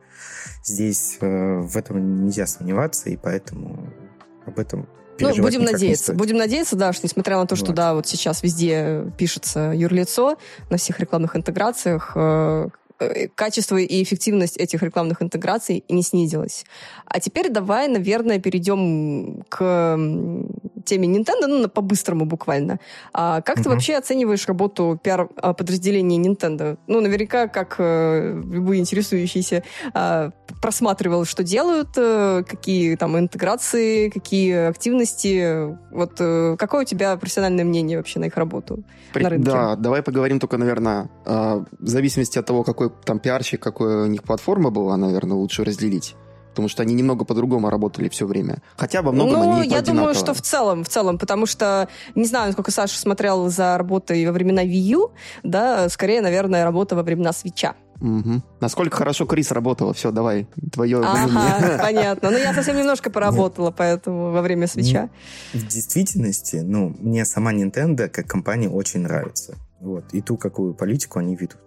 Здесь 0.65 1.19
э, 1.21 1.61
в 1.61 1.77
этом 1.77 2.25
нельзя 2.25 2.47
сомневаться, 2.47 3.11
и 3.11 3.17
поэтому 3.17 3.93
об 4.47 4.59
этом 4.59 4.87
ну, 5.21 5.43
будем 5.43 5.65
надеяться. 5.65 6.15
Будем 6.15 6.37
надеяться, 6.37 6.77
да, 6.77 6.93
что 6.93 7.07
несмотря 7.07 7.37
на 7.37 7.47
то, 7.47 7.57
что, 7.57 7.67
вот. 7.67 7.77
да, 7.77 7.95
вот 7.95 8.07
сейчас 8.07 8.43
везде 8.43 9.05
пишется 9.19 9.73
юрлицо 9.75 10.37
на 10.71 10.77
всех 10.77 10.99
рекламных 11.01 11.37
интеграциях, 11.37 12.13
э, 12.15 12.69
э, 12.99 13.29
качество 13.29 13.77
и 13.77 14.03
эффективность 14.03 14.57
этих 14.57 14.83
рекламных 14.83 15.23
интеграций 15.23 15.85
не 15.89 16.03
снизилась. 16.03 16.65
А 17.05 17.21
теперь 17.21 17.51
давай, 17.51 17.89
наверное, 17.89 18.39
перейдем 18.39 19.43
к 19.49 19.97
теме 20.85 21.09
Nintendo, 21.09 21.47
ну, 21.47 21.69
по-быстрому 21.69 22.25
буквально. 22.25 22.79
А 23.13 23.41
как 23.41 23.59
uh-huh. 23.59 23.63
ты 23.63 23.69
вообще 23.69 23.97
оцениваешь 23.97 24.47
работу 24.47 24.99
пиар-подразделения 25.03 26.19
Nintendo? 26.19 26.79
Ну, 26.87 27.01
наверняка, 27.01 27.49
как 27.49 27.77
э, 27.79 28.41
любые 28.51 28.81
интересующиеся, 28.81 29.63
э, 29.95 30.31
просматривал, 30.61 31.25
что 31.25 31.43
делают, 31.43 31.91
э, 31.97 32.45
какие 32.47 32.97
там 32.97 33.19
интеграции, 33.19 34.09
какие 34.11 34.69
активности. 34.69 35.77
Вот 35.93 36.17
э, 36.19 36.57
какое 36.59 36.83
у 36.83 36.85
тебя 36.85 37.17
профессиональное 37.17 37.65
мнение 37.65 37.99
вообще 37.99 38.19
на 38.21 38.27
их 38.27 38.37
работу 38.37 38.85
При... 39.13 39.23
на 39.23 39.31
рынке? 39.31 39.51
Да, 39.51 39.77
давай 39.77 40.03
поговорим 40.03 40.41
только, 40.41 40.59
наверное, 40.59 41.11
э, 41.25 41.65
в 41.79 41.89
зависимости 41.89 42.39
от 42.39 42.47
того, 42.47 42.65
какой 42.65 42.91
там 43.05 43.19
пиарщик, 43.19 43.61
какой 43.61 44.05
у 44.05 44.07
них 44.07 44.23
платформа 44.23 44.71
была, 44.71 44.97
наверное, 44.97 45.37
лучше 45.37 45.65
разделить 45.65 46.15
потому 46.51 46.69
что 46.69 46.83
они 46.83 46.95
немного 46.95 47.25
по-другому 47.25 47.71
работали 47.71 48.09
все 48.09 48.27
время. 48.27 48.59
Хотя 48.77 49.03
во 49.03 49.13
многом 49.13 49.41
ну, 49.41 49.61
они 49.61 49.69
я 49.69 49.81
думаю, 49.83 50.15
что 50.15 50.35
в 50.35 50.43
целом, 50.43 50.85
в 50.85 50.89
целом, 50.89 51.19
потому 51.19 51.47
что, 51.47 51.89
не 52.15 52.27
знаю, 52.27 52.53
сколько 52.53 52.71
Саша 52.71 52.99
смотрел 52.99 53.49
за 53.49 53.79
работой 53.79 54.25
во 54.27 54.33
времена 54.33 54.65
Wii 54.65 54.95
U, 54.95 55.11
да, 55.43 55.89
скорее, 55.89 56.21
наверное, 56.21 56.65
работа 56.65 56.97
во 56.97 57.03
времена 57.03 57.33
свеча. 57.33 57.75
Угу. 58.01 58.43
Насколько 58.61 58.97
хорошо 58.97 59.27
Крис 59.27 59.51
работала? 59.51 59.93
Все, 59.93 60.11
давай, 60.11 60.49
твое 60.73 61.01
ага, 61.05 61.79
понятно. 61.83 62.31
Ну, 62.31 62.39
я 62.39 62.55
совсем 62.55 62.77
немножко 62.77 63.11
поработала, 63.11 63.71
поэтому 63.71 64.33
во 64.33 64.41
время 64.41 64.67
свеча. 64.67 65.11
В 65.53 65.67
действительности, 65.67 66.57
ну, 66.57 66.97
мне 66.99 67.25
сама 67.25 67.53
Nintendo 67.53 68.09
как 68.09 68.27
компания 68.27 68.71
очень 68.71 69.01
нравится. 69.01 69.57
Вот. 69.81 70.05
И 70.13 70.23
ту, 70.23 70.37
какую 70.37 70.75
политику 70.75 71.19
они 71.19 71.37
ведут. 71.37 71.61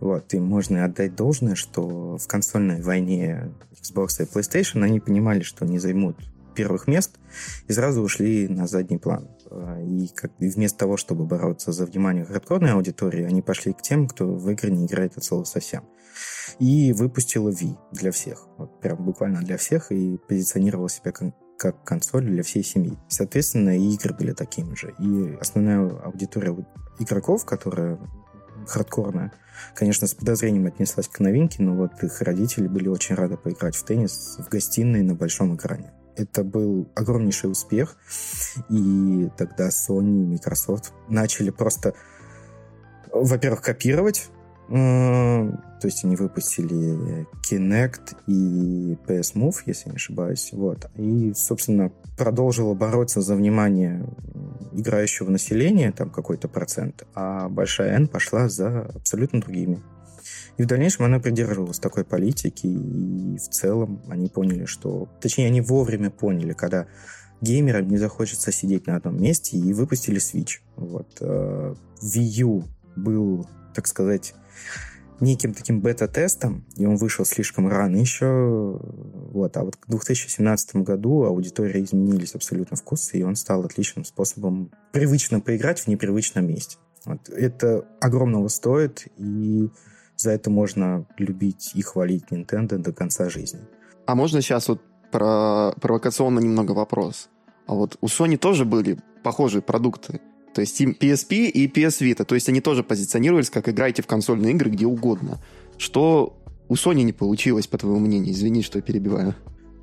Вот. 0.00 0.32
И 0.34 0.38
можно 0.38 0.84
отдать 0.84 1.16
должное, 1.16 1.54
что 1.54 2.16
в 2.16 2.26
консольной 2.26 2.80
войне 2.82 3.50
Xbox 3.86 4.22
и 4.22 4.24
PlayStation, 4.24 4.82
они 4.82 5.00
понимали, 5.00 5.42
что 5.42 5.64
не 5.64 5.78
займут 5.78 6.16
первых 6.56 6.88
мест 6.88 7.18
и 7.68 7.72
сразу 7.72 8.02
ушли 8.02 8.48
на 8.48 8.66
задний 8.66 8.98
план. 8.98 9.28
А, 9.50 9.80
и, 9.80 10.08
как, 10.08 10.32
и 10.40 10.48
вместо 10.48 10.78
того, 10.78 10.96
чтобы 10.96 11.24
бороться 11.24 11.70
за 11.70 11.86
внимание 11.86 12.24
хардкорной 12.24 12.72
аудитории, 12.72 13.24
они 13.24 13.42
пошли 13.42 13.72
к 13.72 13.82
тем, 13.82 14.08
кто 14.08 14.26
в 14.26 14.50
игры 14.50 14.70
не 14.70 14.86
играет 14.86 15.16
от 15.16 15.24
слова 15.24 15.44
совсем. 15.44 15.84
И 16.58 16.92
выпустила 16.92 17.50
Wii 17.50 17.76
для 17.92 18.10
всех. 18.10 18.48
Вот 18.56 18.80
прям 18.80 19.04
буквально 19.04 19.42
для 19.42 19.58
всех 19.58 19.92
и 19.92 20.18
позиционировала 20.28 20.88
себя 20.88 21.12
как, 21.12 21.34
как 21.58 21.84
консоль 21.84 22.24
для 22.24 22.42
всей 22.42 22.64
семьи. 22.64 22.98
Соответственно, 23.08 23.76
и 23.76 23.94
игры 23.94 24.14
были 24.14 24.32
такими 24.32 24.74
же. 24.74 24.94
И 24.98 25.36
основная 25.38 25.90
аудитория 26.00 26.56
игроков, 26.98 27.44
которая 27.44 27.98
хардкорная, 28.66 29.32
конечно, 29.74 30.06
с 30.06 30.14
подозрением 30.14 30.66
отнеслась 30.66 31.08
к 31.08 31.20
новинке, 31.20 31.62
но 31.62 31.74
вот 31.74 32.02
их 32.02 32.20
родители 32.22 32.68
были 32.68 32.88
очень 32.88 33.14
рады 33.14 33.36
поиграть 33.36 33.76
в 33.76 33.84
теннис 33.84 34.36
в 34.38 34.48
гостиной 34.48 35.02
на 35.02 35.14
большом 35.14 35.56
экране. 35.56 35.92
Это 36.16 36.44
был 36.44 36.90
огромнейший 36.94 37.50
успех, 37.50 37.96
и 38.70 39.28
тогда 39.36 39.68
Sony 39.68 40.22
и 40.22 40.26
Microsoft 40.26 40.92
начали 41.08 41.50
просто, 41.50 41.94
во-первых, 43.12 43.60
копировать 43.60 44.28
то 45.80 45.86
есть 45.86 46.04
они 46.04 46.16
выпустили 46.16 47.26
Kinect 47.48 48.16
и 48.26 48.96
PS 49.06 49.34
Move, 49.34 49.56
если 49.66 49.90
не 49.90 49.96
ошибаюсь. 49.96 50.50
Вот. 50.52 50.90
И, 50.96 51.32
собственно, 51.34 51.92
продолжила 52.16 52.74
бороться 52.74 53.20
за 53.20 53.34
внимание 53.34 54.06
играющего 54.72 55.30
населения, 55.30 55.92
там 55.92 56.10
какой-то 56.10 56.48
процент, 56.48 57.06
а 57.14 57.48
большая 57.48 57.94
N 57.96 58.08
пошла 58.08 58.48
за 58.48 58.82
абсолютно 58.94 59.40
другими. 59.40 59.82
И 60.56 60.62
в 60.62 60.66
дальнейшем 60.66 61.04
она 61.04 61.18
придерживалась 61.18 61.78
такой 61.78 62.04
политики, 62.04 62.66
и 62.66 63.36
в 63.36 63.48
целом 63.48 64.02
они 64.08 64.28
поняли, 64.28 64.64
что... 64.64 65.08
Точнее, 65.20 65.46
они 65.46 65.60
вовремя 65.60 66.10
поняли, 66.10 66.52
когда 66.52 66.86
геймерам 67.40 67.88
не 67.88 67.98
захочется 67.98 68.50
сидеть 68.52 68.86
на 68.86 68.96
одном 68.96 69.20
месте, 69.20 69.58
и 69.58 69.72
выпустили 69.74 70.18
Switch. 70.18 70.60
Вот. 70.76 71.18
Э, 71.20 71.74
Wii 72.02 72.42
U 72.42 72.64
был, 72.96 73.46
так 73.74 73.86
сказать, 73.86 74.34
неким 75.20 75.54
таким 75.54 75.80
бета-тестом, 75.80 76.64
и 76.76 76.86
он 76.86 76.96
вышел 76.96 77.24
слишком 77.24 77.68
рано 77.68 77.96
еще. 77.96 78.78
Вот. 79.32 79.56
А 79.56 79.64
вот 79.64 79.76
к 79.76 79.88
2017 79.88 80.76
году 80.76 81.24
аудитория 81.24 81.82
изменились 81.82 82.34
абсолютно 82.34 82.76
вкусы, 82.76 83.18
и 83.18 83.22
он 83.22 83.36
стал 83.36 83.64
отличным 83.64 84.04
способом 84.04 84.70
привычно 84.92 85.40
поиграть 85.40 85.80
в 85.80 85.86
непривычном 85.86 86.46
месте. 86.46 86.76
Вот. 87.04 87.28
Это 87.28 87.86
огромного 88.00 88.48
стоит, 88.48 89.06
и 89.16 89.70
за 90.16 90.30
это 90.30 90.50
можно 90.50 91.06
любить 91.18 91.72
и 91.74 91.82
хвалить 91.82 92.24
Nintendo 92.30 92.78
до 92.78 92.92
конца 92.92 93.28
жизни. 93.28 93.60
А 94.06 94.14
можно 94.14 94.40
сейчас 94.40 94.68
вот 94.68 94.80
про 95.10 95.72
провокационно 95.80 96.40
немного 96.40 96.72
вопрос? 96.72 97.28
А 97.66 97.74
вот 97.74 97.96
у 98.00 98.06
Sony 98.06 98.36
тоже 98.36 98.64
были 98.64 98.98
похожие 99.22 99.62
продукты. 99.62 100.20
То 100.56 100.62
есть 100.62 100.80
PSP 100.80 101.50
и 101.50 101.68
PS 101.68 102.00
Vita. 102.00 102.24
То 102.24 102.34
есть 102.34 102.48
они 102.48 102.62
тоже 102.62 102.82
позиционировались 102.82 103.50
как 103.50 103.68
играйте 103.68 104.00
в 104.00 104.06
консольные 104.06 104.54
игры 104.54 104.70
где 104.70 104.86
угодно. 104.86 105.38
Что 105.76 106.42
у 106.68 106.76
Sony 106.76 107.02
не 107.02 107.12
получилось, 107.12 107.66
по 107.66 107.76
твоему 107.76 107.98
мнению? 107.98 108.32
Извини, 108.32 108.62
что 108.62 108.78
я 108.78 108.82
перебиваю. 108.82 109.34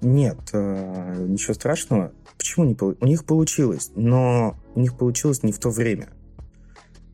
Нет, 0.02 0.40
э, 0.52 1.28
ничего 1.30 1.54
страшного. 1.54 2.12
Почему 2.40 2.66
не 2.66 2.74
получилось? 2.74 2.98
У 3.02 3.06
них 3.06 3.24
получилось, 3.24 3.92
но 3.94 4.58
у 4.74 4.80
них 4.80 4.98
получилось 4.98 5.44
не 5.44 5.52
в 5.52 5.60
то 5.60 5.70
время. 5.70 6.10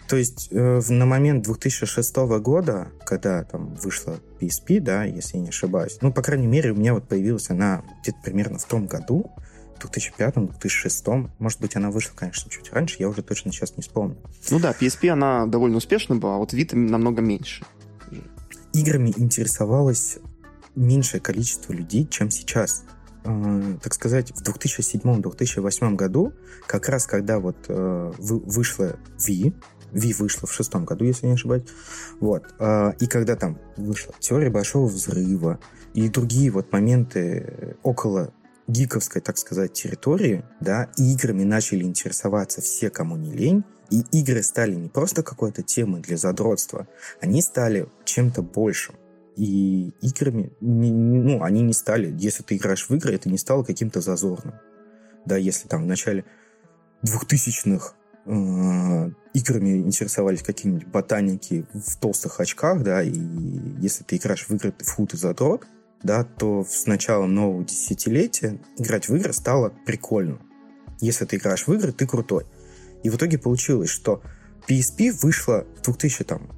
То 0.08 0.16
есть 0.16 0.48
э, 0.52 0.80
на 0.88 1.06
момент 1.06 1.44
2006 1.44 2.16
года, 2.40 2.94
когда 3.06 3.44
там 3.44 3.76
вышла 3.76 4.22
PSP, 4.40 4.80
да, 4.80 5.04
если 5.04 5.36
я 5.36 5.44
не 5.44 5.50
ошибаюсь, 5.50 5.98
ну, 6.00 6.14
по 6.14 6.22
крайней 6.22 6.48
мере, 6.48 6.72
у 6.72 6.76
меня 6.76 6.94
вот 6.94 7.10
появилась 7.10 7.50
она 7.50 7.84
где-то 8.04 8.20
примерно 8.24 8.58
в 8.58 8.66
том 8.66 8.88
году, 8.88 9.30
2005-2006. 9.84 11.30
Может 11.40 11.62
быть, 11.62 11.76
она 11.76 11.92
вышла, 11.92 12.14
конечно, 12.16 12.50
чуть 12.50 12.72
раньше, 12.72 12.98
я 13.00 13.10
уже 13.10 13.22
точно 13.22 13.52
сейчас 13.52 13.76
не 13.78 13.84
вспомню. 13.84 14.18
Ну 14.50 14.60
да, 14.60 14.72
PSP, 14.80 15.10
она 15.10 15.46
довольно 15.46 15.78
успешна 15.78 16.16
была, 16.16 16.36
а 16.36 16.38
вот 16.38 16.54
Vita 16.54 16.76
намного 16.76 17.22
меньше. 17.22 17.66
Играми 18.74 19.14
интересовалось 19.18 20.20
меньшее 20.76 21.20
количество 21.20 21.74
людей, 21.74 22.08
чем 22.10 22.32
сейчас. 22.32 22.84
э, 23.26 23.78
так 23.82 23.94
сказать, 23.94 24.32
в 24.32 24.42
2007-2008 24.42 25.96
году, 25.96 26.34
как 26.66 26.88
раз 26.90 27.06
когда 27.06 27.40
вот 27.40 27.58
э, 27.68 28.12
вышла 28.18 28.96
Ви, 29.26 29.54
Ви 29.92 30.14
вышла 30.14 30.48
в 30.48 30.54
шестом 30.54 30.86
году, 30.86 31.06
если 31.06 31.28
не 31.28 31.34
ошибаюсь, 31.34 31.64
вот, 32.20 32.44
э, 32.60 32.94
и 33.00 33.08
когда 33.08 33.36
там 33.36 33.58
вышла 33.76 34.14
теория 34.20 34.50
большого 34.50 34.88
взрыва 34.88 35.60
и 35.94 36.08
другие 36.10 36.52
вот 36.52 36.72
моменты 36.72 37.76
около 37.84 38.32
гиковской, 38.70 39.22
так 39.22 39.38
сказать, 39.38 39.74
территории, 39.74 40.46
да, 40.62 40.90
играми 40.98 41.44
начали 41.44 41.84
интересоваться 41.84 42.62
все, 42.62 42.90
кому 42.90 43.18
не 43.18 43.32
лень, 43.32 43.64
и 43.90 44.04
игры 44.12 44.44
стали 44.44 44.76
не 44.76 44.88
просто 44.88 45.24
какой-то 45.24 45.64
темой 45.64 46.02
для 46.02 46.18
задротства, 46.18 46.88
они 47.20 47.42
стали 47.42 47.88
чем-то 48.06 48.44
большим. 48.44 48.96
И 49.36 49.94
играми, 50.02 50.52
ну, 50.60 51.44
они 51.44 51.62
не 51.62 51.74
стали, 51.74 52.14
если 52.20 52.44
ты 52.44 52.58
играешь 52.58 52.88
в 52.88 52.94
игры, 52.94 53.14
это 53.14 53.30
не 53.30 53.38
стало 53.38 53.64
каким-то 53.64 54.02
зазорным. 54.02 54.56
Да, 55.26 55.38
если 55.38 55.68
там 55.68 55.84
в 55.84 55.88
начале 55.88 56.26
2000-х 57.04 57.94
э, 58.26 59.12
играми 59.34 59.78
интересовались 59.78 60.44
какие-нибудь 60.44 60.88
ботаники 60.88 61.66
в 61.74 61.98
толстых 61.98 62.40
очках, 62.40 62.84
да, 62.84 63.02
и 63.02 63.14
если 63.80 64.04
ты 64.04 64.18
играешь 64.18 64.46
в 64.48 64.54
игры 64.54 64.74
в 64.78 64.92
худ 64.92 65.14
и 65.14 65.18
задрот, 65.18 65.66
да, 66.04 66.24
то 66.24 66.66
с 66.68 66.86
началом 66.86 67.34
нового 67.34 67.64
десятилетия 67.64 68.60
играть 68.78 69.10
в 69.10 69.16
игры 69.16 69.34
стало 69.34 69.74
прикольно. 69.86 70.40
Если 71.02 71.26
ты 71.26 71.38
играешь 71.38 71.68
в 71.68 71.74
игры, 71.74 71.92
ты 71.92 72.08
крутой. 72.08 72.46
И 73.04 73.10
в 73.10 73.16
итоге 73.16 73.38
получилось, 73.38 73.90
что 73.90 74.22
PSP 74.68 75.12
вышла 75.22 75.66
в 75.78 75.84
2000 75.84 76.24
там 76.26 76.50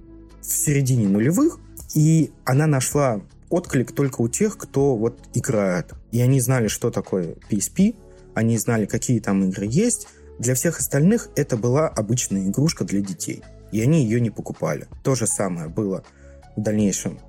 в 0.41 0.45
середине 0.45 1.07
нулевых, 1.07 1.59
и 1.93 2.31
она 2.45 2.67
нашла 2.67 3.21
отклик 3.49 3.91
только 3.91 4.21
у 4.21 4.27
тех, 4.27 4.57
кто 4.57 4.95
вот 4.95 5.19
играет. 5.33 5.93
И 6.11 6.21
они 6.21 6.39
знали, 6.39 6.67
что 6.67 6.89
такое 6.89 7.35
PSP, 7.49 7.95
они 8.33 8.57
знали, 8.57 8.85
какие 8.85 9.19
там 9.19 9.43
игры 9.43 9.67
есть. 9.69 10.07
Для 10.39 10.55
всех 10.55 10.79
остальных 10.79 11.29
это 11.35 11.57
была 11.57 11.87
обычная 11.87 12.47
игрушка 12.47 12.85
для 12.85 13.01
детей. 13.01 13.43
И 13.71 13.81
они 13.81 14.03
ее 14.03 14.19
не 14.19 14.31
покупали. 14.31 14.87
То 15.03 15.15
же 15.15 15.27
самое 15.27 15.67
было 15.67 16.03
в 16.55 16.61
дальнейшем, 16.61 17.19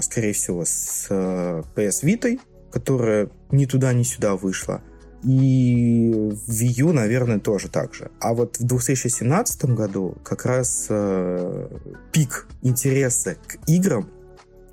скорее 0.00 0.32
всего, 0.32 0.64
с 0.64 1.06
э, 1.10 1.62
PS 1.74 2.04
Vita, 2.04 2.38
которая 2.70 3.28
ни 3.50 3.66
туда, 3.66 3.92
ни 3.92 4.02
сюда 4.02 4.36
вышла. 4.36 4.82
И 5.22 6.12
в 6.12 6.50
Wii 6.50 6.80
U, 6.80 6.92
наверное, 6.92 7.40
тоже 7.40 7.68
так 7.68 7.94
же. 7.94 8.10
А 8.20 8.34
вот 8.34 8.58
в 8.58 8.64
2017 8.64 9.64
году 9.66 10.16
как 10.22 10.44
раз 10.44 10.86
э, 10.90 11.68
пик 12.12 12.46
интереса 12.62 13.36
к 13.46 13.56
играм 13.66 14.08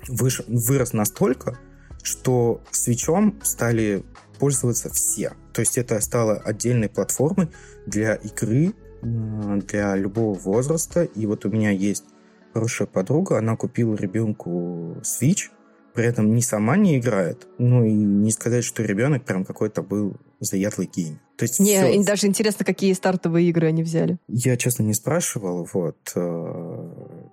выш, 0.08 0.42
вырос 0.46 0.92
настолько, 0.92 1.58
что 2.02 2.60
свечом 2.70 3.40
стали 3.42 4.04
пользоваться 4.38 4.90
все. 4.90 5.32
То 5.52 5.60
есть 5.60 5.78
это 5.78 6.00
стало 6.00 6.34
отдельной 6.34 6.88
платформой 6.88 7.48
для 7.86 8.14
игры 8.14 8.74
для 9.02 9.96
любого 9.96 10.38
возраста. 10.38 11.04
И 11.04 11.26
вот 11.26 11.44
у 11.44 11.50
меня 11.50 11.70
есть 11.70 12.04
хорошая 12.52 12.86
подруга, 12.86 13.38
она 13.38 13.56
купила 13.56 13.94
ребенку 13.94 14.96
Switch, 15.02 15.50
при 15.94 16.04
этом 16.04 16.34
не 16.34 16.42
сама 16.42 16.76
не 16.76 16.98
играет, 16.98 17.46
ну 17.58 17.84
и 17.84 17.92
не 17.92 18.30
сказать, 18.30 18.64
что 18.64 18.82
ребенок 18.82 19.24
прям 19.24 19.44
какой-то 19.44 19.82
был 19.82 20.16
заядлый 20.40 20.88
геймер. 20.92 21.20
То 21.36 21.44
есть 21.44 21.60
не, 21.60 21.82
все... 21.82 22.04
даже 22.04 22.26
интересно, 22.26 22.64
какие 22.64 22.92
стартовые 22.92 23.48
игры 23.48 23.68
они 23.68 23.82
взяли. 23.82 24.18
Я, 24.28 24.56
честно, 24.56 24.82
не 24.84 24.94
спрашивал, 24.94 25.68
вот. 25.72 26.12
Э, 26.14 27.28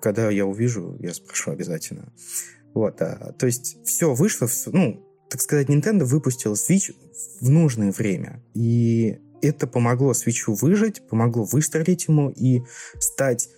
когда 0.00 0.30
я 0.30 0.46
увижу, 0.46 0.96
я 1.00 1.14
спрошу 1.14 1.50
обязательно. 1.50 2.12
Вот, 2.74 3.00
а, 3.00 3.32
то 3.32 3.46
есть 3.46 3.78
все 3.84 4.14
вышло, 4.14 4.48
ну, 4.66 5.02
так 5.30 5.40
сказать, 5.40 5.68
Nintendo 5.68 6.04
выпустила 6.04 6.54
Switch 6.54 6.94
в 7.40 7.48
нужное 7.48 7.90
время. 7.90 8.42
И 8.54 9.18
это 9.42 9.66
помогло 9.66 10.12
Switch 10.12 10.44
выжить, 10.46 11.06
помогло 11.08 11.44
выстрелить 11.44 12.08
ему 12.08 12.30
и 12.30 12.62
стать 12.98 13.48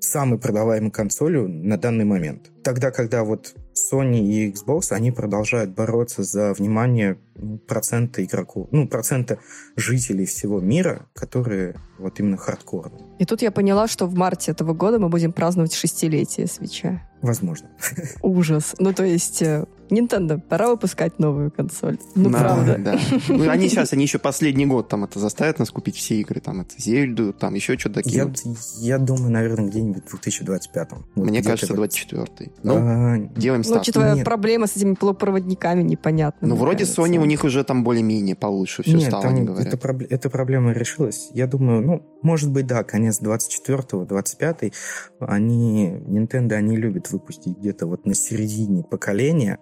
самой 0.00 0.38
продаваемой 0.38 0.90
консолью 0.90 1.48
на 1.48 1.76
данный 1.76 2.04
момент. 2.04 2.50
Тогда, 2.62 2.90
когда 2.90 3.24
вот 3.24 3.54
Sony 3.74 4.20
и 4.20 4.50
Xbox, 4.50 4.90
они 4.92 5.10
продолжают 5.10 5.70
бороться 5.70 6.22
за 6.22 6.52
внимание 6.52 7.18
процента 7.66 8.24
игроков, 8.24 8.68
ну, 8.70 8.88
процента 8.88 9.38
жителей 9.76 10.26
всего 10.26 10.60
мира, 10.60 11.06
которые 11.14 11.76
вот 11.98 12.18
именно 12.20 12.36
хардкорные. 12.36 13.02
И 13.18 13.24
тут 13.24 13.42
я 13.42 13.50
поняла, 13.50 13.86
что 13.88 14.06
в 14.06 14.14
марте 14.14 14.50
этого 14.50 14.74
года 14.74 14.98
мы 14.98 15.08
будем 15.08 15.32
праздновать 15.32 15.74
шестилетие 15.74 16.46
свеча. 16.46 17.08
Возможно. 17.22 17.68
Ужас. 18.22 18.74
Ну, 18.78 18.92
то 18.92 19.04
есть, 19.04 19.42
э, 19.42 19.66
Nintendo, 19.90 20.40
пора 20.40 20.68
выпускать 20.68 21.18
новую 21.18 21.50
консоль. 21.50 21.98
Ну, 22.14 22.30
да, 22.30 22.38
правда. 22.38 22.76
Да. 22.78 22.98
Ну, 23.28 23.48
они 23.48 23.68
сейчас, 23.68 23.92
они 23.92 24.04
еще 24.04 24.18
последний 24.18 24.66
год 24.66 24.88
там 24.88 25.04
это 25.04 25.18
заставят 25.18 25.58
нас 25.58 25.70
купить 25.70 25.96
все 25.96 26.20
игры, 26.20 26.40
там, 26.40 26.60
это 26.60 26.74
Зельду, 26.78 27.32
там, 27.32 27.54
еще 27.54 27.78
что-то 27.78 28.02
такие. 28.02 28.18
Я, 28.18 28.96
я 28.96 28.98
думаю, 28.98 29.30
наверное, 29.30 29.68
где-нибудь 29.68 30.04
в 30.06 30.10
2025. 30.10 30.88
Вот 31.14 31.26
Мне 31.28 31.42
кажется, 31.42 31.74
24-й. 31.74 32.52
Ну, 32.62 32.74
а, 32.76 33.18
делаем 33.36 33.64
старт. 33.64 33.78
Ну, 33.78 33.82
учитывая 33.82 34.14
Нет. 34.16 34.24
проблемы 34.24 34.66
с 34.66 34.76
этими 34.76 34.94
полупроводниками, 34.94 35.82
непонятно. 35.82 36.48
Ну, 36.48 36.56
вроде 36.56 36.84
кажется. 36.84 37.02
Sony 37.02 37.18
у 37.18 37.24
них 37.24 37.44
уже 37.44 37.64
там 37.64 37.84
более-менее 37.84 38.36
получше 38.36 38.82
все 38.82 38.96
Нет, 38.96 39.08
стало, 39.08 39.22
там, 39.22 39.34
они 39.34 39.42
говорят. 39.42 39.72
Эта, 39.72 40.06
эта 40.10 40.30
проблема 40.30 40.72
решилась. 40.72 41.30
Я 41.32 41.46
думаю, 41.46 41.82
ну, 41.82 42.06
может 42.22 42.50
быть, 42.50 42.66
да, 42.66 42.82
конец 42.84 43.20
24-го, 43.22 44.04
25-й. 44.04 44.72
Они, 45.20 45.90
Nintendo, 46.06 46.54
они 46.54 46.76
любят 46.76 47.10
выпустить 47.10 47.58
где-то 47.58 47.86
вот 47.86 48.06
на 48.06 48.14
середине 48.14 48.82
поколения 48.82 49.58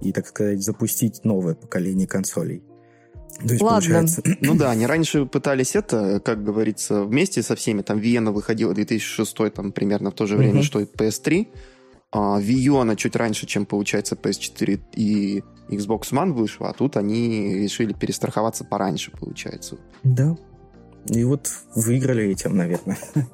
и, 0.00 0.12
так 0.12 0.26
сказать, 0.26 0.62
запустить 0.62 1.24
новое 1.24 1.54
поколение 1.54 2.06
консолей. 2.06 2.62
То 3.38 3.52
есть, 3.52 3.62
Ладно. 3.62 3.80
Получается... 3.80 4.22
Ну 4.40 4.54
да, 4.54 4.70
они 4.70 4.86
раньше 4.86 5.26
пытались 5.26 5.76
это, 5.76 6.20
как 6.20 6.42
говорится, 6.42 7.04
вместе 7.04 7.42
со 7.42 7.56
всеми. 7.56 7.82
Там 7.82 7.98
Виена 7.98 8.32
выходила 8.32 8.74
2006 8.74 9.52
там 9.54 9.72
примерно 9.72 10.10
в 10.10 10.14
то 10.14 10.26
же 10.26 10.36
время, 10.36 10.60
uh-huh. 10.60 10.64
что 10.64 10.80
и 10.80 10.84
PS3. 10.84 11.48
А, 12.12 12.40
Wii 12.40 12.70
U, 12.70 12.76
она 12.78 12.96
чуть 12.96 13.16
раньше, 13.16 13.46
чем, 13.46 13.66
получается, 13.66 14.14
PS4 14.14 14.80
и 14.94 15.42
Xbox 15.68 16.12
One 16.12 16.32
вышла, 16.32 16.70
а 16.70 16.72
тут 16.72 16.96
они 16.96 17.54
решили 17.54 17.92
перестраховаться 17.92 18.64
пораньше, 18.64 19.10
получается. 19.10 19.76
Да. 20.02 20.36
И 21.08 21.24
вот 21.24 21.50
выиграли 21.74 22.30
этим, 22.30 22.56
наверное. 22.56 22.98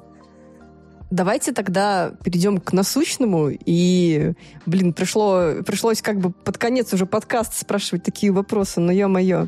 Давайте 1.13 1.51
тогда 1.51 2.11
перейдем 2.23 2.57
к 2.57 2.73
насущному. 2.73 3.51
И, 3.51 4.33
блин, 4.65 4.93
пришло, 4.93 5.61
пришлось 5.63 6.01
как 6.01 6.17
бы 6.17 6.31
под 6.31 6.57
конец 6.57 6.91
уже 6.91 7.05
подкаста 7.05 7.55
спрашивать 7.55 8.01
такие 8.01 8.31
вопросы, 8.31 8.79
но 8.79 8.91
ё-моё. 8.91 9.45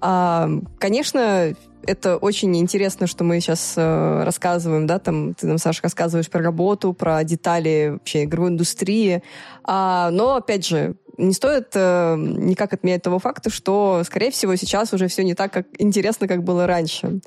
А, 0.00 0.48
конечно, 0.78 1.56
это 1.82 2.18
очень 2.18 2.56
интересно, 2.56 3.08
что 3.08 3.24
мы 3.24 3.40
сейчас 3.40 3.74
э, 3.76 4.22
рассказываем, 4.22 4.86
да, 4.86 5.00
там 5.00 5.34
ты 5.34 5.48
нам, 5.48 5.58
Саша, 5.58 5.82
рассказываешь 5.82 6.30
про 6.30 6.40
работу, 6.40 6.92
про 6.92 7.24
детали 7.24 7.94
вообще 7.94 8.22
игровой 8.22 8.50
индустрии. 8.50 9.24
А, 9.64 10.10
но, 10.12 10.36
опять 10.36 10.64
же, 10.64 10.94
не 11.16 11.32
стоит 11.32 11.70
э, 11.74 12.14
никак 12.16 12.74
отменять 12.74 13.02
того 13.02 13.18
факта, 13.18 13.50
что, 13.50 14.02
скорее 14.04 14.30
всего, 14.30 14.54
сейчас 14.54 14.92
уже 14.92 15.08
все 15.08 15.24
не 15.24 15.34
так 15.34 15.52
как 15.52 15.66
интересно, 15.78 16.28
как 16.28 16.44
было 16.44 16.68
раньше. 16.68 17.18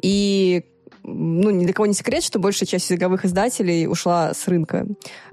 И 0.00 0.64
ну, 1.04 1.50
ни 1.50 1.64
для 1.64 1.72
кого 1.72 1.86
не 1.86 1.94
секрет, 1.94 2.22
что 2.22 2.38
большая 2.38 2.66
часть 2.66 2.90
языковых 2.90 3.24
издателей 3.24 3.86
ушла 3.86 4.32
с 4.34 4.48
рынка. 4.48 4.86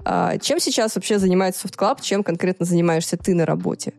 А 0.04 0.38
чем 0.38 0.60
сейчас 0.60 0.94
вообще 0.94 1.18
занимается 1.18 1.66
Soft 1.66 1.76
Club? 1.76 1.98
Чем 2.00 2.22
конкретно 2.22 2.66
занимаешься 2.66 3.16
ты 3.16 3.34
на 3.34 3.46
работе? 3.46 3.94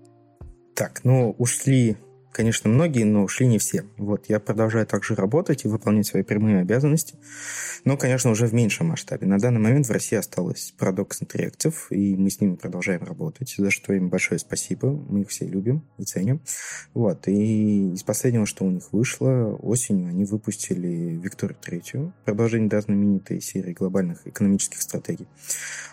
Так, 0.76 1.01
ну, 1.03 1.36
ушли 1.38 1.97
конечно, 2.34 2.69
многие, 2.69 3.03
но 3.03 3.23
ушли 3.23 3.47
не 3.47 3.59
все. 3.59 3.86
Вот, 3.97 4.25
я 4.27 4.39
продолжаю 4.39 4.86
также 4.86 5.15
работать 5.15 5.63
и 5.63 5.67
выполнять 5.67 6.07
свои 6.07 6.23
прямые 6.23 6.59
обязанности, 6.59 7.15
но, 7.86 7.95
конечно, 7.97 8.31
уже 8.31 8.47
в 8.47 8.53
меньшем 8.53 8.88
масштабе. 8.88 9.27
На 9.27 9.38
данный 9.38 9.59
момент 9.59 9.88
в 9.88 9.91
России 9.91 10.17
осталось 10.17 10.73
Paradox 10.77 11.21
Interactive, 11.21 11.75
и 11.89 12.15
мы 12.15 12.29
с 12.29 12.41
ними 12.41 12.55
продолжаем 12.55 13.03
работать, 13.03 13.53
за 13.57 13.71
что 13.71 13.93
им 13.93 14.09
большое 14.09 14.39
спасибо. 14.39 14.91
Мы 14.91 15.21
их 15.21 15.29
все 15.29 15.45
любим 15.45 15.84
и 15.97 16.03
ценим. 16.03 16.41
Вот, 16.93 17.27
и 17.27 17.93
из 17.93 18.03
последнего, 18.03 18.45
что 18.45 18.65
у 18.65 18.71
них 18.71 18.91
вышло, 18.91 19.57
осенью 19.61 20.07
они 20.07 20.25
выпустили 20.25 21.19
Викторию 21.21 21.57
Третью, 21.61 22.13
продолжение 22.25 22.69
до 22.69 22.81
знаменитой 22.81 23.41
серии 23.41 23.73
глобальных 23.73 24.25
экономических 24.27 24.81
стратегий. 24.81 25.27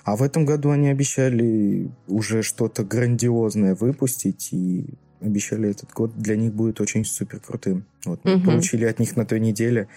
А 0.04 0.16
в 0.16 0.22
этом 0.22 0.44
году 0.44 0.70
они 0.70 0.88
обещали 0.88 1.90
уже 2.06 2.42
что-то 2.42 2.84
грандиозное 2.84 3.74
выпустить, 3.74 4.48
и 4.52 4.86
обещали 5.20 5.70
этот 5.70 5.92
год 5.92 6.16
для 6.16 6.36
них 6.36 6.52
будет 6.52 6.80
очень 6.80 7.04
супер 7.04 7.40
крутым. 7.40 7.84
Вот, 8.04 8.24
мы 8.24 8.36
угу. 8.36 8.46
получили 8.46 8.84
от 8.84 8.98
них 8.98 9.16
на 9.16 9.26
той 9.26 9.40
неделе 9.40 9.88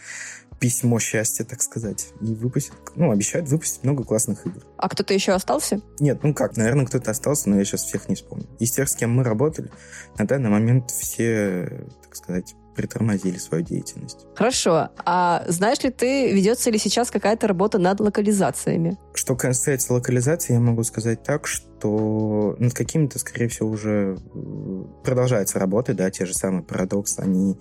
письмо 0.60 0.98
счастья, 1.00 1.44
так 1.44 1.62
сказать. 1.62 2.10
И 2.22 2.26
выпустят, 2.26 2.74
ну, 2.96 3.12
обещают 3.12 3.50
выпустить 3.50 3.84
много 3.84 4.04
классных 4.04 4.46
игр. 4.46 4.62
А 4.78 4.88
кто-то 4.88 5.14
еще 5.14 5.34
остался? 5.34 5.82
Нет, 6.00 6.24
ну 6.24 6.34
как, 6.34 6.56
наверное, 6.56 6.86
кто-то 6.86 7.12
остался, 7.12 7.50
но 7.50 7.58
я 7.58 7.66
сейчас 7.66 7.84
всех 7.84 8.08
не 8.08 8.16
вспомню. 8.16 8.48
Из 8.60 8.72
тех, 8.72 8.88
с 8.88 8.96
кем 8.96 9.12
мы 9.12 9.24
работали, 9.24 9.72
на 10.18 10.26
данный 10.26 10.50
момент 10.50 10.90
все, 10.90 11.86
так 12.04 12.16
сказать, 12.16 12.56
притормозили 12.76 13.38
свою 13.38 13.64
деятельность. 13.64 14.26
Хорошо. 14.36 14.90
А 15.06 15.44
знаешь 15.48 15.82
ли 15.84 15.90
ты, 15.90 16.32
ведется 16.34 16.70
ли 16.70 16.78
сейчас 16.78 17.12
какая-то 17.12 17.48
работа 17.48 17.78
над 17.78 18.00
локализациями? 18.00 18.98
Что 19.14 19.36
касается 19.36 19.94
локализации, 19.94 20.54
я 20.54 20.60
могу 20.60 20.84
сказать 20.84 21.24
так, 21.24 21.48
что 21.48 22.56
над 22.60 22.74
какими-то, 22.74 23.20
скорее 23.20 23.48
всего, 23.48 23.70
уже 23.70 24.18
э, 24.34 24.84
продолжается 25.04 25.60
работа, 25.60 25.94
да, 25.94 26.10
те 26.10 26.26
же 26.26 26.34
самые 26.34 26.64
парадоксы, 26.64 27.20
они 27.20 27.58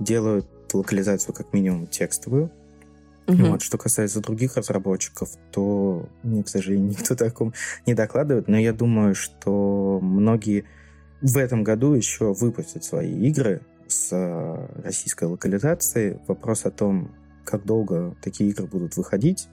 делают 0.00 0.46
локализацию 0.72 1.34
как 1.34 1.52
минимум 1.52 1.86
текстовую, 1.86 2.50
Угу. 3.28 3.44
Вот, 3.44 3.62
что 3.62 3.76
касается 3.76 4.20
других 4.20 4.56
разработчиков, 4.56 5.28
то 5.52 6.08
мне, 6.22 6.42
к 6.42 6.48
сожалению, 6.48 6.88
никто 6.88 7.14
таком 7.16 7.52
не 7.86 7.92
докладывает, 7.92 8.48
но 8.48 8.58
я 8.58 8.72
думаю, 8.72 9.14
что 9.14 10.00
многие 10.00 10.64
в 11.20 11.36
этом 11.36 11.62
году 11.62 11.92
еще 11.92 12.32
выпустят 12.32 12.84
свои 12.84 13.12
игры 13.28 13.60
с 13.88 14.12
э, 14.12 14.82
российской 14.82 15.24
локализацией. 15.24 16.18
Вопрос 16.26 16.64
о 16.64 16.70
том, 16.70 17.14
как 17.44 17.64
долго 17.64 18.16
такие 18.22 18.50
игры 18.50 18.66
будут 18.66 18.96
выходить, 18.96 19.48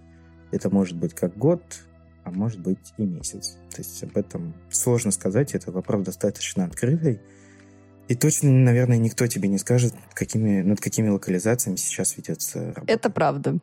это 0.51 0.69
может 0.69 0.97
быть 0.97 1.13
как 1.13 1.37
год, 1.37 1.61
а 2.23 2.31
может 2.31 2.59
быть 2.59 2.93
и 2.97 3.03
месяц. 3.03 3.57
То 3.71 3.77
есть 3.81 4.03
об 4.03 4.17
этом 4.17 4.53
сложно 4.69 5.11
сказать, 5.11 5.55
это 5.55 5.71
вопрос 5.71 6.05
достаточно 6.05 6.65
открытый. 6.65 7.21
И 8.07 8.15
точно, 8.15 8.51
наверное, 8.51 8.97
никто 8.97 9.25
тебе 9.27 9.49
не 9.49 9.57
скажет, 9.57 9.93
какими, 10.13 10.61
над 10.61 10.79
какими 10.79 11.09
локализациями 11.09 11.75
сейчас 11.77 12.17
ведется 12.17 12.73
работа. 12.73 12.93
Это 12.93 13.09
правда. 13.09 13.57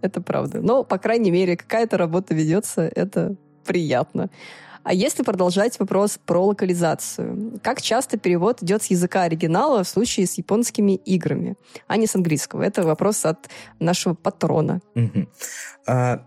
Это 0.00 0.20
правда. 0.20 0.60
Но, 0.60 0.84
по 0.84 0.98
крайней 0.98 1.30
мере, 1.30 1.56
какая-то 1.56 1.96
работа 1.96 2.34
ведется, 2.34 2.82
это 2.82 3.36
приятно. 3.64 4.30
А 4.88 4.94
если 4.94 5.22
продолжать 5.22 5.78
вопрос 5.78 6.18
про 6.24 6.46
локализацию, 6.46 7.60
как 7.62 7.82
часто 7.82 8.16
перевод 8.16 8.62
идет 8.62 8.82
с 8.82 8.86
языка 8.86 9.24
оригинала 9.24 9.84
в 9.84 9.88
случае 9.88 10.26
с 10.26 10.38
японскими 10.38 10.92
играми, 10.92 11.56
а 11.88 11.98
не 11.98 12.06
с 12.06 12.16
английского? 12.16 12.62
Это 12.62 12.82
вопрос 12.84 13.26
от 13.26 13.50
нашего 13.80 14.14
патрона. 14.14 14.80
А, 15.86 16.26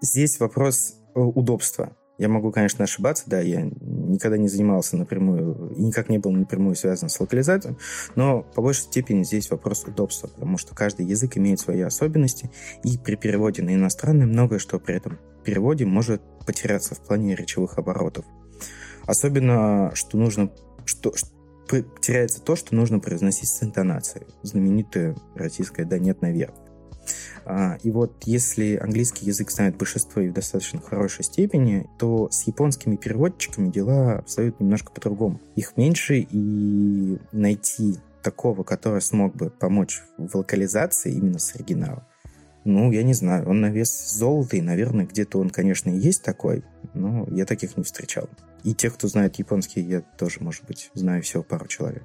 здесь 0.00 0.40
вопрос 0.40 0.96
удобства. 1.14 1.96
Я 2.18 2.28
могу, 2.28 2.50
конечно, 2.50 2.82
ошибаться, 2.82 3.22
да, 3.28 3.40
я 3.40 3.62
никогда 3.62 4.36
не 4.36 4.48
занимался 4.48 4.96
напрямую 4.96 5.72
и 5.76 5.82
никак 5.82 6.08
не 6.08 6.18
был 6.18 6.32
напрямую 6.32 6.74
связан 6.74 7.08
с 7.08 7.20
локализацией, 7.20 7.76
но 8.16 8.42
по 8.42 8.62
большей 8.62 8.82
степени 8.82 9.22
здесь 9.22 9.48
вопрос 9.48 9.84
удобства, 9.84 10.26
потому 10.26 10.58
что 10.58 10.74
каждый 10.74 11.06
язык 11.06 11.36
имеет 11.36 11.60
свои 11.60 11.82
особенности, 11.82 12.50
и 12.82 12.98
при 12.98 13.14
переводе 13.14 13.62
на 13.62 13.72
иностранный 13.72 14.26
многое 14.26 14.58
что 14.58 14.80
при 14.80 14.96
этом 14.96 15.20
переводе 15.42 15.84
может 15.84 16.22
потеряться 16.46 16.94
в 16.94 17.00
плане 17.00 17.34
речевых 17.34 17.78
оборотов. 17.78 18.24
Особенно, 19.06 19.92
что 19.94 20.16
нужно, 20.16 20.50
что, 20.84 21.12
что 21.16 21.82
теряется 22.00 22.40
то, 22.40 22.56
что 22.56 22.74
нужно 22.74 22.98
произносить 22.98 23.48
с 23.48 23.62
интонацией. 23.62 24.26
Знаменитая 24.42 25.16
российская 25.34 25.84
«да 25.84 25.98
нет, 25.98 26.22
наверное». 26.22 26.58
А, 27.44 27.78
и 27.82 27.90
вот 27.90 28.22
если 28.24 28.76
английский 28.76 29.26
язык 29.26 29.50
знает 29.50 29.76
большинство 29.76 30.22
и 30.22 30.28
в 30.28 30.32
достаточно 30.32 30.80
хорошей 30.80 31.24
степени, 31.24 31.88
то 31.98 32.28
с 32.30 32.46
японскими 32.46 32.96
переводчиками 32.96 33.70
дела 33.70 34.18
обстоят 34.18 34.60
немножко 34.60 34.92
по-другому. 34.92 35.40
Их 35.56 35.76
меньше, 35.76 36.18
и 36.18 37.18
найти 37.32 37.98
такого, 38.22 38.62
который 38.62 39.00
смог 39.00 39.34
бы 39.34 39.50
помочь 39.50 40.02
в 40.16 40.36
локализации 40.36 41.12
именно 41.12 41.40
с 41.40 41.54
оригинала, 41.56 42.06
ну, 42.64 42.92
я 42.92 43.02
не 43.02 43.14
знаю, 43.14 43.48
он 43.48 43.60
на 43.60 43.70
вес 43.70 44.12
золота, 44.14 44.56
и, 44.56 44.62
наверное, 44.62 45.06
где-то 45.06 45.38
он, 45.38 45.50
конечно, 45.50 45.90
и 45.90 45.98
есть 45.98 46.22
такой, 46.22 46.64
но 46.94 47.26
я 47.30 47.44
таких 47.44 47.76
не 47.76 47.82
встречал. 47.82 48.28
И 48.62 48.74
тех, 48.74 48.94
кто 48.94 49.08
знает 49.08 49.36
японский, 49.36 49.80
я 49.80 50.02
тоже, 50.16 50.38
может 50.40 50.64
быть, 50.64 50.90
знаю 50.94 51.22
всего 51.22 51.42
пару 51.42 51.66
человек. 51.66 52.04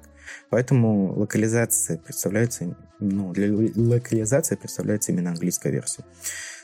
Поэтому 0.50 1.12
локализация 1.16 1.98
представляется, 1.98 2.76
ну, 2.98 3.32
для 3.32 3.54
локализации 3.54 4.56
представляется 4.56 5.12
именно 5.12 5.30
английская 5.30 5.70
версия. 5.70 6.04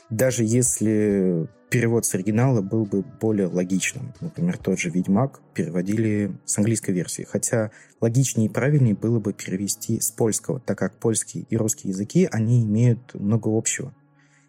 Даже 0.09 0.43
если 0.43 1.47
перевод 1.69 2.05
с 2.05 2.15
оригинала 2.15 2.61
был 2.61 2.85
бы 2.85 3.01
более 3.01 3.47
логичным. 3.47 4.13
Например, 4.21 4.57
тот 4.57 4.79
же 4.79 4.89
«Ведьмак» 4.89 5.41
переводили 5.53 6.31
с 6.45 6.57
английской 6.57 6.91
версии. 6.91 7.23
Хотя 7.23 7.71
логичнее 7.99 8.47
и 8.47 8.51
правильнее 8.51 8.95
было 8.95 9.19
бы 9.19 9.33
перевести 9.33 9.99
с 9.99 10.11
польского, 10.11 10.59
так 10.59 10.77
как 10.77 10.99
польский 10.99 11.45
и 11.49 11.57
русский 11.57 11.89
языки, 11.89 12.29
они 12.31 12.63
имеют 12.63 13.13
много 13.15 13.49
общего. 13.49 13.93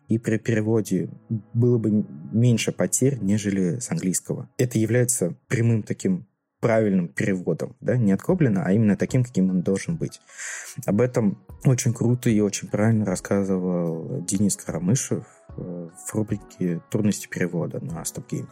И 0.08 0.18
при 0.18 0.38
переводе 0.38 1.10
было 1.52 1.78
бы 1.78 2.06
меньше 2.32 2.70
потерь, 2.70 3.18
нежели 3.20 3.80
с 3.80 3.90
английского. 3.90 4.48
Это 4.56 4.78
является 4.78 5.34
прямым 5.48 5.82
таким 5.82 6.28
правильным 6.60 7.08
переводом, 7.08 7.76
да, 7.80 7.96
не 7.96 8.12
от 8.12 8.22
а 8.28 8.72
именно 8.72 8.96
таким, 8.96 9.24
каким 9.24 9.50
он 9.50 9.62
должен 9.62 9.96
быть. 9.96 10.20
Об 10.84 11.00
этом 11.00 11.44
очень 11.64 11.92
круто 11.92 12.30
и 12.30 12.40
очень 12.40 12.68
правильно 12.68 13.04
рассказывал 13.04 14.24
Денис 14.24 14.56
Карамышев 14.56 15.24
в 15.56 16.14
рубрике 16.14 16.80
«Трудности 16.90 17.28
перевода» 17.28 17.80
на 17.80 18.02
StopGame. 18.02 18.48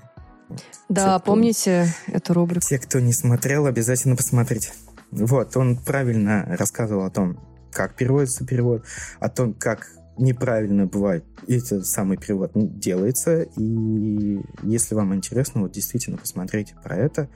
Да, 0.89 1.19
Те, 1.19 1.25
помните 1.25 1.87
кто... 2.07 2.17
эту 2.17 2.35
рубрику? 2.35 2.67
Те, 2.67 2.79
кто 2.79 3.01
не 3.01 3.13
смотрел, 3.13 3.67
обязательно 3.67 4.17
посмотрите. 4.17 4.73
Вот, 5.11 5.57
он 5.57 5.77
правильно 5.77 6.45
рассказывал 6.59 7.05
о 7.05 7.11
том, 7.11 7.39
как 7.73 7.97
переводится 7.97 8.45
перевод, 8.45 8.85
о 9.21 9.29
том, 9.29 9.55
как 9.55 9.89
неправильно 10.17 10.87
бывает 10.87 11.25
этот 11.49 11.87
самый 11.87 12.17
перевод 12.17 12.53
делается. 12.55 13.43
И 13.43 14.41
если 14.63 14.95
вам 14.95 15.15
интересно, 15.15 15.63
вот 15.63 15.73
действительно 15.73 16.19
посмотрите 16.19 16.75
про 16.83 16.97
это 16.97 17.29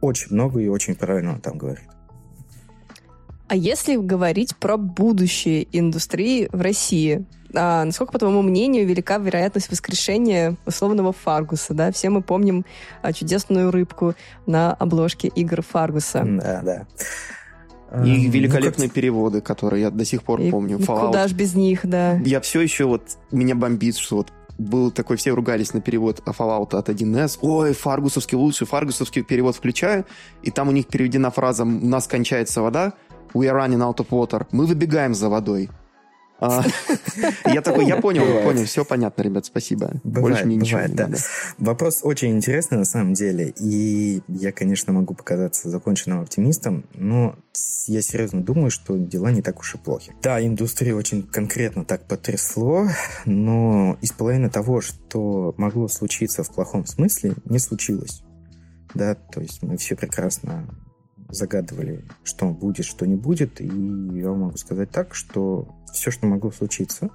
очень 0.00 0.34
много 0.34 0.60
и 0.60 0.68
очень 0.68 0.94
правильно 0.94 1.32
он 1.32 1.40
там 1.40 1.58
говорит. 1.58 1.88
А 3.48 3.54
если 3.54 3.96
говорить 3.96 4.56
про 4.56 4.76
будущее 4.76 5.68
индустрии 5.72 6.48
в 6.50 6.60
России, 6.60 7.24
а 7.54 7.84
насколько, 7.84 8.12
по 8.12 8.18
твоему 8.18 8.42
мнению, 8.42 8.86
велика 8.86 9.18
вероятность 9.18 9.70
воскрешения 9.70 10.56
условного 10.66 11.12
Фаргуса? 11.12 11.72
Да? 11.74 11.92
Все 11.92 12.10
мы 12.10 12.22
помним 12.22 12.64
а, 13.02 13.12
чудесную 13.12 13.70
рыбку 13.70 14.14
на 14.46 14.74
обложке 14.74 15.28
игр 15.28 15.62
Фаргуса. 15.62 16.24
Да, 16.24 16.62
да. 16.62 16.86
И 18.04 18.26
великолепные 18.28 18.88
ну, 18.88 18.94
переводы, 18.94 19.40
которые 19.40 19.82
я 19.82 19.90
до 19.90 20.04
сих 20.04 20.24
пор 20.24 20.40
и, 20.40 20.50
помню. 20.50 20.78
Fallout. 20.78 21.06
Куда 21.06 21.28
ж 21.28 21.32
без 21.32 21.54
них, 21.54 21.80
да. 21.84 22.16
Я 22.24 22.40
все 22.40 22.60
еще 22.60 22.84
вот 22.84 23.16
меня 23.30 23.54
бомбит, 23.54 23.96
что 23.96 24.16
вот 24.16 24.32
был 24.58 24.90
такой, 24.90 25.16
все 25.16 25.30
ругались 25.30 25.72
на 25.72 25.80
перевод 25.80 26.20
Fallout 26.24 26.76
от 26.76 26.88
1С. 26.88 27.38
Ой, 27.42 27.74
фаргусовский 27.74 28.36
лучший, 28.36 28.66
фаргусовский 28.66 29.22
перевод 29.22 29.54
включаю. 29.54 30.04
И 30.42 30.50
там 30.50 30.68
у 30.68 30.72
них 30.72 30.86
переведена 30.86 31.30
фраза 31.30 31.64
«У 31.64 31.66
нас 31.66 32.06
кончается 32.06 32.62
вода», 32.62 32.94
«We 33.36 33.46
are 33.50 33.56
running 33.56 33.80
out 33.80 33.98
of 33.98 34.08
water». 34.10 34.46
Мы 34.50 34.66
выбегаем 34.66 35.14
за 35.14 35.28
водой. 35.28 35.68
А, 36.38 36.62
я 37.46 37.62
такой, 37.62 37.86
я 37.86 37.96
понял, 37.96 38.42
понял, 38.42 38.64
все 38.64 38.84
понятно, 38.84 39.22
ребят, 39.22 39.46
спасибо. 39.46 39.92
Больше 40.04 40.44
мне 40.44 40.56
ничего 40.56 40.80
не 40.80 40.94
надо. 40.94 41.16
Вопрос 41.58 42.00
очень 42.02 42.36
интересный 42.36 42.78
на 42.78 42.84
самом 42.84 43.14
деле, 43.14 43.54
и 43.58 44.22
я, 44.28 44.52
конечно, 44.52 44.92
могу 44.92 45.14
показаться 45.14 45.70
законченным 45.70 46.20
оптимистом, 46.20 46.84
но 46.94 47.36
я 47.86 48.02
серьезно 48.02 48.42
думаю, 48.42 48.70
что 48.70 48.96
дела 48.96 49.30
не 49.30 49.40
так 49.40 49.60
уж 49.60 49.76
и 49.76 49.78
плохи. 49.78 50.14
Да, 50.22 50.44
индустрия 50.44 50.94
очень 50.94 51.22
конкретно 51.22 51.84
так 51.84 52.06
потрясло, 52.06 52.86
но 53.24 53.96
из 54.02 54.12
половины 54.12 54.50
того, 54.50 54.82
что 54.82 55.54
могло 55.56 55.88
случиться 55.88 56.42
в 56.42 56.50
плохом 56.50 56.86
смысле, 56.86 57.34
не 57.46 57.58
случилось. 57.58 58.22
Да, 58.94 59.14
то 59.14 59.40
есть 59.40 59.62
мы 59.62 59.76
все 59.78 59.96
прекрасно 59.96 60.66
загадывали, 61.28 62.04
что 62.24 62.48
будет, 62.50 62.84
что 62.84 63.06
не 63.06 63.16
будет, 63.16 63.60
и 63.60 63.66
я 63.66 64.30
могу 64.32 64.56
сказать 64.56 64.90
так, 64.90 65.14
что 65.14 65.68
все, 65.92 66.10
что 66.10 66.26
могло 66.26 66.50
случиться, 66.50 67.10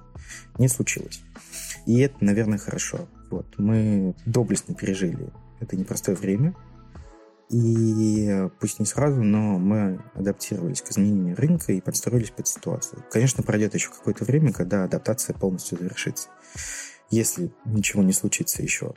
не 0.58 0.68
случилось. 0.68 1.22
И 1.86 1.98
это, 2.00 2.16
наверное, 2.20 2.58
хорошо. 2.58 3.08
Вот. 3.30 3.46
Мы 3.58 4.14
доблестно 4.26 4.74
пережили 4.74 5.30
это 5.60 5.76
непростое 5.76 6.16
время, 6.16 6.54
и 7.52 8.48
пусть 8.60 8.80
не 8.80 8.86
сразу, 8.86 9.22
но 9.22 9.58
мы 9.58 10.00
адаптировались 10.14 10.80
к 10.80 10.90
изменению 10.90 11.36
рынка 11.36 11.72
и 11.72 11.82
подстроились 11.82 12.30
под 12.30 12.48
ситуацию. 12.48 13.04
Конечно, 13.10 13.42
пройдет 13.42 13.74
еще 13.74 13.90
какое-то 13.90 14.24
время, 14.24 14.52
когда 14.52 14.84
адаптация 14.84 15.34
полностью 15.34 15.78
завершится. 15.78 16.30
Если 17.10 17.52
ничего 17.66 18.02
не 18.02 18.12
случится 18.12 18.62
еще. 18.62 18.94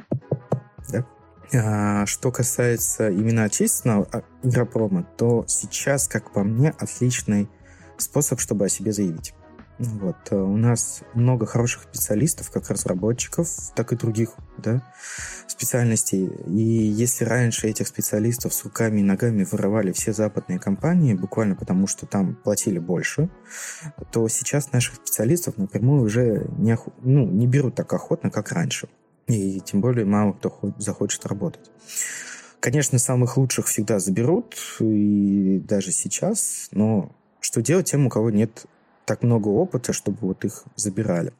А, 1.53 2.05
что 2.05 2.31
касается 2.31 3.09
именно 3.09 3.43
отечественного 3.43 4.07
а, 4.11 4.23
игропрома, 4.43 5.03
то 5.17 5.45
сейчас, 5.47 6.07
как 6.07 6.31
по 6.31 6.43
мне, 6.43 6.73
отличный 6.77 7.49
способ, 7.97 8.39
чтобы 8.39 8.65
о 8.65 8.69
себе 8.69 8.91
заявить. 8.91 9.33
Вот. 9.77 10.15
Э, 10.31 10.37
у 10.37 10.55
нас 10.55 11.01
много 11.13 11.45
хороших 11.45 11.83
специалистов, 11.83 12.49
как 12.49 12.69
разработчиков, 12.69 13.49
так 13.75 13.91
и 13.91 13.95
других 13.95 14.29
да, 14.57 14.81
специальностей. 15.47 16.27
И 16.47 16.61
если 16.61 17.25
раньше 17.25 17.67
этих 17.67 17.87
специалистов 17.87 18.53
с 18.53 18.63
руками 18.63 19.01
и 19.01 19.03
ногами 19.03 19.43
вырывали 19.43 19.91
все 19.91 20.13
западные 20.13 20.59
компании, 20.59 21.13
буквально 21.13 21.55
потому, 21.55 21.87
что 21.87 22.05
там 22.05 22.35
платили 22.35 22.79
больше, 22.79 23.29
то 24.11 24.27
сейчас 24.29 24.71
наших 24.71 24.95
специалистов 24.95 25.57
напрямую 25.57 26.03
уже 26.03 26.47
не, 26.57 26.71
оху... 26.71 26.93
ну, 27.01 27.25
не 27.27 27.47
берут 27.47 27.75
так 27.75 27.91
охотно, 27.91 28.31
как 28.31 28.51
раньше. 28.51 28.87
И 29.27 29.59
тем 29.61 29.81
более 29.81 30.05
мало 30.05 30.33
кто 30.33 30.73
захочет 30.77 31.25
работать. 31.25 31.71
Конечно, 32.59 32.97
самых 32.99 33.37
лучших 33.37 33.67
всегда 33.67 33.99
заберут, 33.99 34.55
и 34.79 35.61
даже 35.67 35.91
сейчас, 35.91 36.69
но 36.71 37.15
что 37.39 37.61
делать 37.61 37.91
тем, 37.91 38.07
у 38.07 38.09
кого 38.09 38.31
нет 38.31 38.65
так 39.05 39.21
много 39.21 39.49
опыта, 39.49 39.93
чтобы 39.93 40.17
вот 40.21 40.45
их 40.45 40.65
забирали. 40.75 41.31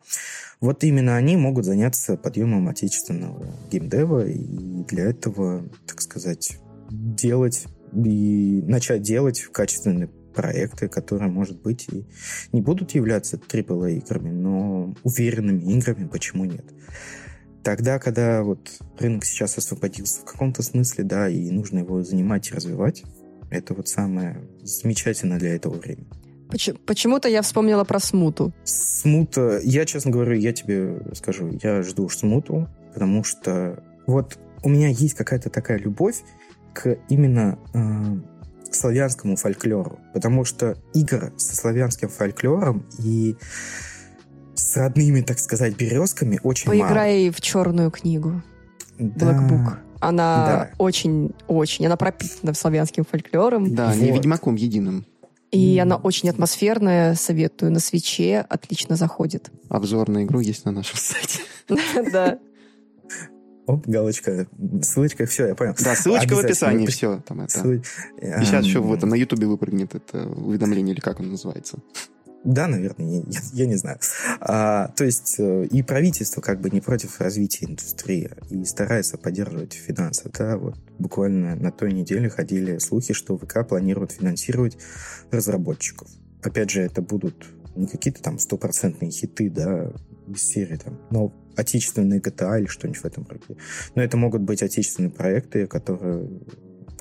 Вот 0.62 0.84
именно 0.84 1.16
они 1.16 1.36
могут 1.36 1.66
заняться 1.66 2.16
подъемом 2.16 2.68
отечественного 2.68 3.46
геймдева, 3.72 4.28
и 4.28 4.84
для 4.86 5.06
этого, 5.06 5.68
так 5.88 6.02
сказать, 6.02 6.60
делать 6.90 7.66
и 7.94 8.62
начать 8.68 9.02
делать 9.02 9.42
качественные 9.52 10.10
проекты, 10.36 10.88
которые, 10.88 11.32
может 11.32 11.62
быть, 11.62 11.88
и 11.92 12.06
не 12.52 12.62
будут 12.62 12.92
являться 12.92 13.38
AAA 13.38 13.98
играми, 13.98 14.30
но 14.30 14.94
уверенными 15.04 15.74
играми, 15.74 16.08
почему 16.08 16.46
нет. 16.46 16.66
Тогда, 17.66 17.97
когда 17.97 18.43
вот 18.43 18.70
рынок 18.99 19.26
сейчас 19.26 19.57
освободился 19.57 20.22
в 20.22 20.26
каком-то 20.26 20.61
смысле, 20.61 21.03
да, 21.03 21.28
и 21.28 21.49
нужно 21.49 21.80
его 21.80 22.03
занимать 22.03 22.51
и 22.51 22.53
развивать, 22.53 23.03
это 23.49 23.74
вот 23.74 23.88
самое 23.88 24.47
замечательное 24.61 25.39
для 25.39 25.55
этого 25.55 25.74
время. 25.74 26.05
Почему-то 26.86 27.28
я 27.28 27.41
вспомнила 27.41 27.84
про 27.84 27.99
смуту. 27.99 28.53
Смута, 28.66 29.59
я, 29.63 29.86
честно 29.86 30.11
говорю, 30.11 30.36
я 30.38 30.53
тебе 30.53 31.01
скажу, 31.16 31.57
я 31.63 31.82
жду 31.82 32.07
смуту, 32.07 32.70
потому 32.93 33.24
что 33.24 33.84
вот 34.05 34.38
у 34.63 34.70
меня 34.70 34.89
есть 34.89 35.16
какая-то 35.16 35.49
такая 35.49 35.80
любовь 35.80 36.18
к 36.76 36.99
именно 37.09 37.57
э, 37.74 38.72
славянскому 38.72 39.38
фольклору, 39.38 39.99
потому 40.13 40.45
что 40.45 40.78
игр 40.93 41.34
со 41.38 41.55
славянским 41.55 42.09
фольклором 42.09 42.86
и 42.99 43.36
с 44.56 44.78
родными, 44.78 45.22
так 45.22 45.39
сказать, 45.39 45.76
березками 45.76 46.39
очень 46.43 46.68
Поиграй 46.68 47.24
мало. 47.24 47.34
в 47.34 47.41
черную 47.41 47.91
книгу. 47.91 48.41
Да. 48.97 49.32
Black 49.32 49.49
Book. 49.49 49.78
Она 49.99 50.70
очень-очень, 50.78 51.84
да. 51.84 51.88
она 51.88 51.97
пропитана 51.97 52.53
славянским 52.53 53.06
фольклором. 53.06 53.74
Да, 53.74 53.88
вот. 53.88 53.97
не 53.97 54.12
ведьмаком 54.12 54.56
единым. 54.56 55.06
И 55.51 55.78
mm. 55.78 55.82
она 55.82 55.95
очень 55.95 56.30
атмосферная, 56.30 57.16
советую 57.16 57.72
на 57.72 57.80
свече, 57.80 58.45
отлично 58.49 58.95
заходит. 58.95 59.51
Обзор 59.70 60.10
на 60.10 60.24
игру 60.24 60.39
есть 60.39 60.66
на 60.66 60.72
нашем 60.72 60.97
сайте. 60.97 61.39
Да. 62.12 62.39
Оп, 63.68 63.88
галочка, 63.88 64.47
ссылочка, 64.84 65.26
все, 65.26 65.47
я 65.47 65.56
понял. 65.56 65.74
Да, 65.84 65.95
ссылочка 65.95 66.36
в 66.36 66.39
описании, 66.39 66.86
все. 66.86 67.22
Там 67.28 67.41
это. 67.41 67.68
И 67.72 67.82
сейчас 68.43 68.66
еще 68.66 68.80
в 68.80 68.93
этом 68.93 69.10
на 69.10 69.16
Ютубе 69.16 69.47
выпрыгнет 69.47 69.95
это 69.95 70.28
уведомление, 70.28 70.93
или 70.93 71.01
как 71.01 71.20
он 71.20 71.32
называется. 71.32 71.80
Да, 72.46 72.68
наверное, 72.68 73.24
я, 73.28 73.39
я 73.54 73.66
не 73.66 73.76
знаю. 73.76 73.98
А, 74.39 74.89
то 74.89 75.04
есть 75.04 75.36
э, 75.39 75.66
и 75.66 75.82
правительство 75.82 76.41
как 76.41 76.62
бы 76.62 76.70
не 76.70 76.80
против 76.80 77.20
развития 77.20 77.66
индустрии 77.66 78.30
и 78.52 78.64
старается 78.66 79.18
поддерживать 79.18 79.74
финансы. 79.74 80.30
Да, 80.32 80.58
вот 80.58 80.78
буквально 81.00 81.56
на 81.56 81.72
той 81.72 81.91
неделе 81.91 82.30
ходили 82.30 82.78
слухи, 82.78 83.16
что 83.16 83.36
ВК 83.36 83.68
планирует 83.68 84.12
финансировать 84.12 84.78
разработчиков. 85.32 86.08
Опять 86.43 86.70
же, 86.70 86.82
это 86.82 87.02
будут 87.02 87.48
не 87.76 87.88
какие-то 87.88 88.22
там 88.22 88.38
стопроцентные 88.38 89.10
хиты, 89.10 89.50
да, 89.50 89.91
из 90.28 90.43
серии 90.43 90.78
там, 90.78 91.00
но 91.10 91.34
отечественные 91.56 92.20
GTA 92.20 92.60
или 92.60 92.68
что-нибудь 92.68 93.02
в 93.02 93.06
этом 93.06 93.26
роде. 93.28 93.60
Но 93.96 94.04
это 94.04 94.18
могут 94.18 94.43
быть 94.43 94.62
отечественные 94.62 95.12
проекты, 95.12 95.66
которые 95.66 96.30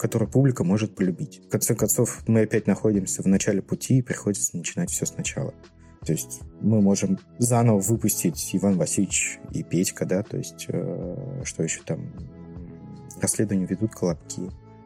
которую 0.04 0.30
публика 0.30 0.64
может 0.64 0.94
полюбить. 0.94 1.40
В 1.46 1.48
конце 1.48 1.74
концов, 1.74 2.24
мы 2.26 2.42
опять 2.42 2.66
находимся 2.66 3.22
в 3.22 3.26
начале 3.26 3.62
пути 3.62 3.96
и 3.96 4.02
приходится 4.02 4.54
начинать 4.54 4.90
все 4.90 5.06
сначала. 5.06 5.54
То 6.04 6.12
есть 6.12 6.42
мы 6.60 6.82
можем 6.82 7.18
заново 7.38 7.78
выпустить 7.78 8.50
Иван 8.52 8.76
Васильевич 8.76 9.38
и 9.50 9.62
Петька, 9.62 10.04
да, 10.04 10.22
то 10.22 10.36
есть 10.36 10.66
э, 10.68 11.42
что 11.44 11.62
еще 11.62 11.80
там, 11.86 12.12
расследования 13.22 13.64
ведут 13.64 13.94
колобки 13.94 14.42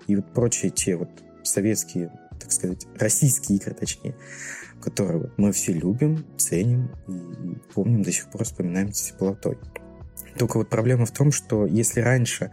и 0.07 0.15
вот 0.15 0.33
прочие 0.33 0.71
те 0.71 0.95
вот 0.95 1.11
советские, 1.43 2.13
так 2.39 2.53
сказать, 2.53 2.87
российские 2.95 3.59
игры, 3.59 3.75
точнее, 3.75 4.15
которые 4.81 5.19
вот 5.23 5.33
мы 5.37 5.51
все 5.51 5.73
любим, 5.73 6.25
ценим 6.37 6.93
и 7.09 7.59
помним, 7.75 8.05
до 8.05 8.13
сих 8.13 8.31
пор 8.31 8.45
вспоминаем 8.45 8.93
теплотой. 8.93 9.59
Только 10.39 10.59
вот 10.59 10.69
проблема 10.69 11.07
в 11.07 11.11
том, 11.11 11.33
что 11.33 11.67
если 11.67 11.99
раньше 11.99 12.53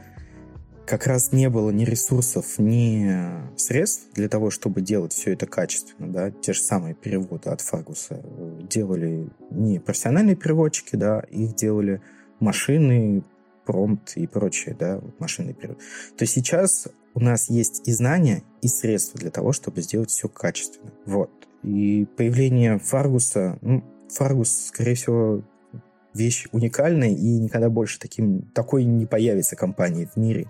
как 0.85 1.07
раз 1.07 1.31
не 1.31 1.49
было 1.49 1.71
ни 1.71 1.83
ресурсов, 1.83 2.59
ни 2.59 3.11
средств 3.57 4.07
для 4.13 4.29
того, 4.29 4.49
чтобы 4.49 4.81
делать 4.81 5.13
все 5.13 5.33
это 5.33 5.45
качественно, 5.45 6.11
да, 6.11 6.31
те 6.31 6.53
же 6.53 6.61
самые 6.61 6.93
переводы 6.93 7.49
от 7.49 7.61
Фагуса 7.61 8.21
делали 8.69 9.29
не 9.49 9.79
профессиональные 9.79 10.35
переводчики, 10.35 10.95
да, 10.95 11.21
их 11.29 11.55
делали 11.55 12.01
машины, 12.39 13.23
промпт 13.65 14.15
и 14.15 14.27
прочее, 14.27 14.75
да, 14.79 15.01
машинный 15.19 15.53
перевод. 15.53 15.79
То 16.17 16.25
сейчас 16.25 16.87
у 17.13 17.19
нас 17.19 17.49
есть 17.49 17.87
и 17.87 17.91
знания, 17.91 18.43
и 18.61 18.67
средства 18.67 19.19
для 19.19 19.31
того, 19.31 19.53
чтобы 19.53 19.81
сделать 19.81 20.11
все 20.11 20.27
качественно. 20.27 20.91
Вот. 21.05 21.31
И 21.63 22.05
появление 22.17 22.77
Фаргуса, 22.77 23.57
ну, 23.61 23.83
Фаргус, 24.09 24.67
скорее 24.67 24.93
всего, 24.93 25.43
вещь 26.15 26.47
уникальная, 26.51 27.09
и 27.09 27.39
никогда 27.39 27.69
больше 27.69 27.99
таким, 27.99 28.43
такой 28.53 28.85
не 28.85 29.05
появится 29.05 29.55
компании 29.55 30.09
в 30.11 30.17
мире, 30.17 30.49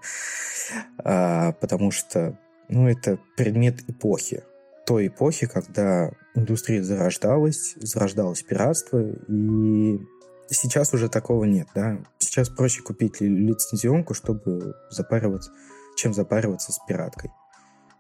а, 0.98 1.54
потому 1.54 1.92
что 1.92 2.38
ну, 2.70 2.88
это 2.88 3.20
предмет 3.36 3.88
эпохи. 3.90 4.44
Той 4.86 5.08
эпохи, 5.08 5.48
когда 5.48 6.12
индустрия 6.36 6.84
зарождалась, 6.84 7.74
зарождалось 7.78 8.44
пиратство, 8.44 9.02
и 9.02 10.00
сейчас 10.48 10.94
уже 10.94 11.10
такого 11.10 11.46
нет, 11.46 11.68
да. 11.74 11.98
Сейчас 12.20 12.50
проще 12.50 12.82
купить 12.82 13.20
лицензионку, 13.20 14.14
чтобы 14.14 14.76
запариваться, 14.92 15.52
чем 15.98 16.14
запариваться 16.14 16.72
с 16.72 16.80
пираткой. 16.88 17.32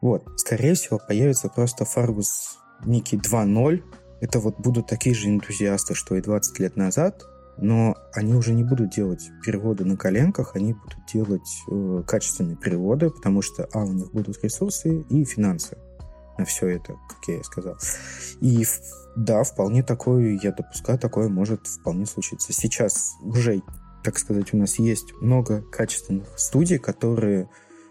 Вот, 0.02 0.24
скорее 0.38 0.76
всего, 0.76 1.00
появится 1.00 1.50
просто 1.50 1.86
Fargus 1.86 2.58
некий 2.86 3.18
2.0. 3.18 3.84
Это 4.22 4.40
вот 4.40 4.60
будут 4.60 4.88
такие 4.88 5.16
же 5.16 5.30
энтузиасты, 5.30 5.96
что 5.96 6.16
и 6.16 6.22
20 6.22 6.60
лет 6.60 6.76
назад, 6.76 7.24
но 7.58 7.96
они 8.14 8.34
уже 8.34 8.54
не 8.54 8.64
будут 8.64 8.92
делать 8.92 9.32
переводы 9.44 9.86
на 9.86 9.98
коленках, 9.98 10.56
они 10.56 10.74
будут 10.74 11.06
делать 11.12 11.64
э, 11.70 12.04
качественные 12.06 12.58
переводы, 12.58 13.10
потому 13.10 13.42
что, 13.42 13.68
а, 13.74 13.84
у 13.84 13.92
них 13.92 14.12
будут 14.12 14.44
ресурсы 14.44 15.02
и 15.10 15.24
финансы 15.26 15.78
на 16.38 16.46
все 16.46 16.68
это, 16.68 16.96
как 17.08 17.28
я 17.28 17.40
и 17.40 17.44
сказал. 17.44 17.78
И 18.42 18.66
да, 19.16 19.44
вполне 19.44 19.84
такое, 19.84 20.38
я 20.42 20.52
допускаю, 20.52 21.00
такое 21.00 21.30
может 21.30 21.66
вполне 21.68 22.06
случиться. 22.06 22.52
Сейчас 22.52 23.14
уже, 23.22 23.62
так 24.04 24.18
сказать, 24.18 24.54
у 24.54 24.58
нас 24.58 24.78
есть 24.78 25.14
много 25.22 25.62
качественных 25.62 26.38
студий, 26.38 26.78
которые 26.78 27.50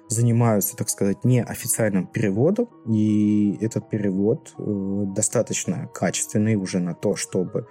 занимаются, 0.08 0.76
так 0.76 0.90
сказать, 0.90 1.24
неофициальным 1.24 2.06
переводом, 2.06 2.68
и 2.86 3.56
этот 3.60 3.88
перевод 3.88 4.54
э, 4.58 5.04
достаточно 5.16 5.88
качественный 5.88 6.56
уже 6.56 6.78
на 6.78 6.94
то, 6.94 7.16
чтобы 7.16 7.66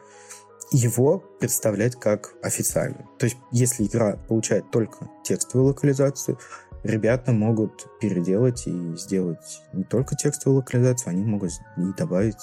его 0.73 1.19
представлять 1.39 1.95
как 1.95 2.33
официальную. 2.41 3.07
То 3.19 3.25
есть, 3.25 3.37
если 3.51 3.85
игра 3.85 4.17
получает 4.27 4.69
только 4.71 5.09
текстовую 5.23 5.69
локализацию, 5.69 6.37
ребята 6.83 7.31
могут 7.31 7.87
переделать 8.01 8.67
и 8.67 8.95
сделать 8.97 9.61
не 9.71 9.83
только 9.83 10.15
текстовую 10.15 10.59
локализацию, 10.59 11.11
они 11.11 11.23
могут 11.23 11.51
и 11.77 11.81
добавить 11.97 12.35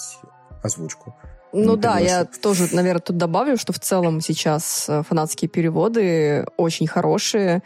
озвучку. 0.62 1.14
Ну 1.52 1.76
да, 1.76 1.98
я 1.98 2.24
тоже, 2.24 2.68
наверное, 2.72 3.00
тут 3.00 3.16
добавлю, 3.16 3.56
что 3.56 3.72
в 3.72 3.80
целом 3.80 4.20
сейчас 4.20 4.86
э, 4.88 5.02
фанатские 5.02 5.48
переводы 5.48 6.46
очень 6.56 6.86
хорошие. 6.86 7.62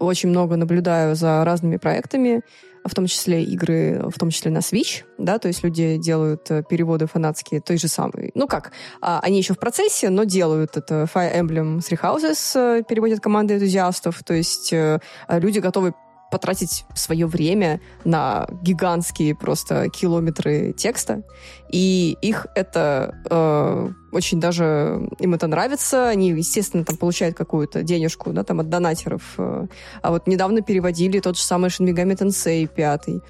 Очень 0.00 0.30
много 0.30 0.56
наблюдаю 0.56 1.14
за 1.14 1.44
разными 1.44 1.76
проектами 1.76 2.42
в 2.84 2.94
том 2.94 3.06
числе 3.06 3.42
игры, 3.44 4.02
в 4.08 4.18
том 4.18 4.30
числе 4.30 4.50
на 4.50 4.58
Switch, 4.58 5.04
да, 5.18 5.38
то 5.38 5.48
есть 5.48 5.62
люди 5.62 5.96
делают 5.96 6.50
э, 6.50 6.62
переводы 6.68 7.06
фанатские 7.06 7.60
той 7.60 7.78
же 7.78 7.88
самой. 7.88 8.30
Ну 8.34 8.46
как, 8.46 8.72
а, 9.00 9.20
они 9.20 9.38
еще 9.38 9.54
в 9.54 9.58
процессе, 9.58 10.10
но 10.10 10.24
делают 10.24 10.76
это. 10.76 11.08
Fire 11.12 11.34
Emblem 11.34 11.78
Three 11.78 12.00
Houses 12.00 12.78
э, 12.78 12.82
переводят 12.88 13.20
команды 13.20 13.54
энтузиастов, 13.54 14.22
то 14.24 14.34
есть 14.34 14.72
э, 14.72 15.00
люди 15.28 15.58
готовы 15.58 15.94
потратить 16.30 16.84
свое 16.94 17.26
время 17.26 17.80
на 18.04 18.46
гигантские 18.62 19.34
просто 19.34 19.88
километры 19.88 20.72
текста. 20.72 21.22
И 21.70 22.16
их 22.22 22.46
это 22.54 23.14
э, 23.30 23.88
очень 24.12 24.40
даже 24.40 25.08
им 25.18 25.34
это 25.34 25.46
нравится. 25.46 26.08
Они, 26.08 26.30
естественно, 26.30 26.84
там 26.84 26.96
получают 26.96 27.36
какую-то 27.36 27.82
денежку, 27.82 28.32
да, 28.32 28.44
там 28.44 28.60
от 28.60 28.68
донатеров. 28.68 29.22
Э. 29.38 29.66
А 30.02 30.10
вот 30.10 30.26
недавно 30.26 30.62
переводили 30.62 31.20
тот 31.20 31.36
же 31.36 31.42
самый 31.42 31.68
Megami 31.68 32.16
Tensei 32.16 32.66
5. 32.66 33.22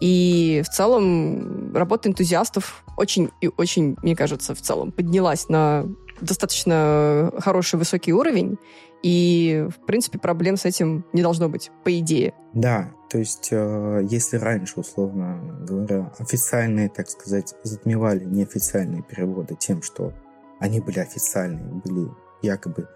И 0.00 0.62
в 0.64 0.68
целом 0.70 1.74
работа 1.74 2.08
энтузиастов 2.08 2.84
очень 2.96 3.30
и 3.40 3.50
очень, 3.56 3.96
мне 4.02 4.16
кажется, 4.16 4.54
в 4.54 4.60
целом 4.60 4.92
поднялась 4.92 5.48
на 5.48 5.84
достаточно 6.20 7.32
хороший 7.38 7.78
высокий 7.78 8.12
уровень. 8.12 8.58
И, 9.02 9.66
в 9.70 9.86
принципе, 9.86 10.18
проблем 10.18 10.56
с 10.56 10.64
этим 10.64 11.06
не 11.12 11.22
должно 11.22 11.48
быть, 11.48 11.70
по 11.84 11.98
идее. 11.98 12.34
Да, 12.52 12.92
то 13.08 13.18
есть, 13.18 13.48
э, 13.50 14.06
если 14.08 14.36
раньше, 14.36 14.80
условно 14.80 15.64
говоря, 15.66 16.12
официальные, 16.18 16.90
так 16.90 17.08
сказать, 17.08 17.54
затмевали 17.62 18.24
неофициальные 18.24 19.02
переводы 19.02 19.56
тем, 19.58 19.82
что 19.82 20.12
они 20.58 20.80
были 20.80 20.98
официальные, 20.98 21.80
были 21.84 22.10
якобы 22.42 22.88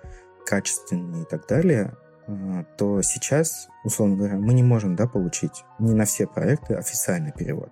качественные 0.45 1.23
и 1.23 1.27
так 1.27 1.47
далее, 1.47 1.95
э, 2.27 2.65
то 2.77 3.01
сейчас, 3.03 3.69
условно 3.83 4.17
говоря, 4.17 4.37
мы 4.37 4.53
не 4.53 4.63
можем 4.63 4.95
да, 4.97 5.07
получить 5.07 5.65
не 5.79 5.95
на 5.95 6.05
все 6.05 6.27
проекты 6.27 6.75
официальный 6.75 7.33
перевод. 7.33 7.71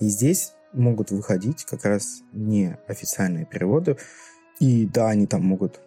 И 0.00 0.08
здесь 0.08 0.54
могут 0.72 1.10
выходить 1.10 1.64
как 1.64 1.84
раз 1.84 2.22
неофициальные 2.32 3.46
переводы. 3.46 3.96
И 4.60 4.86
да, 4.86 5.08
они 5.08 5.26
там 5.26 5.44
могут 5.44 5.80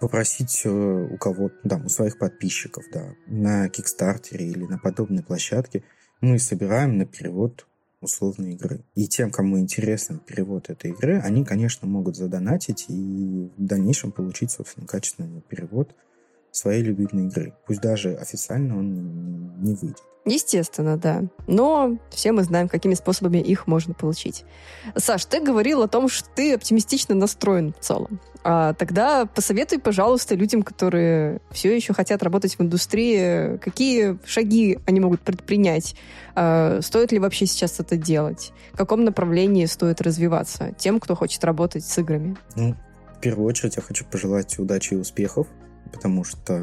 попросить 0.00 0.62
э, 0.64 0.70
у 0.70 1.16
кого-то, 1.16 1.56
да, 1.64 1.76
у 1.76 1.88
своих 1.88 2.18
подписчиков, 2.18 2.84
да, 2.92 3.14
на 3.26 3.68
Кикстартере 3.68 4.46
или 4.46 4.64
на 4.64 4.78
подобной 4.78 5.22
площадке 5.22 5.84
мы 6.20 6.38
собираем 6.38 6.98
на 6.98 7.06
перевод 7.06 7.66
условной 8.00 8.52
игры. 8.52 8.84
И 8.94 9.08
тем, 9.08 9.30
кому 9.30 9.58
интересен 9.58 10.20
перевод 10.20 10.70
этой 10.70 10.90
игры, 10.90 11.20
они, 11.20 11.44
конечно, 11.44 11.88
могут 11.88 12.16
задонатить 12.16 12.86
и 12.88 13.50
в 13.56 13.64
дальнейшем 13.64 14.12
получить, 14.12 14.50
собственно, 14.50 14.86
качественный 14.86 15.40
перевод 15.40 15.94
своей 16.56 16.82
любимой 16.82 17.26
игры. 17.26 17.54
Пусть 17.66 17.80
даже 17.80 18.14
официально 18.14 18.78
он 18.78 19.60
не 19.60 19.74
выйдет. 19.74 20.02
Естественно, 20.24 20.96
да. 20.96 21.24
Но 21.46 21.98
все 22.10 22.32
мы 22.32 22.44
знаем, 22.44 22.68
какими 22.68 22.94
способами 22.94 23.38
их 23.38 23.66
можно 23.66 23.92
получить. 23.92 24.44
Саш, 24.96 25.26
ты 25.26 25.40
говорил 25.40 25.82
о 25.82 25.88
том, 25.88 26.08
что 26.08 26.26
ты 26.34 26.54
оптимистично 26.54 27.14
настроен 27.14 27.74
в 27.74 27.80
целом. 27.80 28.20
А 28.42 28.72
тогда 28.74 29.26
посоветуй, 29.26 29.80
пожалуйста, 29.80 30.34
людям, 30.34 30.62
которые 30.62 31.40
все 31.50 31.74
еще 31.74 31.92
хотят 31.92 32.22
работать 32.22 32.56
в 32.56 32.62
индустрии, 32.62 33.58
какие 33.58 34.18
шаги 34.24 34.78
они 34.86 35.00
могут 35.00 35.20
предпринять? 35.20 35.94
А 36.34 36.80
стоит 36.80 37.12
ли 37.12 37.18
вообще 37.18 37.46
сейчас 37.46 37.80
это 37.80 37.96
делать? 37.96 38.52
В 38.72 38.76
каком 38.78 39.04
направлении 39.04 39.66
стоит 39.66 40.00
развиваться 40.00 40.72
тем, 40.78 41.00
кто 41.00 41.16
хочет 41.16 41.44
работать 41.44 41.84
с 41.84 41.98
играми? 41.98 42.36
Ну, 42.54 42.74
в 43.16 43.20
первую 43.20 43.46
очередь 43.46 43.76
я 43.76 43.82
хочу 43.82 44.04
пожелать 44.06 44.58
удачи 44.58 44.94
и 44.94 44.96
успехов, 44.96 45.48
потому 45.92 46.24
что 46.24 46.54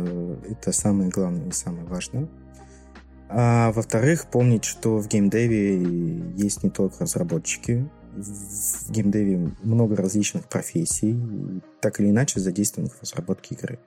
это 0.50 0.72
самое 0.72 1.10
главное 1.10 1.50
и 1.50 1.52
самое 1.52 1.86
важное. 1.86 2.28
А 3.30 3.72
во-вторых, 3.72 4.26
помнить, 4.28 4.66
что 4.66 4.98
в 4.98 5.08
геймдеве 5.08 6.34
есть 6.36 6.64
не 6.64 6.70
только 6.70 7.04
разработчики, 7.04 7.90
в 8.14 8.92
геймдеве 8.92 9.54
много 9.64 9.96
различных 9.96 10.48
профессий, 10.50 11.18
так 11.80 12.00
или 12.00 12.10
иначе 12.10 12.42
задействованных 12.42 12.96
в 12.96 13.02
разработке 13.02 13.56
игры. 13.56 13.80